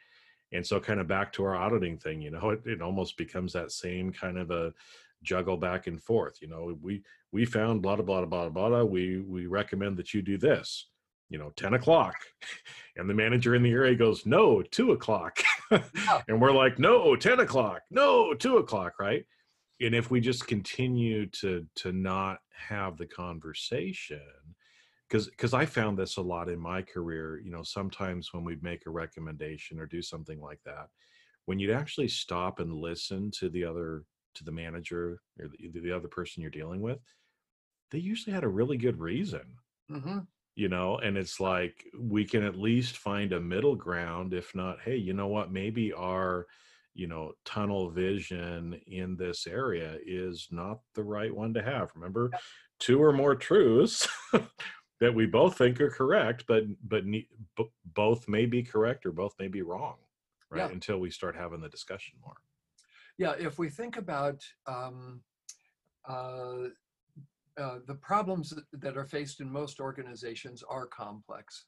And 0.53 0.67
so, 0.67 0.81
kind 0.81 1.01
of 1.01 1.09
back 1.09 1.33
to 1.35 1.45
our 1.45 1.57
auditing 1.57 1.99
thing, 1.99 2.21
you 2.21 2.31
know, 2.31 2.51
it, 2.51 2.61
it 2.65 2.83
almost 2.83 3.17
becomes 3.17 3.53
that 3.53 3.73
same 3.73 4.13
kind 4.13 4.39
of 4.39 4.51
a 4.51 4.73
juggle 5.23 5.57
back 5.57 5.87
and 5.87 6.03
forth. 6.03 6.39
You 6.41 6.49
know, 6.49 6.77
we 6.81 7.03
we 7.33 7.45
found 7.45 7.83
blah 7.83 7.97
blah 7.97 8.05
blah 8.05 8.25
blah 8.25 8.49
blah. 8.49 8.69
blah. 8.69 8.85
We 8.85 9.21
we 9.21 9.47
recommend 9.47 9.97
that 9.99 10.15
you 10.15 10.23
do 10.23 10.39
this. 10.39 10.87
You 11.29 11.39
know, 11.39 11.53
ten 11.57 11.75
o'clock, 11.75 12.17
and 12.97 13.11
the 13.11 13.15
manager 13.15 13.55
in 13.55 13.63
the 13.63 13.71
area 13.71 13.95
goes, 13.95 14.27
"No, 14.27 14.63
two 14.63 14.93
o'clock," 14.93 15.43
and 15.71 16.41
we're 16.41 16.53
like, 16.53 16.79
"No, 16.79 17.17
ten 17.17 17.41
o'clock. 17.41 17.83
No, 17.91 18.35
two 18.35 18.59
o'clock." 18.59 18.95
Right? 19.01 19.25
and 19.81 19.95
if 19.95 20.11
we 20.11 20.21
just 20.21 20.47
continue 20.47 21.27
to 21.27 21.67
to 21.77 21.93
not 21.93 22.39
have 22.51 22.97
the 22.97 23.07
conversation 23.07 24.21
because 25.09 25.29
because 25.29 25.55
i 25.55 25.65
found 25.65 25.99
this 25.99 26.17
a 26.17 26.23
lot 26.23 26.49
in 26.49 26.59
my 26.59 26.83
career 26.83 27.39
you 27.39 27.51
know 27.51 27.63
sometimes 27.63 28.33
when 28.33 28.45
we'd 28.45 28.63
make 28.63 28.87
a 28.87 28.91
recommendation 28.91 29.79
or 29.79 29.87
do 29.87 30.03
something 30.03 30.41
like 30.41 30.61
that 30.65 30.89
when 31.45 31.59
you'd 31.59 31.71
actually 31.75 32.09
stop 32.09 32.59
and 32.59 32.73
listen 32.73 33.31
to 33.31 33.49
the 33.51 33.65
other 33.65 34.05
to 34.35 34.45
the 34.45 34.53
manager 34.53 35.21
or 35.41 35.49
the, 35.49 35.81
the 35.81 35.93
other 35.93 36.09
person 36.09 36.41
you're 36.43 36.51
dealing 36.51 36.81
with 36.81 36.99
they 37.91 37.99
usually 37.99 38.35
had 38.35 38.45
a 38.45 38.49
really 38.49 38.77
good 38.77 38.99
reason 38.99 39.43
hmm 39.89 40.19
you 40.57 40.69
know 40.69 40.97
and 40.99 41.17
it's 41.17 41.39
like 41.39 41.85
we 41.99 42.25
can 42.25 42.43
at 42.43 42.57
least 42.57 42.97
find 42.97 43.33
a 43.33 43.41
middle 43.41 43.77
ground 43.77 44.33
if 44.35 44.55
not 44.55 44.81
hey 44.81 44.97
you 44.97 45.13
know 45.13 45.29
what? 45.29 45.53
Maybe 45.53 45.93
our 45.93 46.47
you 46.95 47.07
know 47.07 47.33
tunnel 47.45 47.91
vision 47.91 48.81
in 48.87 49.17
this 49.17 49.47
area 49.47 49.99
is 50.05 50.49
not 50.51 50.81
the 50.95 51.05
right 51.05 51.33
one 51.35 51.53
to 51.55 51.63
have. 51.63 51.93
Remember 51.95 52.31
two 52.81 53.01
or 53.03 53.13
more 53.13 53.35
truths 53.37 54.09
that 55.01 55.15
we 55.15 55.27
both 55.27 55.59
think 55.59 55.81
are 55.81 55.91
correct 55.91 56.45
but 56.49 56.65
but 56.89 57.05
ne- 57.07 57.29
b- 57.57 57.71
both 57.95 58.27
may 58.29 58.47
be 58.47 58.63
correct 58.63 59.05
or 59.07 59.13
both 59.13 59.35
may 59.39 59.49
be 59.49 59.61
wrong 59.63 59.97
right 60.51 60.61
Yeah. 60.61 60.73
until 60.73 60.99
we 60.99 61.11
start 61.11 61.37
having 61.37 61.61
the 61.61 61.69
discussion 61.69 62.19
more. 62.25 62.37
Yeah, 63.19 63.33
if 63.39 63.59
we 63.59 63.69
think 63.71 63.97
about 63.97 64.43
um, 64.67 65.23
uh, 66.07 66.69
uh, 67.57 67.79
the 67.87 67.95
problems 67.95 68.55
that- 68.73 68.97
are 68.97 69.07
faced 69.07 69.41
in 69.41 69.51
most 69.51 69.81
organizations 69.81 70.63
are 70.63 70.87
complex. 70.87 71.67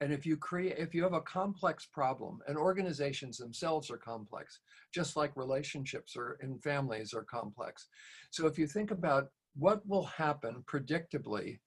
And 0.00 0.12
if 0.12 0.24
you 0.24 0.36
create, 0.36 0.78
if 0.78 0.94
you 0.94 1.02
have 1.02 1.12
a 1.12 1.20
complex 1.22 1.84
problem, 1.86 2.40
and 2.46 2.56
organizations 2.56 3.36
themselves 3.36 3.90
are 3.90 3.98
complex, 3.98 4.60
just 4.92 5.16
like 5.16 5.36
relationships 5.36 6.16
or 6.16 6.38
in 6.40 6.58
families 6.60 7.12
are 7.14 7.24
complex. 7.24 7.88
So 8.30 8.46
if 8.46 8.58
you 8.58 8.66
think 8.66 8.90
about 8.90 9.32
what 9.54 9.86
will 9.86 10.04
happen 10.04 10.62
predictably 10.66 11.60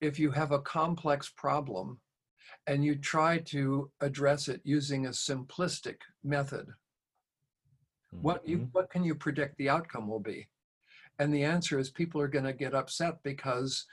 if 0.00 0.18
you 0.18 0.30
have 0.30 0.52
a 0.52 0.60
complex 0.60 1.30
problem 1.30 2.00
and 2.66 2.84
you 2.84 2.96
try 2.96 3.38
to 3.38 3.90
address 4.00 4.48
it 4.48 4.60
using 4.64 5.06
a 5.06 5.10
simplistic 5.10 5.96
method, 6.22 6.74
what 8.10 8.46
you 8.46 8.58
Mhm. 8.58 8.72
what 8.72 8.90
can 8.90 9.04
you 9.04 9.14
predict 9.14 9.56
the 9.56 9.70
outcome 9.70 10.06
will 10.06 10.20
be? 10.20 10.48
And 11.18 11.32
the 11.32 11.44
answer 11.44 11.78
is 11.78 11.90
people 11.90 12.20
are 12.20 12.28
going 12.28 12.44
to 12.44 12.52
get 12.52 12.74
upset 12.74 13.22
because 13.22 13.86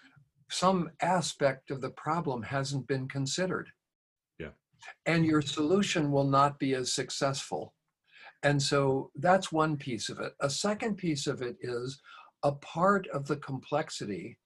some 0.49 0.89
aspect 1.01 1.71
of 1.71 1.81
the 1.81 1.91
problem 1.91 2.41
hasn't 2.41 2.87
been 2.87 3.07
considered. 3.07 3.69
Yeah. 4.39 4.49
And 5.05 5.25
your 5.25 5.41
solution 5.41 6.11
will 6.11 6.27
not 6.27 6.59
be 6.59 6.73
as 6.73 6.93
successful. 6.93 7.73
And 8.43 8.61
so 8.61 9.11
that's 9.15 9.51
one 9.51 9.77
piece 9.77 10.09
of 10.09 10.19
it. 10.19 10.33
A 10.39 10.49
second 10.49 10.97
piece 10.97 11.27
of 11.27 11.41
it 11.41 11.57
is 11.61 12.01
a 12.43 12.51
part 12.53 13.07
of 13.07 13.27
the 13.27 13.37
complexity 13.37 14.39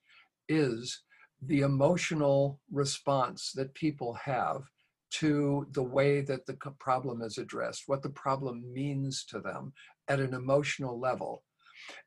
is 0.49 1.01
the 1.41 1.61
emotional 1.61 2.59
response 2.71 3.51
that 3.53 3.73
people 3.73 4.13
have 4.13 4.63
to 5.11 5.65
the 5.71 5.83
way 5.83 6.21
that 6.21 6.45
the 6.45 6.57
problem 6.79 7.21
is 7.21 7.37
addressed, 7.37 7.83
what 7.87 8.03
the 8.03 8.09
problem 8.09 8.63
means 8.73 9.23
to 9.25 9.39
them 9.39 9.71
at 10.09 10.19
an 10.19 10.33
emotional 10.33 10.99
level. 10.99 11.43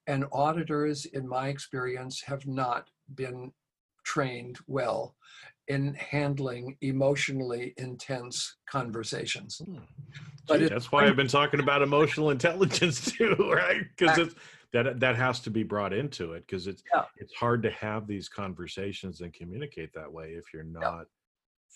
And 0.07 0.25
auditors, 0.33 1.05
in 1.07 1.29
my 1.29 1.49
experience, 1.49 2.23
have 2.23 2.47
not 2.47 2.89
been 3.15 3.53
trained 4.05 4.59
well 4.67 5.17
in 5.69 5.95
handling 5.95 6.77
emotionally 6.81 7.75
intense 7.77 8.57
conversations. 8.71 9.61
Hmm. 9.65 9.79
But 10.47 10.59
Gee, 10.61 10.65
it- 10.65 10.71
that's 10.71 10.91
why 10.91 11.07
I've 11.07 11.17
been 11.17 11.29
talking 11.29 11.61
about 11.61 11.83
emotional 11.83 12.31
intelligence 12.31 13.11
too, 13.13 13.35
right? 13.53 13.83
Because 13.97 14.35
that 14.73 15.01
that 15.01 15.17
has 15.17 15.41
to 15.41 15.51
be 15.51 15.63
brought 15.63 15.93
into 15.93 16.33
it 16.33 16.47
because 16.47 16.67
it's 16.67 16.83
Yeah. 16.95 17.05
it's 17.17 17.35
hard 17.35 17.63
to 17.63 17.71
have 17.71 18.07
these 18.07 18.29
conversations 18.29 19.21
and 19.23 19.33
communicate 19.33 19.93
that 19.95 20.11
way 20.13 20.33
if 20.33 20.53
you're 20.53 20.63
not 20.63 21.07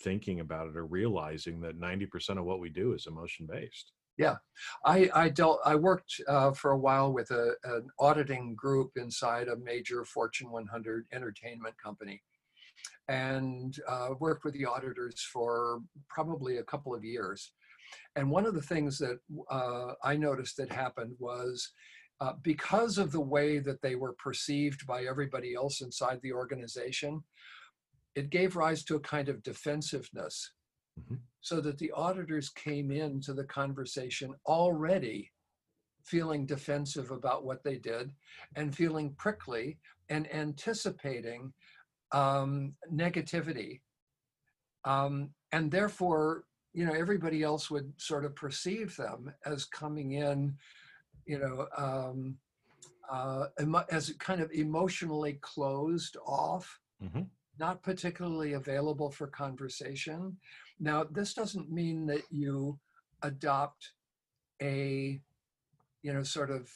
thinking 0.03 0.41
about 0.41 0.69
it 0.69 0.77
or 0.77 0.87
realizing 0.87 1.61
that 1.61 1.79
90% 1.79 2.39
of 2.39 2.45
what 2.45 2.61
we 2.61 2.71
do 2.71 2.93
is 2.95 3.07
emotion 3.07 3.47
based. 3.47 3.93
I, 4.85 5.11
I 5.15 5.29
dealt, 5.29 5.61
I 5.65 5.75
worked 5.75 6.21
uh, 6.29 6.53
for 6.53 6.73
a 6.73 6.79
while 6.79 7.13
with 7.13 7.31
a, 7.31 7.55
an 7.65 7.89
auditing 7.99 8.55
group 8.55 8.93
inside 8.97 9.49
a 9.49 9.57
major 9.57 10.05
Fortune 10.05 10.51
100 10.51 11.07
entertainment 11.13 11.75
company, 11.83 12.23
and 13.09 13.77
uh, 13.89 14.11
worked 14.19 14.45
with 14.45 14.55
the 14.55 14.67
auditors 14.67 15.21
for 15.33 15.81
probably 16.09 16.59
a 16.59 16.65
couple 16.65 16.95
of 16.95 17.05
years. 17.05 17.53
And 18.17 18.31
one 18.31 18.47
of 18.47 18.55
the 18.55 18.63
things 18.63 18.99
that 18.99 19.19
uh, 19.51 19.95
I 20.03 20.17
noticed 20.17 20.57
that 20.57 20.73
happened 20.73 21.15
was 21.19 21.71
uh, 22.21 22.35
because 22.43 22.99
of 22.99 23.11
the 23.11 23.21
way 23.21 23.59
that 23.59 23.83
they 23.83 23.97
were 23.97 24.15
perceived 24.15 24.87
by 24.87 25.05
everybody 25.05 25.55
else 25.55 25.81
inside 25.81 26.21
the 26.23 26.33
organization, 26.33 27.23
it 28.15 28.31
gave 28.31 28.57
rise 28.57 28.85
to 28.85 28.97
a 28.97 29.01
kind 29.01 29.29
of 29.29 29.43
defensiveness 29.43 30.53
Mhm. 31.01 31.21
so 31.41 31.61
that 31.61 31.79
the 31.79 31.91
auditors 31.93 32.51
came 32.51 32.91
into 32.91 33.33
the 33.33 33.45
conversation 33.45 34.35
already 34.47 35.33
feeling 36.05 36.47
defensive 36.47 37.11
about 37.11 37.45
what 37.45 37.63
they 37.63 37.79
did 37.79 38.15
and 38.57 38.77
feeling 38.77 39.15
prickly 39.15 39.79
and 40.09 40.33
anticipating 40.35 41.53
um, 42.13 42.77
negativity. 42.91 43.81
Um, 44.85 45.35
and 45.53 45.71
therefore, 45.71 46.45
you 46.73 46.85
know, 46.85 46.93
everybody 46.93 47.43
else 47.43 47.71
would 47.71 47.93
sort 48.01 48.25
of 48.25 48.35
perceive 48.35 48.97
them 48.97 49.33
as 49.47 49.65
coming 49.65 50.13
in, 50.13 50.59
you 51.25 51.39
know, 51.39 51.69
um, 51.77 52.39
uh, 53.09 53.47
emo- 53.61 53.87
as 53.91 54.11
kind 54.19 54.41
of 54.41 54.51
emotionally 54.53 55.35
closed 55.35 56.17
off 56.27 56.81
Mhm. 57.01 57.31
Not 57.63 57.81
particularly 57.81 58.55
available 58.55 59.09
for 59.09 59.29
conversation. 59.29 60.37
Now, 60.81 61.05
this 61.05 61.33
doesn't 61.33 61.71
mean 61.71 62.07
that 62.07 62.23
you 62.29 62.77
adopt 63.23 63.93
a, 64.61 65.21
you 66.03 66.13
know, 66.13 66.25
sort 66.25 66.51
of 66.51 66.69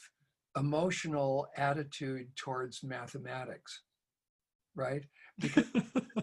emotional 0.57 1.49
attitude 1.57 2.29
towards 2.37 2.85
mathematics, 2.85 3.81
right? 4.75 5.03
Because, 5.41 5.65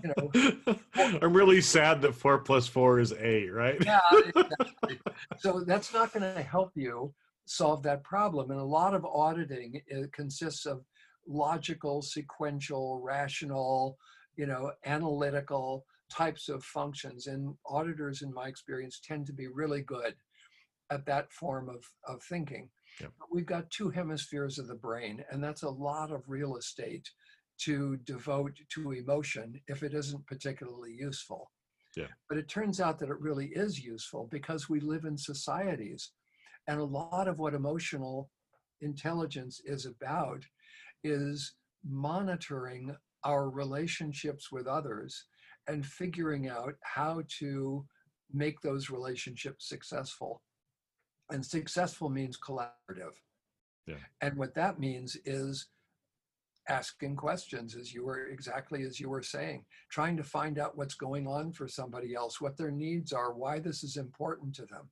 you 0.03 0.13
know, 0.17 0.77
I'm 1.23 1.35
really 1.35 1.61
sad 1.61 2.01
that 2.01 2.15
four 2.15 2.39
plus 2.39 2.67
four 2.67 3.01
is 3.01 3.13
eight, 3.13 3.53
right? 3.53 3.77
yeah, 3.85 4.01
exactly. 4.15 4.99
so 5.41 5.63
that's 5.67 5.93
not 5.93 6.11
going 6.15 6.35
to 6.35 6.43
help 6.43 6.73
you 6.75 7.13
solve 7.45 7.83
that 7.83 8.03
problem. 8.03 8.51
And 8.51 8.61
a 8.61 8.65
lot 8.65 8.95
of 8.95 9.05
auditing 9.05 9.83
it 9.87 10.11
consists 10.15 10.65
of 10.65 10.87
logical, 11.29 12.01
sequential, 12.01 13.03
rational, 13.05 13.99
you 14.37 14.47
know, 14.47 14.73
analytical 14.85 15.85
types 16.11 16.49
of 16.49 16.63
functions. 16.65 17.27
And 17.27 17.55
auditors, 17.67 18.23
in 18.23 18.33
my 18.33 18.49
experience, 18.49 19.01
tend 19.03 19.27
to 19.27 19.33
be 19.33 19.49
really 19.49 19.83
good 19.83 20.15
at 20.91 21.07
that 21.07 21.33
form 21.33 21.69
of, 21.69 21.85
of 22.07 22.23
thinking. 22.23 22.69
Yep. 23.01 23.13
But 23.19 23.29
we've 23.33 23.47
got 23.47 23.71
two 23.71 23.91
hemispheres 23.91 24.59
of 24.59 24.69
the 24.69 24.75
brain, 24.75 25.25
and 25.31 25.43
that's 25.43 25.63
a 25.63 25.71
lot 25.71 26.13
of 26.13 26.23
real 26.29 26.57
estate 26.57 27.09
to 27.63 27.97
devote 28.05 28.57
to 28.75 28.93
emotion 28.93 29.61
if 29.69 29.83
it 29.83 29.95
isn't 29.95 30.27
particularly 30.27 30.93
useful. 30.93 31.51
Yeah. 31.97 32.09
But 32.29 32.39
it 32.39 32.49
turns 32.49 32.81
out 32.81 32.99
that 32.99 33.09
it 33.09 33.21
really 33.21 33.47
is 33.55 33.79
useful 33.79 34.29
because 34.31 34.69
we 34.69 34.81
live 34.81 35.05
in 35.05 35.17
societies. 35.17 36.11
And 36.67 36.81
a 36.81 36.85
lot 36.85 37.29
of 37.29 37.39
what 37.39 37.55
emotional 37.55 38.31
intelligence 38.81 39.61
is 39.65 39.87
about 39.87 40.43
is 41.05 41.55
monitoring 41.85 42.95
our 43.25 43.49
relationships 43.49 44.51
with 44.53 44.67
others 44.67 45.25
and 45.69 45.85
figuring 45.85 46.49
out 46.49 46.75
how 46.83 47.23
to 47.39 47.85
make 48.33 48.61
those 48.61 48.91
relationships 48.91 49.69
successful. 49.69 50.43
And 51.31 51.45
successful 51.45 52.11
means 52.11 52.39
collaborative. 52.39 53.15
Yeah. 53.87 53.97
And 54.21 54.37
what 54.37 54.55
that 54.55 54.79
means 54.79 55.17
is 55.25 55.69
asking 56.69 57.17
questions 57.17 57.77
as 57.77 57.93
you 57.93 58.05
were 58.05 58.27
exactly 58.29 58.85
as 58.85 58.99
you 58.99 59.09
were 59.09 59.23
saying 59.23 59.65
trying 59.91 60.17
to 60.17 60.25
find 60.25 60.59
out 60.59 60.77
what's 60.77 60.95
going 60.95 61.27
on 61.27 61.53
for 61.53 61.69
somebody 61.69 62.15
else 62.15 62.41
what 62.41 62.57
their 62.57 62.71
needs 62.71 63.13
are 63.13 63.35
why 63.35 63.59
this 63.59 63.85
is 63.85 63.99
important 63.99 64.55
to 64.55 64.65
them 64.67 64.89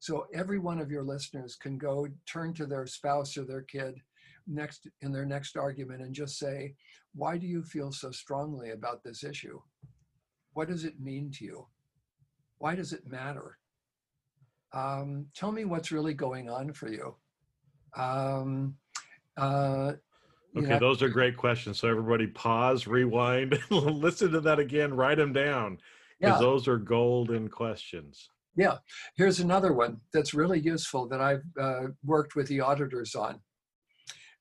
so 0.00 0.26
every 0.32 0.58
one 0.58 0.78
of 0.78 0.90
your 0.90 1.02
listeners 1.02 1.54
can 1.54 1.76
go 1.76 2.08
turn 2.26 2.54
to 2.54 2.64
their 2.64 2.86
spouse 2.86 3.36
or 3.36 3.44
their 3.44 3.60
kid 3.60 4.00
next 4.46 4.86
in 5.00 5.12
their 5.12 5.24
next 5.24 5.56
argument 5.56 6.02
and 6.02 6.14
just 6.14 6.38
say 6.38 6.74
why 7.14 7.36
do 7.36 7.46
you 7.46 7.62
feel 7.62 7.92
so 7.92 8.10
strongly 8.10 8.70
about 8.70 9.02
this 9.02 9.24
issue 9.24 9.60
what 10.52 10.68
does 10.68 10.84
it 10.84 11.00
mean 11.00 11.30
to 11.30 11.44
you 11.44 11.66
why 12.58 12.74
does 12.74 12.92
it 12.92 13.06
matter 13.06 13.58
um, 14.74 15.26
tell 15.36 15.52
me 15.52 15.64
what's 15.64 15.92
really 15.92 16.14
going 16.14 16.48
on 16.48 16.72
for 16.72 16.88
you 16.88 17.14
um, 17.96 18.74
uh, 19.36 19.92
Okay, 20.56 20.78
those 20.78 21.02
are 21.02 21.08
great 21.08 21.36
questions. 21.36 21.78
So 21.78 21.88
everybody 21.88 22.26
pause, 22.26 22.86
rewind, 22.86 23.58
listen 23.70 24.30
to 24.32 24.40
that 24.42 24.58
again, 24.58 24.92
write 24.92 25.16
them 25.16 25.32
down 25.32 25.78
because 26.20 26.34
yeah 26.34 26.38
those 26.38 26.68
are 26.68 26.76
golden 26.76 27.48
questions. 27.48 28.28
Yeah, 28.54 28.76
here's 29.16 29.40
another 29.40 29.72
one 29.72 29.98
that's 30.12 30.34
really 30.34 30.60
useful 30.60 31.08
that 31.08 31.22
I've 31.22 31.42
uh, 31.58 31.86
worked 32.04 32.36
with 32.36 32.48
the 32.48 32.60
auditors 32.60 33.14
on. 33.14 33.40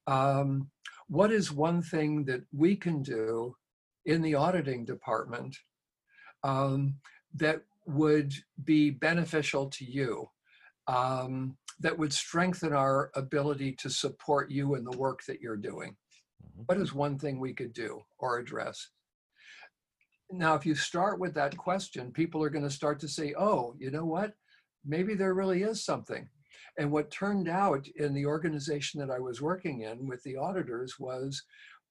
Um, 0.08 0.70
what 1.08 1.32
is 1.32 1.52
one 1.52 1.82
thing 1.82 2.26
that 2.26 2.41
we 2.52 2.76
can 2.76 3.02
do 3.04 3.56
in 4.06 4.22
the 4.22 4.36
auditing 4.36 4.86
department 4.86 5.56
um, 6.43 6.95
that 7.36 7.62
would 7.86 8.34
be 8.64 8.89
beneficial 8.89 9.68
to 9.70 9.86
you, 9.86 10.30
um, 10.88 11.58
that 11.80 11.97
would 11.97 12.14
strengthen 12.14 12.74
our 12.74 13.12
ability 13.16 13.74
to 13.74 13.89
support 13.89 14.49
you 14.52 14.76
in 14.76 14.84
the 14.84 14.97
work 14.97 15.24
that 15.28 15.41
you're 15.41 15.58
doing? 15.58 15.97
Mhm. 16.43 16.64
What 16.68 16.78
is 16.78 16.93
one 16.93 17.18
thing 17.18 17.39
we 17.39 17.54
could 17.54 17.74
do 17.74 18.02
or 18.18 18.39
address? 18.39 18.89
Now, 20.32 20.56
if 20.56 20.66
you 20.66 20.76
start 20.76 21.20
with 21.20 21.34
that 21.34 21.58
question, 21.58 22.12
people 22.12 22.41
are 22.43 22.49
going 22.49 22.64
to 22.64 22.70
start 22.70 22.99
to 23.02 23.08
say, 23.08 23.34
oh, 23.38 23.76
you 23.78 23.91
know 23.91 24.06
what? 24.06 24.34
Maybe 24.86 25.14
there 25.14 25.34
really 25.34 25.64
is 25.64 25.84
something. 25.84 26.30
And 26.78 26.91
what 26.91 27.11
turned 27.11 27.49
out 27.49 27.88
in 27.95 28.13
the 28.13 28.26
organization 28.26 28.99
that 29.01 29.11
I 29.11 29.19
was 29.19 29.41
working 29.41 29.82
in 29.82 30.07
with 30.07 30.24
the 30.24 30.38
auditors 30.38 30.99
was 30.99 31.43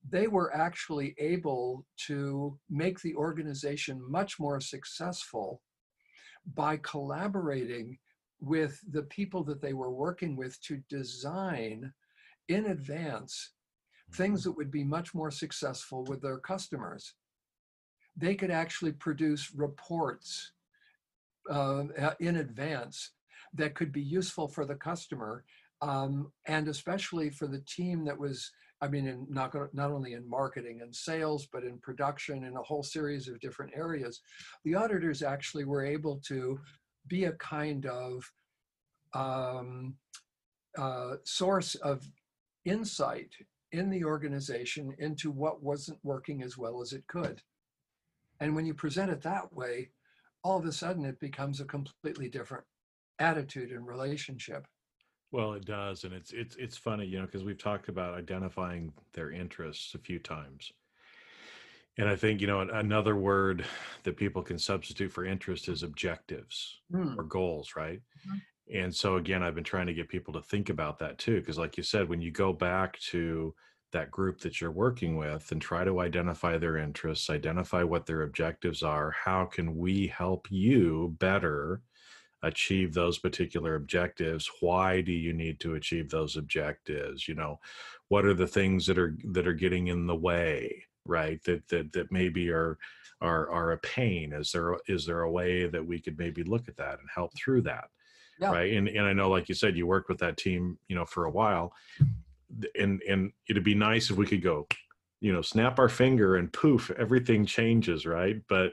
they 0.09 0.27
were 0.27 0.55
actually 0.55 1.15
able 1.19 1.85
to 2.07 2.59
make 2.71 3.01
the 3.01 3.15
organization 3.15 4.01
much 4.11 4.41
more 4.41 4.61
successful 4.61 5.61
by 6.55 6.79
collaborating 6.79 7.99
with 8.41 8.81
the 8.91 9.03
people 9.03 9.45
that 9.45 9.61
they 9.61 9.75
were 9.75 9.93
working 9.93 10.37
with 10.37 10.61
to 10.63 10.83
design 10.89 11.93
in 12.49 12.67
advance 12.67 13.53
things 14.15 14.43
that 14.43 14.53
would 14.53 14.71
be 14.71 14.83
much 14.83 15.15
more 15.15 15.31
successful 15.31 16.05
with 16.05 16.21
their 16.23 16.39
customers. 16.39 17.15
They 18.17 18.35
could 18.35 18.51
actually 18.51 18.93
produce 18.93 19.53
reports 19.55 20.53
uh, 21.49 21.85
uh, 21.99 22.15
in 22.19 22.37
advance 22.37 23.13
that 23.55 23.75
could 23.75 23.93
be 23.93 24.03
useful 24.03 24.49
for 24.49 24.65
the 24.65 24.75
customer 24.75 25.45
um, 25.83 26.31
and 26.47 26.69
especially 26.69 27.31
for 27.31 27.47
the 27.47 27.61
team 27.61 28.05
that 28.05 28.19
was 28.19 28.51
I 28.83 28.89
mean, 28.89 29.07
in 29.07 29.27
not, 29.29 29.55
not 29.75 29.91
only 29.91 30.15
in 30.15 30.29
marketing 30.29 30.81
and 30.81 30.95
sales, 30.95 31.47
but 31.53 31.65
in 31.65 31.79
production 31.79 32.45
in 32.45 32.57
a 32.57 32.63
whole 32.63 32.83
series 32.83 33.29
of 33.29 33.39
different 33.41 33.73
areas, 33.77 34.21
the 34.65 34.75
auditors 34.75 35.23
actually 35.23 35.65
were 35.65 35.85
able 35.85 36.21
to 36.29 36.59
be 37.07 37.25
a 37.25 37.33
kind 37.33 37.85
of 37.87 38.25
um, 39.13 39.97
uh, 40.79 41.17
source 41.25 41.75
of 41.77 42.09
insight 42.65 43.31
in 43.73 43.91
the 43.91 44.05
organization 44.05 44.95
into 44.99 45.31
what 45.31 45.63
wasn't 45.63 45.99
working 46.03 46.43
as 46.43 46.57
well 46.57 46.81
as 46.81 46.93
it 46.93 47.07
could. 47.07 47.43
And 48.41 48.55
when 48.55 48.65
you 48.65 48.73
present 48.73 49.11
it 49.11 49.23
that 49.23 49.53
way, 49.53 49.91
all 50.43 50.59
of 50.59 50.65
a 50.65 50.73
sudden 50.73 51.05
it 51.05 51.21
becomes 51.21 51.61
a 51.61 51.67
completely 51.67 52.29
different 52.31 52.65
attitude 53.21 53.71
and 53.71 53.87
relationship. 53.87 54.67
Well, 55.33 55.53
it 55.53 55.65
does, 55.65 56.03
and 56.03 56.13
it's 56.13 56.33
it's 56.33 56.57
it's 56.57 56.77
funny, 56.77 57.07
you 57.07 57.21
know, 57.21 57.27
because 57.27 57.45
we've 57.45 57.59
talked 57.59 57.89
about 57.89 58.19
identifying 58.19 58.93
their 59.13 59.31
interests 59.31 59.95
a 59.95 59.99
few 59.99 60.19
times, 60.19 60.73
and 61.99 62.09
I 62.09 62.17
think 62.17 62.41
you 62.41 62.49
know 62.49 62.61
another 62.61 63.15
word 63.15 63.65
that 64.03 64.17
people 64.17 64.43
can 64.43 64.59
substitute 64.59 65.13
for 65.13 65.25
interest 65.25 65.69
is 65.69 65.85
objectives 65.85 66.81
mm. 66.93 67.17
or 67.17 67.23
goals, 67.23 67.75
right? 67.77 68.01
Mm-hmm. 68.27 68.39
And 68.73 68.95
so 68.95 69.17
again, 69.17 69.43
I've 69.43 69.55
been 69.55 69.65
trying 69.65 69.87
to 69.87 69.95
get 69.95 70.09
people 70.09 70.33
to 70.35 70.43
think 70.43 70.69
about 70.69 70.99
that 70.99 71.19
too, 71.19 71.41
because 71.41 71.59
like 71.59 71.77
you 71.77 71.83
said, 71.85 72.09
when 72.09 72.21
you 72.21 72.33
go 72.33 72.53
back 72.53 72.99
to 73.11 73.55
that 73.93 74.11
group 74.11 74.41
that 74.41 74.61
you're 74.61 74.71
working 74.71 75.17
with 75.17 75.51
and 75.51 75.61
try 75.61 75.85
to 75.85 76.01
identify 76.01 76.57
their 76.57 76.77
interests, 76.77 77.31
identify 77.31 77.83
what 77.83 78.07
their 78.07 78.23
objectives 78.23 78.83
are, 78.83 79.11
how 79.11 79.45
can 79.45 79.77
we 79.77 80.07
help 80.07 80.49
you 80.51 81.17
better 81.19 81.83
achieve 82.43 82.95
those 82.95 83.19
particular 83.19 83.75
objectives? 83.75 84.51
Why 84.61 85.01
do 85.01 85.13
you 85.13 85.33
need 85.33 85.61
to 85.61 85.75
achieve 85.75 86.11
those 86.11 86.37
objectives? 86.37 87.29
You 87.29 87.35
know, 87.35 87.61
what 88.09 88.25
are 88.25 88.35
the 88.35 88.47
things 88.47 88.87
that 88.87 88.99
are 88.99 89.17
that 89.25 89.47
are 89.47 89.55
getting 89.55 89.89
in 89.89 90.07
the 90.07 90.17
way, 90.17 90.85
right? 91.05 91.43
That 91.45 91.69
that 91.69 91.93
that 91.93 92.13
maybe 92.13 92.51
are 92.51 92.79
are 93.21 93.51
are 93.51 93.73
a 93.73 93.79
pain. 93.79 94.33
Is 94.33 94.53
there 94.53 94.77
is 94.87 95.07
there 95.07 95.23
a 95.23 95.31
way 95.31 95.67
that 95.67 95.87
we 95.87 96.01
could 96.01 96.19
maybe 96.19 96.43
look 96.43 96.69
at 96.69 96.77
that 96.77 96.99
and 96.99 97.09
help 97.15 97.33
through 97.37 97.63
that? 97.63 97.89
Yeah. 98.39 98.53
Right. 98.53 98.73
And 98.73 98.89
and 98.89 99.07
I 99.07 99.13
know, 99.13 99.29
like 99.29 99.49
you 99.49 99.55
said, 99.55 99.77
you 99.77 99.87
worked 99.87 100.09
with 100.09 100.19
that 100.19 100.37
team, 100.37 100.79
you 100.89 100.97
know, 100.97 101.05
for 101.05 101.27
a 101.27 101.31
while 101.31 101.75
and 102.79 103.03
and 103.03 103.33
it'd 103.49 103.65
be 103.65 103.75
nice 103.75 104.11
if 104.11 104.17
we 104.17 104.27
could 104.27 104.43
go 104.43 104.67
you 105.21 105.33
know 105.33 105.43
snap 105.43 105.79
our 105.79 105.89
finger 105.89 106.37
and 106.37 106.53
poof 106.53 106.91
everything 106.99 107.47
changes 107.47 108.07
right 108.07 108.43
but 108.49 108.73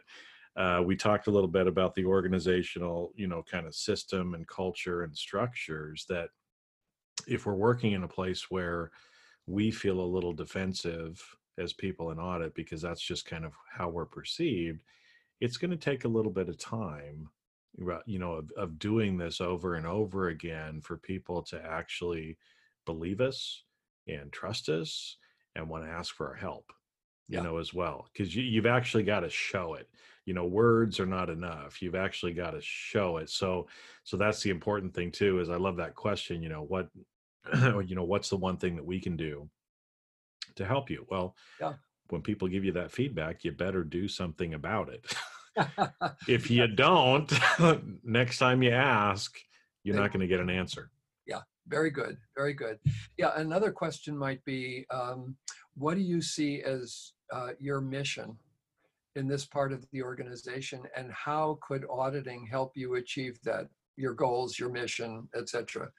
uh, 0.58 0.82
we 0.84 0.96
talked 0.96 1.28
a 1.28 1.32
little 1.32 1.48
bit 1.48 1.68
about 1.68 1.94
the 1.96 2.06
organizational 2.06 3.12
you 3.16 3.28
know 3.28 3.44
kind 3.50 3.68
of 3.68 3.76
system 3.76 4.34
and 4.34 4.48
culture 4.48 5.04
and 5.04 5.16
structures 5.16 6.06
that 6.10 6.30
if 7.28 7.46
we're 7.46 7.54
working 7.54 7.94
in 7.94 8.04
a 8.04 8.08
place 8.08 8.50
where 8.50 8.92
we 9.46 9.72
feel 9.72 10.00
a 10.00 10.14
little 10.14 10.34
defensive 10.34 11.24
as 11.58 11.74
people 11.74 12.12
in 12.12 12.20
audit 12.20 12.54
because 12.54 12.82
that's 12.82 13.02
just 13.02 13.26
kind 13.26 13.46
of 13.46 13.54
how 13.72 13.88
we're 13.88 14.06
perceived 14.06 14.82
it's 15.40 15.58
going 15.58 15.72
to 15.72 15.78
take 15.78 16.04
a 16.06 16.10
little 16.10 16.32
bit 16.32 16.50
of 16.50 16.58
time 16.58 17.30
you 18.06 18.18
know 18.18 18.34
of, 18.34 18.52
of 18.58 18.80
doing 18.80 19.18
this 19.18 19.40
over 19.40 19.76
and 19.76 19.86
over 19.86 20.30
again 20.30 20.82
for 20.82 20.98
people 20.98 21.44
to 21.44 21.64
actually 21.64 22.38
believe 22.86 23.22
us 23.22 23.64
and 24.08 24.32
trust 24.32 24.70
us 24.70 25.18
and 25.56 25.68
want 25.68 25.84
to 25.84 25.90
ask 25.90 26.16
for 26.16 26.28
our 26.28 26.36
help 26.36 26.72
you 27.28 27.38
yeah. 27.38 27.44
know 27.44 27.58
as 27.58 27.74
well 27.74 28.08
because 28.12 28.36
you, 28.36 28.44
you've 28.44 28.66
actually 28.66 29.04
got 29.04 29.22
to 29.22 29.30
show 29.30 29.74
it 29.76 29.90
you 30.26 30.34
know 30.34 30.46
words 30.46 31.00
are 31.00 31.06
not 31.06 31.30
enough 31.30 31.82
you've 31.82 31.96
actually 31.96 32.34
got 32.34 32.52
to 32.52 32.62
show 32.62 33.18
it 33.18 33.30
so 33.30 33.68
so 34.04 34.18
that's 34.18 34.42
the 34.42 34.50
important 34.50 34.94
thing 34.94 35.12
too 35.12 35.40
is 35.40 35.50
i 35.50 35.56
love 35.56 35.78
that 35.78 35.96
question 35.96 36.42
you 36.42 36.50
know 36.50 36.64
what 36.64 36.90
you 37.86 37.96
know 37.96 38.04
what's 38.04 38.30
the 38.30 38.38
one 38.38 38.58
thing 38.58 38.76
that 38.76 38.86
we 38.86 39.00
can 39.00 39.16
do 39.16 39.50
to 40.56 40.66
help 40.66 40.90
you 40.90 41.06
well 41.10 41.36
yeah. 41.60 41.74
when 42.10 42.22
people 42.22 42.48
give 42.48 42.66
you 42.66 42.72
that 42.72 42.92
feedback 42.92 43.44
you 43.44 43.52
better 43.52 43.84
do 43.84 44.08
something 44.08 44.54
about 44.54 44.90
it 44.90 45.14
if 46.28 46.50
you 46.52 46.68
don't 46.68 47.32
next 48.04 48.38
time 48.38 48.62
you 48.62 48.72
ask 48.72 49.38
you're 49.84 49.96
not 49.96 50.12
going 50.12 50.20
to 50.20 50.28
get 50.28 50.40
an 50.40 50.50
answer 50.50 50.92
Yeah, 51.28 51.42
very 51.68 51.92
good, 51.92 52.18
very 52.36 52.54
good. 52.54 52.80
Yeah, 53.18 53.32
another 53.36 53.72
question 53.72 54.18
might 54.18 54.44
be, 54.46 54.86
um, 54.90 55.36
what 55.76 55.96
do 55.96 56.02
you 56.02 56.22
see 56.22 56.62
as 56.64 57.12
uh, 57.32 57.50
your 57.60 57.82
mission 57.82 58.38
in 59.16 59.28
this 59.28 59.46
part 59.46 59.74
of 59.74 59.86
the 59.92 60.04
organization, 60.04 60.84
and 60.96 61.12
how 61.12 61.58
could 61.68 61.86
auditing 61.90 62.46
help 62.46 62.72
you 62.76 62.96
achieve 62.96 63.40
that, 63.44 63.68
your 63.96 64.14
goals, 64.14 64.60
your 64.60 64.70
mission, 64.70 65.28
etc. 65.36 65.90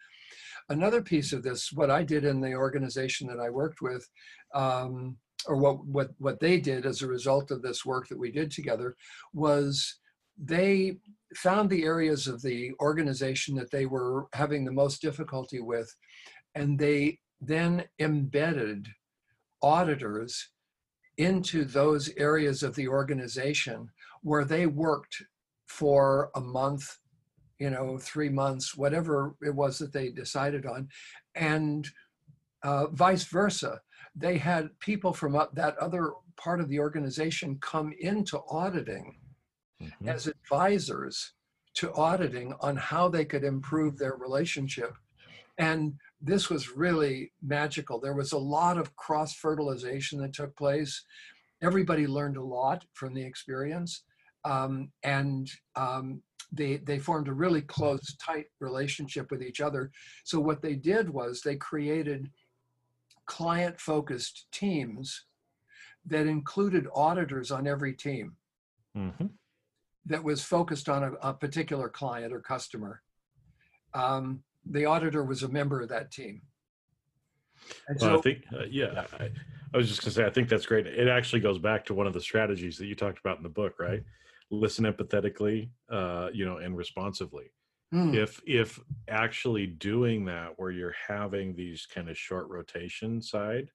Another 0.68 1.02
piece 1.02 1.32
of 1.32 1.42
this, 1.42 1.72
what 1.72 1.90
I 1.90 2.04
did 2.04 2.24
in 2.24 2.40
the 2.40 2.54
organization 2.54 3.26
that 3.28 3.40
I 3.40 3.50
worked 3.50 3.80
with, 3.82 4.08
um, 4.54 5.16
or 5.46 5.56
what 5.56 5.84
what 5.84 6.10
what 6.18 6.40
they 6.40 6.60
did 6.60 6.86
as 6.86 7.02
a 7.02 7.08
result 7.08 7.50
of 7.50 7.62
this 7.62 7.84
work 7.84 8.08
that 8.08 8.18
we 8.18 8.30
did 8.30 8.50
together, 8.50 8.96
was 9.32 9.98
they 10.36 10.98
found 11.34 11.68
the 11.68 11.84
areas 11.84 12.28
of 12.28 12.40
the 12.42 12.72
organization 12.80 13.56
that 13.56 13.70
they 13.70 13.86
were 13.86 14.26
having 14.32 14.64
the 14.64 14.72
most 14.72 15.02
difficulty 15.02 15.60
with, 15.60 15.92
and 16.54 16.78
they 16.78 17.18
then 17.40 17.84
embedded 17.98 18.86
auditors 19.62 20.50
into 21.18 21.64
those 21.64 22.10
areas 22.16 22.62
of 22.62 22.74
the 22.74 22.88
organization 22.88 23.90
where 24.22 24.44
they 24.44 24.66
worked 24.66 25.22
for 25.66 26.30
a 26.34 26.40
month, 26.40 26.98
you 27.58 27.70
know, 27.70 27.98
three 27.98 28.28
months, 28.28 28.76
whatever 28.76 29.34
it 29.42 29.54
was 29.54 29.78
that 29.78 29.92
they 29.92 30.10
decided 30.10 30.64
on, 30.64 30.88
and 31.34 31.88
uh, 32.62 32.86
vice 32.88 33.24
versa. 33.24 33.80
They 34.16 34.38
had 34.38 34.70
people 34.80 35.12
from 35.12 35.32
that 35.52 35.76
other 35.78 36.12
part 36.36 36.60
of 36.60 36.68
the 36.68 36.80
organization 36.80 37.58
come 37.60 37.92
into 38.00 38.40
auditing 38.48 39.16
mm-hmm. 39.82 40.08
as 40.08 40.26
advisors 40.26 41.34
to 41.74 41.92
auditing 41.94 42.54
on 42.60 42.76
how 42.76 43.08
they 43.08 43.24
could 43.24 43.44
improve 43.44 43.98
their 43.98 44.14
relationship. 44.16 44.94
And 45.58 45.94
this 46.20 46.50
was 46.50 46.76
really 46.76 47.32
magical. 47.42 48.00
There 48.00 48.14
was 48.14 48.32
a 48.32 48.38
lot 48.38 48.78
of 48.78 48.94
cross 48.96 49.34
fertilization 49.34 50.20
that 50.20 50.32
took 50.32 50.56
place. 50.56 51.04
Everybody 51.62 52.06
learned 52.06 52.36
a 52.36 52.42
lot 52.42 52.84
from 52.94 53.14
the 53.14 53.22
experience. 53.22 54.02
Um, 54.44 54.90
and 55.02 55.50
um, 55.76 56.22
they, 56.52 56.76
they 56.78 56.98
formed 56.98 57.28
a 57.28 57.32
really 57.32 57.62
close, 57.62 58.16
tight 58.16 58.46
relationship 58.60 59.30
with 59.30 59.42
each 59.42 59.60
other. 59.60 59.90
So, 60.24 60.40
what 60.40 60.62
they 60.62 60.74
did 60.74 61.10
was 61.10 61.40
they 61.40 61.56
created 61.56 62.30
client 63.26 63.78
focused 63.78 64.46
teams 64.52 65.26
that 66.06 66.26
included 66.26 66.86
auditors 66.94 67.50
on 67.50 67.66
every 67.66 67.92
team. 67.92 68.36
Mm-hmm 68.96 69.26
that 70.08 70.24
was 70.24 70.42
focused 70.42 70.88
on 70.88 71.04
a, 71.04 71.12
a 71.22 71.34
particular 71.34 71.88
client 71.88 72.32
or 72.32 72.40
customer. 72.40 73.02
Um, 73.94 74.42
the 74.70 74.84
auditor 74.84 75.24
was 75.24 75.42
a 75.42 75.48
member 75.48 75.80
of 75.80 75.88
that 75.88 76.10
team. 76.10 76.42
And 77.88 77.98
well, 78.00 78.10
so, 78.10 78.18
I 78.18 78.20
think, 78.22 78.44
uh, 78.52 78.64
yeah, 78.70 79.04
I, 79.18 79.30
I, 79.74 79.76
was 79.76 79.88
just 79.88 80.00
going 80.00 80.10
to 80.10 80.16
say, 80.16 80.24
I 80.24 80.30
think 80.30 80.48
that's 80.48 80.66
great. 80.66 80.86
It 80.86 81.08
actually 81.08 81.40
goes 81.40 81.58
back 81.58 81.84
to 81.86 81.94
one 81.94 82.06
of 82.06 82.12
the 82.12 82.20
strategies 82.20 82.78
that 82.78 82.86
you 82.86 82.94
talked 82.94 83.18
about 83.18 83.36
in 83.36 83.42
the 83.42 83.48
book, 83.48 83.78
right? 83.78 84.02
Listen 84.50 84.84
empathetically, 84.84 85.70
uh, 85.90 86.28
you 86.32 86.46
know, 86.46 86.58
and 86.58 86.76
responsively. 86.76 87.52
Mm. 87.92 88.14
If 88.14 88.40
if 88.46 88.78
actually 89.08 89.66
doing 89.66 90.26
that, 90.26 90.52
where 90.56 90.70
you're 90.70 90.94
having 91.06 91.54
these 91.54 91.86
kind 91.86 92.10
of 92.10 92.18
short 92.18 92.48
rotation 92.48 93.22
side, 93.22 93.70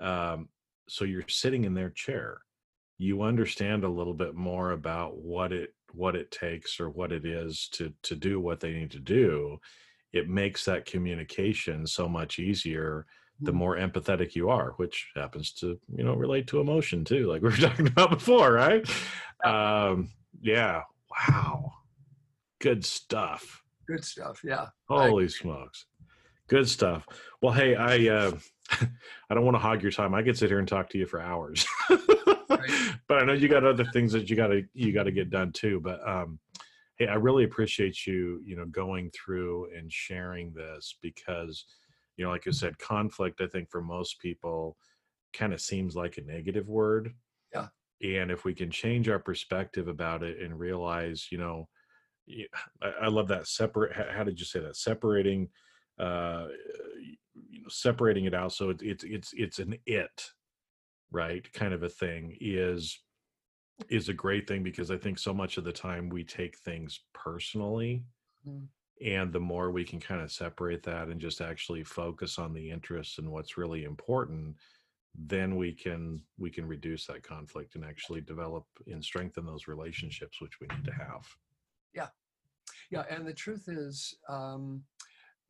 um, 0.00 0.48
so 0.88 1.04
you're 1.04 1.28
sitting 1.28 1.64
in 1.64 1.72
their 1.72 1.90
chair, 1.90 2.40
you 2.98 3.22
understand 3.22 3.84
a 3.84 3.88
little 3.88 4.14
bit 4.14 4.34
more 4.34 4.72
about 4.72 5.18
what 5.18 5.52
it 5.52 5.72
what 5.92 6.16
it 6.16 6.32
takes 6.32 6.80
or 6.80 6.90
what 6.90 7.12
it 7.12 7.24
is 7.24 7.68
to 7.72 7.92
to 8.02 8.16
do 8.16 8.40
what 8.40 8.58
they 8.58 8.72
need 8.72 8.90
to 8.90 8.98
do 8.98 9.58
it 10.14 10.28
makes 10.28 10.64
that 10.64 10.86
communication 10.86 11.86
so 11.86 12.08
much 12.08 12.38
easier 12.38 13.06
the 13.40 13.50
mm-hmm. 13.50 13.58
more 13.58 13.76
empathetic 13.76 14.34
you 14.34 14.48
are 14.48 14.74
which 14.76 15.10
happens 15.16 15.52
to 15.52 15.78
you 15.94 16.04
know 16.04 16.14
relate 16.14 16.46
to 16.46 16.60
emotion 16.60 17.04
too 17.04 17.26
like 17.26 17.42
we 17.42 17.48
were 17.48 17.56
talking 17.68 17.86
about 17.86 18.10
before 18.10 18.52
right? 18.52 18.88
Um 19.44 20.10
yeah 20.40 20.82
wow. 21.10 21.72
Good 22.60 22.84
stuff. 22.84 23.62
Good 23.86 24.04
stuff 24.04 24.40
yeah. 24.44 24.66
Holy 24.88 25.28
smokes. 25.28 25.86
Good 26.48 26.68
stuff. 26.68 27.06
Well 27.42 27.52
hey 27.52 27.74
i 27.74 28.08
uh 28.08 28.32
i 28.70 29.34
don't 29.34 29.44
want 29.44 29.56
to 29.56 29.60
hog 29.60 29.82
your 29.82 29.92
time. 29.92 30.14
I 30.14 30.22
could 30.22 30.38
sit 30.38 30.48
here 30.48 30.60
and 30.60 30.68
talk 30.68 30.88
to 30.90 30.98
you 30.98 31.06
for 31.06 31.20
hours. 31.20 31.66
But 33.08 33.18
I 33.18 33.24
know 33.24 33.32
you 33.32 33.48
got 33.48 33.64
other 33.64 33.84
things 33.92 34.12
that 34.12 34.30
you 34.30 34.36
got 34.36 34.48
to 34.48 34.62
you 34.72 34.92
got 34.92 35.04
to 35.04 35.12
get 35.12 35.30
done 35.30 35.52
too. 35.52 35.80
But 35.80 36.06
um, 36.08 36.38
hey, 36.98 37.06
I 37.06 37.14
really 37.14 37.44
appreciate 37.44 38.06
you 38.06 38.40
you 38.44 38.56
know 38.56 38.66
going 38.66 39.10
through 39.10 39.68
and 39.76 39.92
sharing 39.92 40.52
this 40.52 40.96
because 41.02 41.64
you 42.16 42.24
know, 42.24 42.30
like 42.30 42.46
you 42.46 42.52
said, 42.52 42.78
conflict. 42.78 43.40
I 43.40 43.46
think 43.46 43.70
for 43.70 43.82
most 43.82 44.20
people, 44.20 44.76
kind 45.32 45.52
of 45.52 45.60
seems 45.60 45.96
like 45.96 46.16
a 46.16 46.22
negative 46.22 46.68
word. 46.68 47.12
Yeah. 47.52 47.68
And 48.02 48.30
if 48.30 48.44
we 48.44 48.54
can 48.54 48.70
change 48.70 49.08
our 49.08 49.18
perspective 49.18 49.88
about 49.88 50.22
it 50.22 50.40
and 50.40 50.58
realize, 50.58 51.26
you 51.30 51.38
know, 51.38 51.68
I, 52.80 52.92
I 53.02 53.08
love 53.08 53.28
that 53.28 53.48
separate. 53.48 53.92
How 54.12 54.22
did 54.22 54.38
you 54.38 54.46
say 54.46 54.60
that? 54.60 54.76
Separating 54.76 55.48
uh, 55.98 56.46
you 57.50 57.62
know 57.62 57.68
separating 57.68 58.24
it 58.24 58.34
out 58.34 58.52
so 58.52 58.70
it, 58.70 58.82
it's 58.82 59.04
it's 59.04 59.32
it's 59.34 59.58
an 59.58 59.76
it 59.86 60.30
right 61.12 61.52
kind 61.52 61.72
of 61.72 61.82
a 61.82 61.88
thing 61.88 62.36
is 62.40 63.00
is 63.88 64.08
a 64.08 64.14
great 64.14 64.46
thing 64.46 64.62
because 64.62 64.90
i 64.90 64.96
think 64.96 65.18
so 65.18 65.34
much 65.34 65.56
of 65.56 65.64
the 65.64 65.72
time 65.72 66.08
we 66.08 66.22
take 66.22 66.56
things 66.58 67.00
personally 67.12 68.04
mm. 68.46 68.66
and 69.04 69.32
the 69.32 69.40
more 69.40 69.70
we 69.70 69.84
can 69.84 69.98
kind 70.00 70.20
of 70.20 70.30
separate 70.30 70.82
that 70.82 71.08
and 71.08 71.20
just 71.20 71.40
actually 71.40 71.82
focus 71.82 72.38
on 72.38 72.52
the 72.52 72.70
interests 72.70 73.18
and 73.18 73.30
what's 73.30 73.56
really 73.56 73.84
important 73.84 74.54
then 75.14 75.56
we 75.56 75.72
can 75.72 76.20
we 76.38 76.50
can 76.50 76.66
reduce 76.66 77.06
that 77.06 77.22
conflict 77.22 77.76
and 77.76 77.84
actually 77.84 78.20
develop 78.20 78.64
and 78.86 79.04
strengthen 79.04 79.46
those 79.46 79.68
relationships 79.68 80.40
which 80.40 80.60
we 80.60 80.66
need 80.66 80.84
to 80.84 80.92
have. 80.92 81.24
Yeah. 81.94 82.08
Yeah 82.90 83.04
and 83.08 83.26
the 83.26 83.32
truth 83.32 83.68
is 83.68 84.14
um 84.28 84.82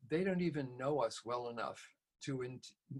they 0.09 0.23
don't 0.23 0.41
even 0.41 0.77
know 0.77 0.99
us 0.99 1.21
well 1.25 1.49
enough 1.49 1.81
to 2.21 2.43
in, 2.43 2.59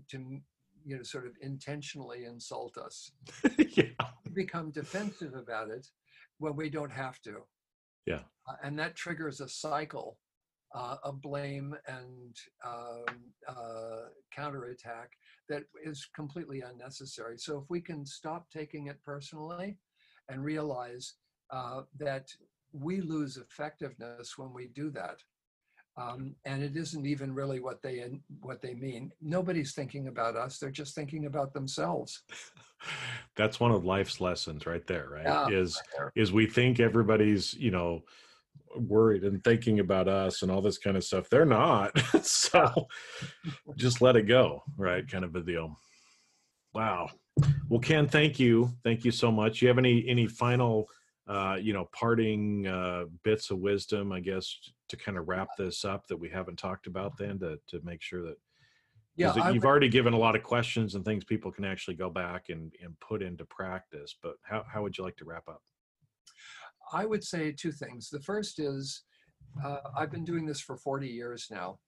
to 0.10 0.42
you 0.86 0.96
know 0.96 1.04
sort 1.04 1.26
of 1.26 1.34
intentionally 1.42 2.26
insult 2.26 2.78
us. 2.78 3.12
Yeah. 3.76 4.08
we 4.24 4.32
become 4.44 4.72
defensive 4.72 5.34
about 5.34 5.70
it 5.70 5.86
when 6.38 6.56
we 6.56 6.70
don't 6.70 6.92
have 6.92 7.22
to. 7.24 7.44
Yeah. 8.06 8.22
Uh, 8.48 8.56
and 8.64 8.78
that 8.80 8.96
triggers 8.96 9.42
a 9.42 9.50
cycle 9.50 10.18
uh, 10.74 10.98
of 11.04 11.22
blame 11.22 11.76
and 11.88 12.36
um, 12.66 13.04
uh, 13.48 14.10
counterattack 14.34 15.10
that 15.50 15.64
is 15.84 16.08
completely 16.16 16.62
unnecessary. 16.62 17.38
So 17.38 17.58
if 17.58 17.66
we 17.70 17.82
can 17.82 18.06
stop 18.06 18.50
taking 18.50 18.88
it 18.88 19.02
personally 19.04 19.78
and 20.30 20.44
realize 20.44 21.14
uh, 21.52 21.82
that 22.00 22.28
we 22.72 23.02
lose 23.02 23.38
effectiveness 23.38 24.38
when 24.38 24.54
we 24.54 24.68
do 24.68 24.90
that 24.92 25.18
um, 25.98 26.36
and 26.46 26.62
it 26.62 26.76
isn't 26.76 27.06
even 27.06 27.34
really 27.34 27.60
what 27.60 27.82
they 27.82 28.06
what 28.42 28.62
they 28.62 28.74
mean. 28.74 29.12
Nobody's 29.22 29.74
thinking 29.74 30.08
about 30.08 30.36
us; 30.36 30.58
they're 30.58 30.70
just 30.70 30.96
thinking 30.96 31.26
about 31.26 31.54
themselves. 31.54 32.24
That's 33.36 33.60
one 33.60 33.72
of 33.72 33.86
life's 33.86 34.20
lessons, 34.20 34.66
right 34.66 34.86
there. 34.86 35.08
Right 35.10 35.26
yeah, 35.26 35.48
is 35.50 35.82
right 36.00 36.12
is 36.16 36.32
we 36.32 36.48
think 36.48 36.80
everybody's 36.80 37.54
you 37.54 37.72
know 37.72 38.02
worried 38.76 39.24
and 39.24 39.42
thinking 39.44 39.80
about 39.80 40.10
us 40.10 40.42
and 40.42 40.52
all 40.52 40.62
this 40.62 40.78
kind 40.78 40.98
of 40.98 41.04
stuff. 41.04 41.30
They're 41.30 41.46
not. 41.46 41.98
so 42.24 42.88
just 43.76 44.02
let 44.02 44.18
it 44.18 44.24
go, 44.24 44.64
right? 44.78 45.08
Kind 45.08 45.24
of 45.24 45.36
a 45.36 45.42
deal. 45.42 45.78
Wow. 46.74 47.10
Well, 47.70 47.80
Ken, 47.80 48.08
thank 48.08 48.38
you, 48.38 48.70
thank 48.84 49.06
you 49.06 49.12
so 49.12 49.32
much. 49.32 49.62
You 49.62 49.70
have 49.70 49.78
any 49.78 50.06
any 50.08 50.28
final 50.28 50.90
uh, 51.28 51.58
you 51.60 51.74
know, 51.74 51.90
parting 51.92 52.68
uh, 52.68 53.06
bits 53.24 53.50
of 53.50 53.58
wisdom, 53.58 54.12
I 54.12 54.20
guess, 54.20 54.56
to 54.90 54.98
kind 54.98 55.18
of 55.18 55.28
wrap 55.28 55.48
this 55.58 55.86
up 55.86 56.08
that 56.08 56.18
we 56.18 56.30
haven't 56.30 56.58
talked 56.58 56.88
about 56.88 57.18
then 57.18 57.40
to, 57.40 57.60
to 57.68 57.80
make 57.84 58.02
sure 58.02 58.22
that, 58.24 58.38
yeah, 59.16 59.34
you've 59.36 59.64
would, 59.64 59.66
already 59.66 59.88
given 59.88 60.14
a 60.14 60.18
lot 60.18 60.36
of 60.36 60.44
questions 60.44 60.96
and 60.96 61.06
things 61.06 61.24
people 61.24 61.52
can 61.52 61.64
actually 61.64 61.96
go 61.96 62.10
back 62.10 62.50
and, 62.50 62.74
and 62.84 63.00
put 63.00 63.24
into 63.24 63.46
practice, 63.46 64.16
but 64.22 64.36
how, 64.44 64.64
how 64.72 64.84
would 64.84 64.98
you 64.98 65.04
like 65.04 65.16
to 65.18 65.26
wrap 65.26 65.48
up? 65.48 65.62
I 66.92 67.06
would 67.06 67.24
say 67.24 67.52
two 67.52 67.72
things. 67.72 68.10
The 68.10 68.20
first 68.20 68.60
is 68.60 69.04
uh, 69.64 69.78
I've 69.98 70.12
been 70.12 70.26
doing 70.26 70.46
this 70.46 70.60
for 70.60 70.76
40 70.76 71.08
years 71.08 71.48
now, 71.50 71.80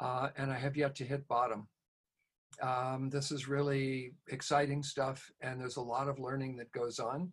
uh, 0.00 0.28
and 0.36 0.50
I 0.50 0.58
have 0.58 0.76
yet 0.76 0.94
to 0.96 1.04
hit 1.04 1.26
bottom. 1.28 1.68
Um, 2.60 3.08
this 3.08 3.30
is 3.30 3.48
really 3.48 4.14
exciting 4.28 4.82
stuff, 4.82 5.30
and 5.42 5.60
there's 5.60 5.76
a 5.76 5.82
lot 5.82 6.08
of 6.08 6.18
learning 6.18 6.56
that 6.56 6.72
goes 6.72 6.98
on 6.98 7.30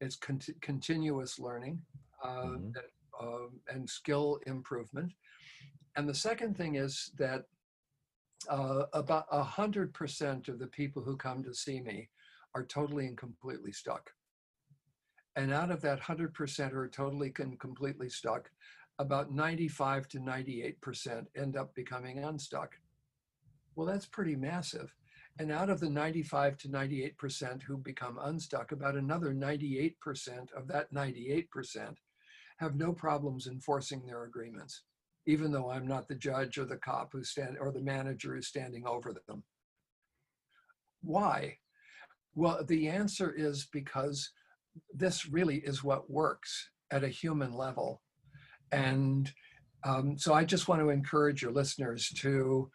it's 0.00 0.16
con- 0.16 0.40
continuous 0.60 1.38
learning 1.38 1.80
uh, 2.22 2.28
mm-hmm. 2.28 2.70
that, 2.72 2.84
uh, 3.20 3.48
and 3.68 3.88
skill 3.88 4.40
improvement. 4.46 5.12
And 5.96 6.08
the 6.08 6.14
second 6.14 6.56
thing 6.56 6.74
is 6.74 7.10
that 7.18 7.44
uh, 8.48 8.84
about 8.92 9.26
a 9.30 9.42
hundred 9.42 9.94
percent 9.94 10.48
of 10.48 10.58
the 10.58 10.66
people 10.66 11.02
who 11.02 11.16
come 11.16 11.42
to 11.44 11.54
see 11.54 11.80
me 11.80 12.08
are 12.54 12.64
totally 12.64 13.06
and 13.06 13.16
completely 13.16 13.72
stuck. 13.72 14.10
And 15.36 15.52
out 15.52 15.70
of 15.70 15.80
that 15.82 16.00
hundred 16.00 16.34
percent 16.34 16.72
who 16.72 16.78
are 16.78 16.88
totally 16.88 17.32
and 17.38 17.58
completely 17.58 18.08
stuck, 18.08 18.50
about 18.98 19.32
95 19.32 20.08
to 20.08 20.20
98 20.20 20.80
percent 20.80 21.28
end 21.36 21.56
up 21.56 21.74
becoming 21.74 22.18
unstuck. 22.18 22.76
Well, 23.76 23.86
that's 23.86 24.06
pretty 24.06 24.36
massive. 24.36 24.94
And 25.38 25.50
out 25.50 25.68
of 25.68 25.80
the 25.80 25.90
95 25.90 26.56
to 26.58 26.68
98% 26.68 27.62
who 27.62 27.76
become 27.76 28.18
unstuck, 28.22 28.70
about 28.70 28.94
another 28.94 29.34
98% 29.34 29.96
of 30.56 30.68
that 30.68 30.92
98% 30.94 31.96
have 32.56 32.76
no 32.76 32.92
problems 32.92 33.46
enforcing 33.46 34.06
their 34.06 34.24
agreements, 34.24 34.82
even 35.26 35.52
though 35.52 35.70
I'm 35.70 35.86
not 35.86 36.08
the 36.08 36.14
judge 36.14 36.58
or 36.58 36.64
the 36.64 36.76
cop 36.76 37.10
who 37.12 37.24
stand 37.24 37.56
or 37.60 37.72
the 37.72 37.80
manager 37.80 38.34
who's 38.34 38.48
standing 38.48 38.86
over 38.86 39.12
them. 39.12 39.42
Why? 41.02 41.58
Well, 42.34 42.64
the 42.64 42.88
answer 42.88 43.32
is 43.36 43.68
because 43.72 44.30
this 44.92 45.26
really 45.26 45.56
is 45.58 45.84
what 45.84 46.10
works 46.10 46.70
at 46.90 47.04
a 47.04 47.08
human 47.08 47.54
level. 47.54 48.02
And 48.72 49.32
um, 49.84 50.16
so 50.18 50.32
I 50.32 50.44
just 50.44 50.66
want 50.66 50.80
to 50.80 50.90
encourage 50.90 51.42
your 51.42 51.52
listeners 51.52 52.08
to 52.20 52.70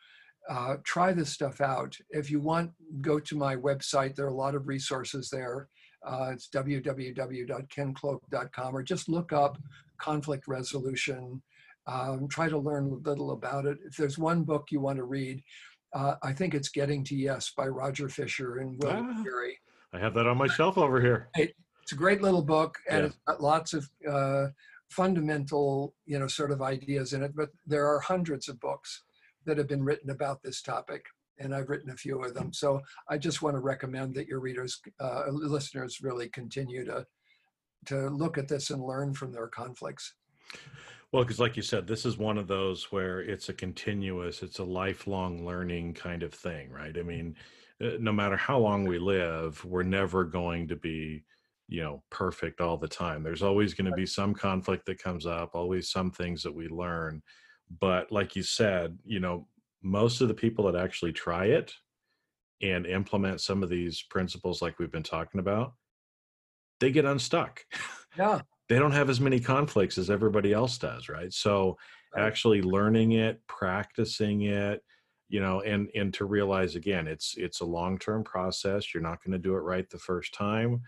uh, 0.49 0.75
try 0.83 1.11
this 1.11 1.29
stuff 1.29 1.61
out. 1.61 1.95
If 2.09 2.31
you 2.31 2.39
want, 2.39 2.71
go 3.01 3.19
to 3.19 3.35
my 3.35 3.55
website. 3.55 4.15
There 4.15 4.25
are 4.25 4.29
a 4.29 4.33
lot 4.33 4.55
of 4.55 4.67
resources 4.67 5.29
there. 5.29 5.67
Uh, 6.05 6.31
it's 6.33 6.49
www.kencloke.com 6.49 8.75
or 8.75 8.83
just 8.83 9.09
look 9.09 9.33
up 9.33 9.57
conflict 9.97 10.47
resolution. 10.47 11.41
Um, 11.87 12.27
try 12.27 12.49
to 12.49 12.57
learn 12.57 12.85
a 12.85 13.09
little 13.09 13.31
about 13.31 13.65
it. 13.65 13.79
If 13.85 13.97
there's 13.97 14.17
one 14.17 14.43
book 14.43 14.67
you 14.71 14.79
want 14.79 14.97
to 14.97 15.03
read, 15.03 15.43
uh, 15.93 16.15
I 16.21 16.33
think 16.33 16.53
it's 16.53 16.69
Getting 16.69 17.03
to 17.05 17.15
Yes 17.15 17.51
by 17.55 17.67
Roger 17.67 18.09
Fisher 18.09 18.59
and 18.59 18.81
Will 18.81 18.91
ah, 18.91 19.23
I 19.91 19.97
have 19.97 20.13
that 20.13 20.27
on 20.27 20.37
my 20.37 20.47
shelf 20.47 20.77
over 20.77 21.01
here. 21.01 21.29
it's 21.35 21.91
a 21.91 21.95
great 21.95 22.21
little 22.21 22.43
book 22.43 22.77
and 22.87 23.05
it's 23.05 23.17
got 23.27 23.41
lots 23.41 23.73
of 23.73 23.89
uh, 24.07 24.47
fundamental, 24.89 25.95
you 26.05 26.19
know, 26.19 26.27
sort 26.27 26.51
of 26.51 26.61
ideas 26.61 27.13
in 27.13 27.23
it, 27.23 27.35
but 27.35 27.49
there 27.65 27.87
are 27.87 27.99
hundreds 27.99 28.47
of 28.47 28.59
books 28.59 29.01
that 29.45 29.57
have 29.57 29.67
been 29.67 29.83
written 29.83 30.11
about 30.11 30.43
this 30.43 30.61
topic, 30.61 31.05
and 31.39 31.53
I've 31.53 31.69
written 31.69 31.89
a 31.91 31.95
few 31.95 32.23
of 32.23 32.33
them. 32.33 32.53
So 32.53 32.81
I 33.09 33.17
just 33.17 33.41
want 33.41 33.55
to 33.55 33.61
recommend 33.61 34.13
that 34.15 34.27
your 34.27 34.39
readers, 34.39 34.81
uh, 34.99 35.23
listeners, 35.29 35.99
really 36.01 36.29
continue 36.29 36.85
to 36.85 37.05
to 37.85 38.09
look 38.09 38.37
at 38.37 38.49
this 38.49 38.71
and 38.71 38.83
learn 38.83 39.13
from 39.13 39.31
their 39.31 39.47
conflicts. 39.47 40.13
Well, 41.11 41.23
because 41.23 41.39
like 41.39 41.55
you 41.55 41.63
said, 41.63 41.87
this 41.87 42.05
is 42.05 42.17
one 42.17 42.37
of 42.37 42.47
those 42.47 42.91
where 42.91 43.21
it's 43.21 43.47
a 43.47 43.53
continuous, 43.53 44.43
it's 44.43 44.59
a 44.59 44.63
lifelong 44.65 45.45
learning 45.45 45.93
kind 45.93 46.21
of 46.21 46.33
thing, 46.33 46.69
right? 46.71 46.95
I 46.97 47.03
mean, 47.03 47.35
uh, 47.81 47.91
no 47.99 48.11
matter 48.11 48.35
how 48.35 48.59
long 48.59 48.83
we 48.83 48.99
live, 48.99 49.63
we're 49.63 49.83
never 49.83 50.25
going 50.25 50.67
to 50.67 50.75
be 50.75 51.23
you 51.69 51.83
know 51.83 52.01
perfect 52.09 52.61
all 52.61 52.77
the 52.77 52.87
time 52.87 53.21
there's 53.21 53.43
always 53.43 53.75
going 53.75 53.85
to 53.85 53.95
be 53.95 54.05
some 54.05 54.33
conflict 54.33 54.87
that 54.87 55.01
comes 55.01 55.27
up 55.27 55.51
always 55.53 55.91
some 55.91 56.09
things 56.09 56.41
that 56.41 56.53
we 56.53 56.67
learn 56.67 57.21
but 57.79 58.11
like 58.11 58.35
you 58.35 58.41
said 58.41 58.97
you 59.05 59.19
know 59.19 59.47
most 59.81 60.21
of 60.21 60.27
the 60.27 60.33
people 60.33 60.65
that 60.65 60.75
actually 60.75 61.13
try 61.13 61.45
it 61.45 61.73
and 62.61 62.85
implement 62.85 63.41
some 63.41 63.63
of 63.63 63.69
these 63.69 64.01
principles 64.09 64.61
like 64.61 64.79
we've 64.79 64.91
been 64.91 65.03
talking 65.03 65.39
about 65.39 65.73
they 66.79 66.91
get 66.91 67.05
unstuck. 67.05 67.65
Yeah. 68.17 68.41
They 68.69 68.79
don't 68.79 68.91
have 68.91 69.11
as 69.11 69.21
many 69.21 69.39
conflicts 69.39 69.99
as 69.99 70.09
everybody 70.09 70.51
else 70.51 70.79
does 70.79 71.09
right? 71.09 71.31
So 71.31 71.77
right. 72.15 72.25
actually 72.25 72.63
learning 72.63 73.11
it 73.11 73.39
practicing 73.47 74.41
it 74.41 74.83
you 75.29 75.39
know 75.39 75.61
and 75.61 75.89
and 75.95 76.13
to 76.15 76.25
realize 76.25 76.75
again 76.75 77.07
it's 77.07 77.35
it's 77.37 77.61
a 77.61 77.65
long-term 77.65 78.23
process 78.23 78.93
you're 78.93 79.03
not 79.03 79.23
going 79.23 79.31
to 79.31 79.37
do 79.37 79.55
it 79.55 79.59
right 79.59 79.89
the 79.89 79.97
first 79.97 80.33
time 80.33 80.81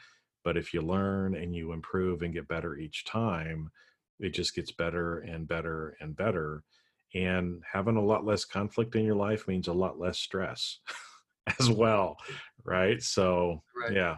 but 0.43 0.57
if 0.57 0.73
you 0.73 0.81
learn 0.81 1.35
and 1.35 1.55
you 1.55 1.71
improve 1.71 2.23
and 2.23 2.33
get 2.33 2.47
better 2.47 2.75
each 2.75 3.05
time 3.05 3.69
it 4.19 4.33
just 4.33 4.55
gets 4.55 4.71
better 4.71 5.19
and 5.19 5.47
better 5.47 5.95
and 6.01 6.15
better 6.15 6.63
and 7.13 7.61
having 7.71 7.97
a 7.97 8.03
lot 8.03 8.25
less 8.25 8.45
conflict 8.45 8.95
in 8.95 9.05
your 9.05 9.15
life 9.15 9.47
means 9.47 9.67
a 9.67 9.73
lot 9.73 9.99
less 9.99 10.19
stress 10.19 10.79
as 11.59 11.69
well 11.69 12.17
right? 12.65 13.01
So 13.01 13.61
right. 13.75 13.93
yeah 13.93 14.17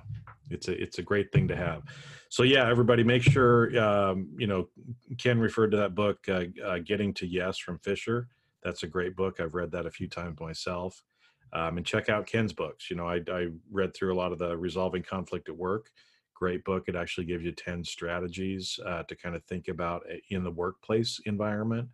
it's 0.50 0.68
a 0.68 0.82
it's 0.82 1.00
a 1.00 1.04
great 1.04 1.32
thing 1.32 1.48
to 1.48 1.56
have. 1.56 1.84
So 2.30 2.44
yeah 2.44 2.70
everybody 2.70 3.04
make 3.04 3.24
sure 3.24 3.78
um, 3.80 4.30
you 4.38 4.48
know 4.48 4.70
ken 5.18 5.40
referred 5.40 5.72
to 5.72 5.78
that 5.78 5.96
book 5.96 6.20
uh, 6.28 6.46
uh, 6.64 6.80
getting 6.80 7.14
to 7.16 7.28
yes 7.28 7.58
from 7.58 7.80
fisher. 7.80 8.28
That's 8.64 8.84
a 8.84 8.88
great 8.88 9.16
book. 9.16 9.40
I've 9.40 9.56
read 9.56 9.72
that 9.72 9.86
a 9.86 9.92
few 9.92 10.08
times 10.08 10.40
myself. 10.40 11.02
Um, 11.52 11.78
and 11.78 11.86
check 11.86 12.10
out 12.10 12.26
ken's 12.26 12.54
books. 12.54 12.90
You 12.90 12.96
know 12.96 13.08
I, 13.08 13.22
I 13.32 13.48
read 13.72 13.94
through 13.94 14.14
a 14.14 14.18
lot 14.18 14.32
of 14.32 14.40
the 14.40 14.58
resolving 14.58 15.04
conflict 15.04 15.50
at 15.50 15.58
work. 15.58 15.90
Great 16.36 16.64
book. 16.66 16.86
It 16.88 16.96
actually 16.96 17.26
gives 17.26 17.46
you 17.46 17.52
10 17.52 17.84
strategies 17.84 18.78
uh, 18.86 19.04
to 19.04 19.16
kind 19.16 19.36
of 19.36 19.44
think 19.46 19.68
about 19.68 20.04
eh, 20.12 20.18
in 20.30 20.44
the 20.44 20.52
workplace 20.52 21.22
environment. 21.26 21.88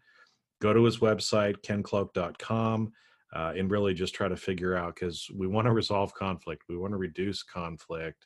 Go 0.61 0.73
to 0.73 0.83
his 0.83 0.99
website, 0.99 1.61
kencloke.com, 1.61 2.91
uh, 3.33 3.53
and 3.55 3.71
really 3.71 3.93
just 3.93 4.13
try 4.13 4.27
to 4.27 4.35
figure 4.35 4.75
out 4.75 4.95
because 4.95 5.29
we 5.33 5.47
want 5.47 5.65
to 5.65 5.71
resolve 5.71 6.13
conflict, 6.13 6.63
we 6.67 6.77
want 6.77 6.93
to 6.93 6.97
reduce 6.97 7.43
conflict. 7.43 8.25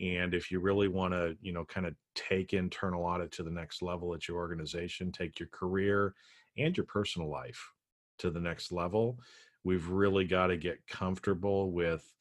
And 0.00 0.32
if 0.32 0.50
you 0.50 0.60
really 0.60 0.88
want 0.88 1.12
to, 1.12 1.36
you 1.40 1.52
know, 1.52 1.64
kind 1.64 1.86
of 1.86 1.94
take 2.14 2.52
internal 2.52 3.04
audit 3.04 3.32
to 3.32 3.42
the 3.42 3.50
next 3.50 3.82
level 3.82 4.14
at 4.14 4.28
your 4.28 4.36
organization, 4.38 5.10
take 5.10 5.40
your 5.40 5.48
career 5.48 6.14
and 6.56 6.76
your 6.76 6.86
personal 6.86 7.28
life 7.28 7.72
to 8.18 8.30
the 8.30 8.40
next 8.40 8.72
level, 8.72 9.18
we've 9.64 9.88
really 9.88 10.24
got 10.24 10.48
to 10.48 10.56
get 10.56 10.86
comfortable 10.86 11.70
with 11.72 12.12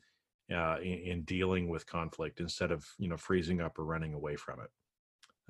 uh, 0.54 0.78
in, 0.82 1.00
in, 1.00 1.22
dealing 1.24 1.68
with 1.68 1.86
conflict 1.86 2.40
instead 2.40 2.72
of 2.72 2.86
you 2.98 3.10
know 3.10 3.18
freezing 3.18 3.60
up 3.60 3.78
or 3.78 3.84
running 3.84 4.14
away 4.14 4.36
from 4.36 4.62
it. 4.62 4.70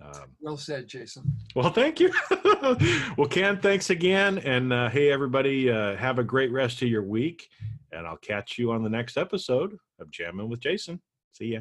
Um, 0.01 0.35
well 0.39 0.57
said, 0.57 0.87
Jason. 0.87 1.23
Well, 1.55 1.71
thank 1.71 1.99
you. 1.99 2.13
well, 3.17 3.27
Ken, 3.27 3.59
thanks 3.59 3.89
again, 3.89 4.37
and 4.39 4.71
uh, 4.71 4.89
hey, 4.89 5.11
everybody, 5.11 5.71
uh, 5.71 5.95
have 5.95 6.19
a 6.19 6.23
great 6.23 6.51
rest 6.51 6.81
of 6.83 6.87
your 6.87 7.03
week, 7.03 7.49
and 7.91 8.05
I'll 8.05 8.17
catch 8.17 8.59
you 8.59 8.71
on 8.71 8.83
the 8.83 8.89
next 8.89 9.17
episode 9.17 9.77
of 9.99 10.11
Jamming 10.11 10.49
with 10.49 10.59
Jason. 10.59 11.01
See 11.31 11.53
ya. 11.53 11.59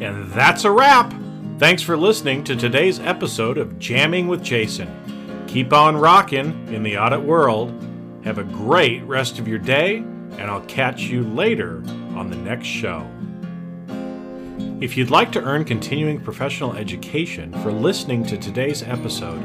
And 0.00 0.30
that's 0.32 0.64
a 0.64 0.70
wrap. 0.70 1.14
Thanks 1.58 1.82
for 1.82 1.96
listening 1.96 2.44
to 2.44 2.56
today's 2.56 3.00
episode 3.00 3.56
of 3.56 3.78
Jamming 3.78 4.28
with 4.28 4.42
Jason. 4.42 5.44
Keep 5.46 5.72
on 5.72 5.96
rocking 5.96 6.68
in 6.68 6.82
the 6.82 6.98
audit 6.98 7.22
world. 7.22 7.72
Have 8.24 8.38
a 8.38 8.44
great 8.44 9.02
rest 9.04 9.38
of 9.38 9.48
your 9.48 9.58
day, 9.58 9.98
and 9.98 10.42
I'll 10.42 10.62
catch 10.62 11.02
you 11.02 11.22
later 11.22 11.82
on 12.16 12.28
the 12.28 12.36
next 12.36 12.66
show. 12.66 13.08
If 14.84 14.96
you'd 14.98 15.08
like 15.08 15.32
to 15.32 15.42
earn 15.42 15.64
continuing 15.64 16.20
professional 16.20 16.74
education 16.74 17.50
for 17.62 17.72
listening 17.72 18.22
to 18.26 18.36
today's 18.36 18.82
episode, 18.82 19.40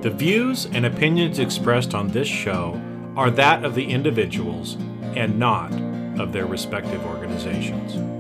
The 0.06 0.12
views 0.12 0.68
and 0.68 0.86
opinions 0.86 1.40
expressed 1.40 1.96
on 1.96 2.10
this 2.10 2.28
show 2.28 2.80
are 3.16 3.32
that 3.32 3.66
of 3.66 3.74
the 3.74 3.86
individuals 3.86 4.78
and 5.16 5.40
not 5.40 5.74
of 6.20 6.32
their 6.32 6.46
respective 6.46 7.04
organizations. 7.08 8.15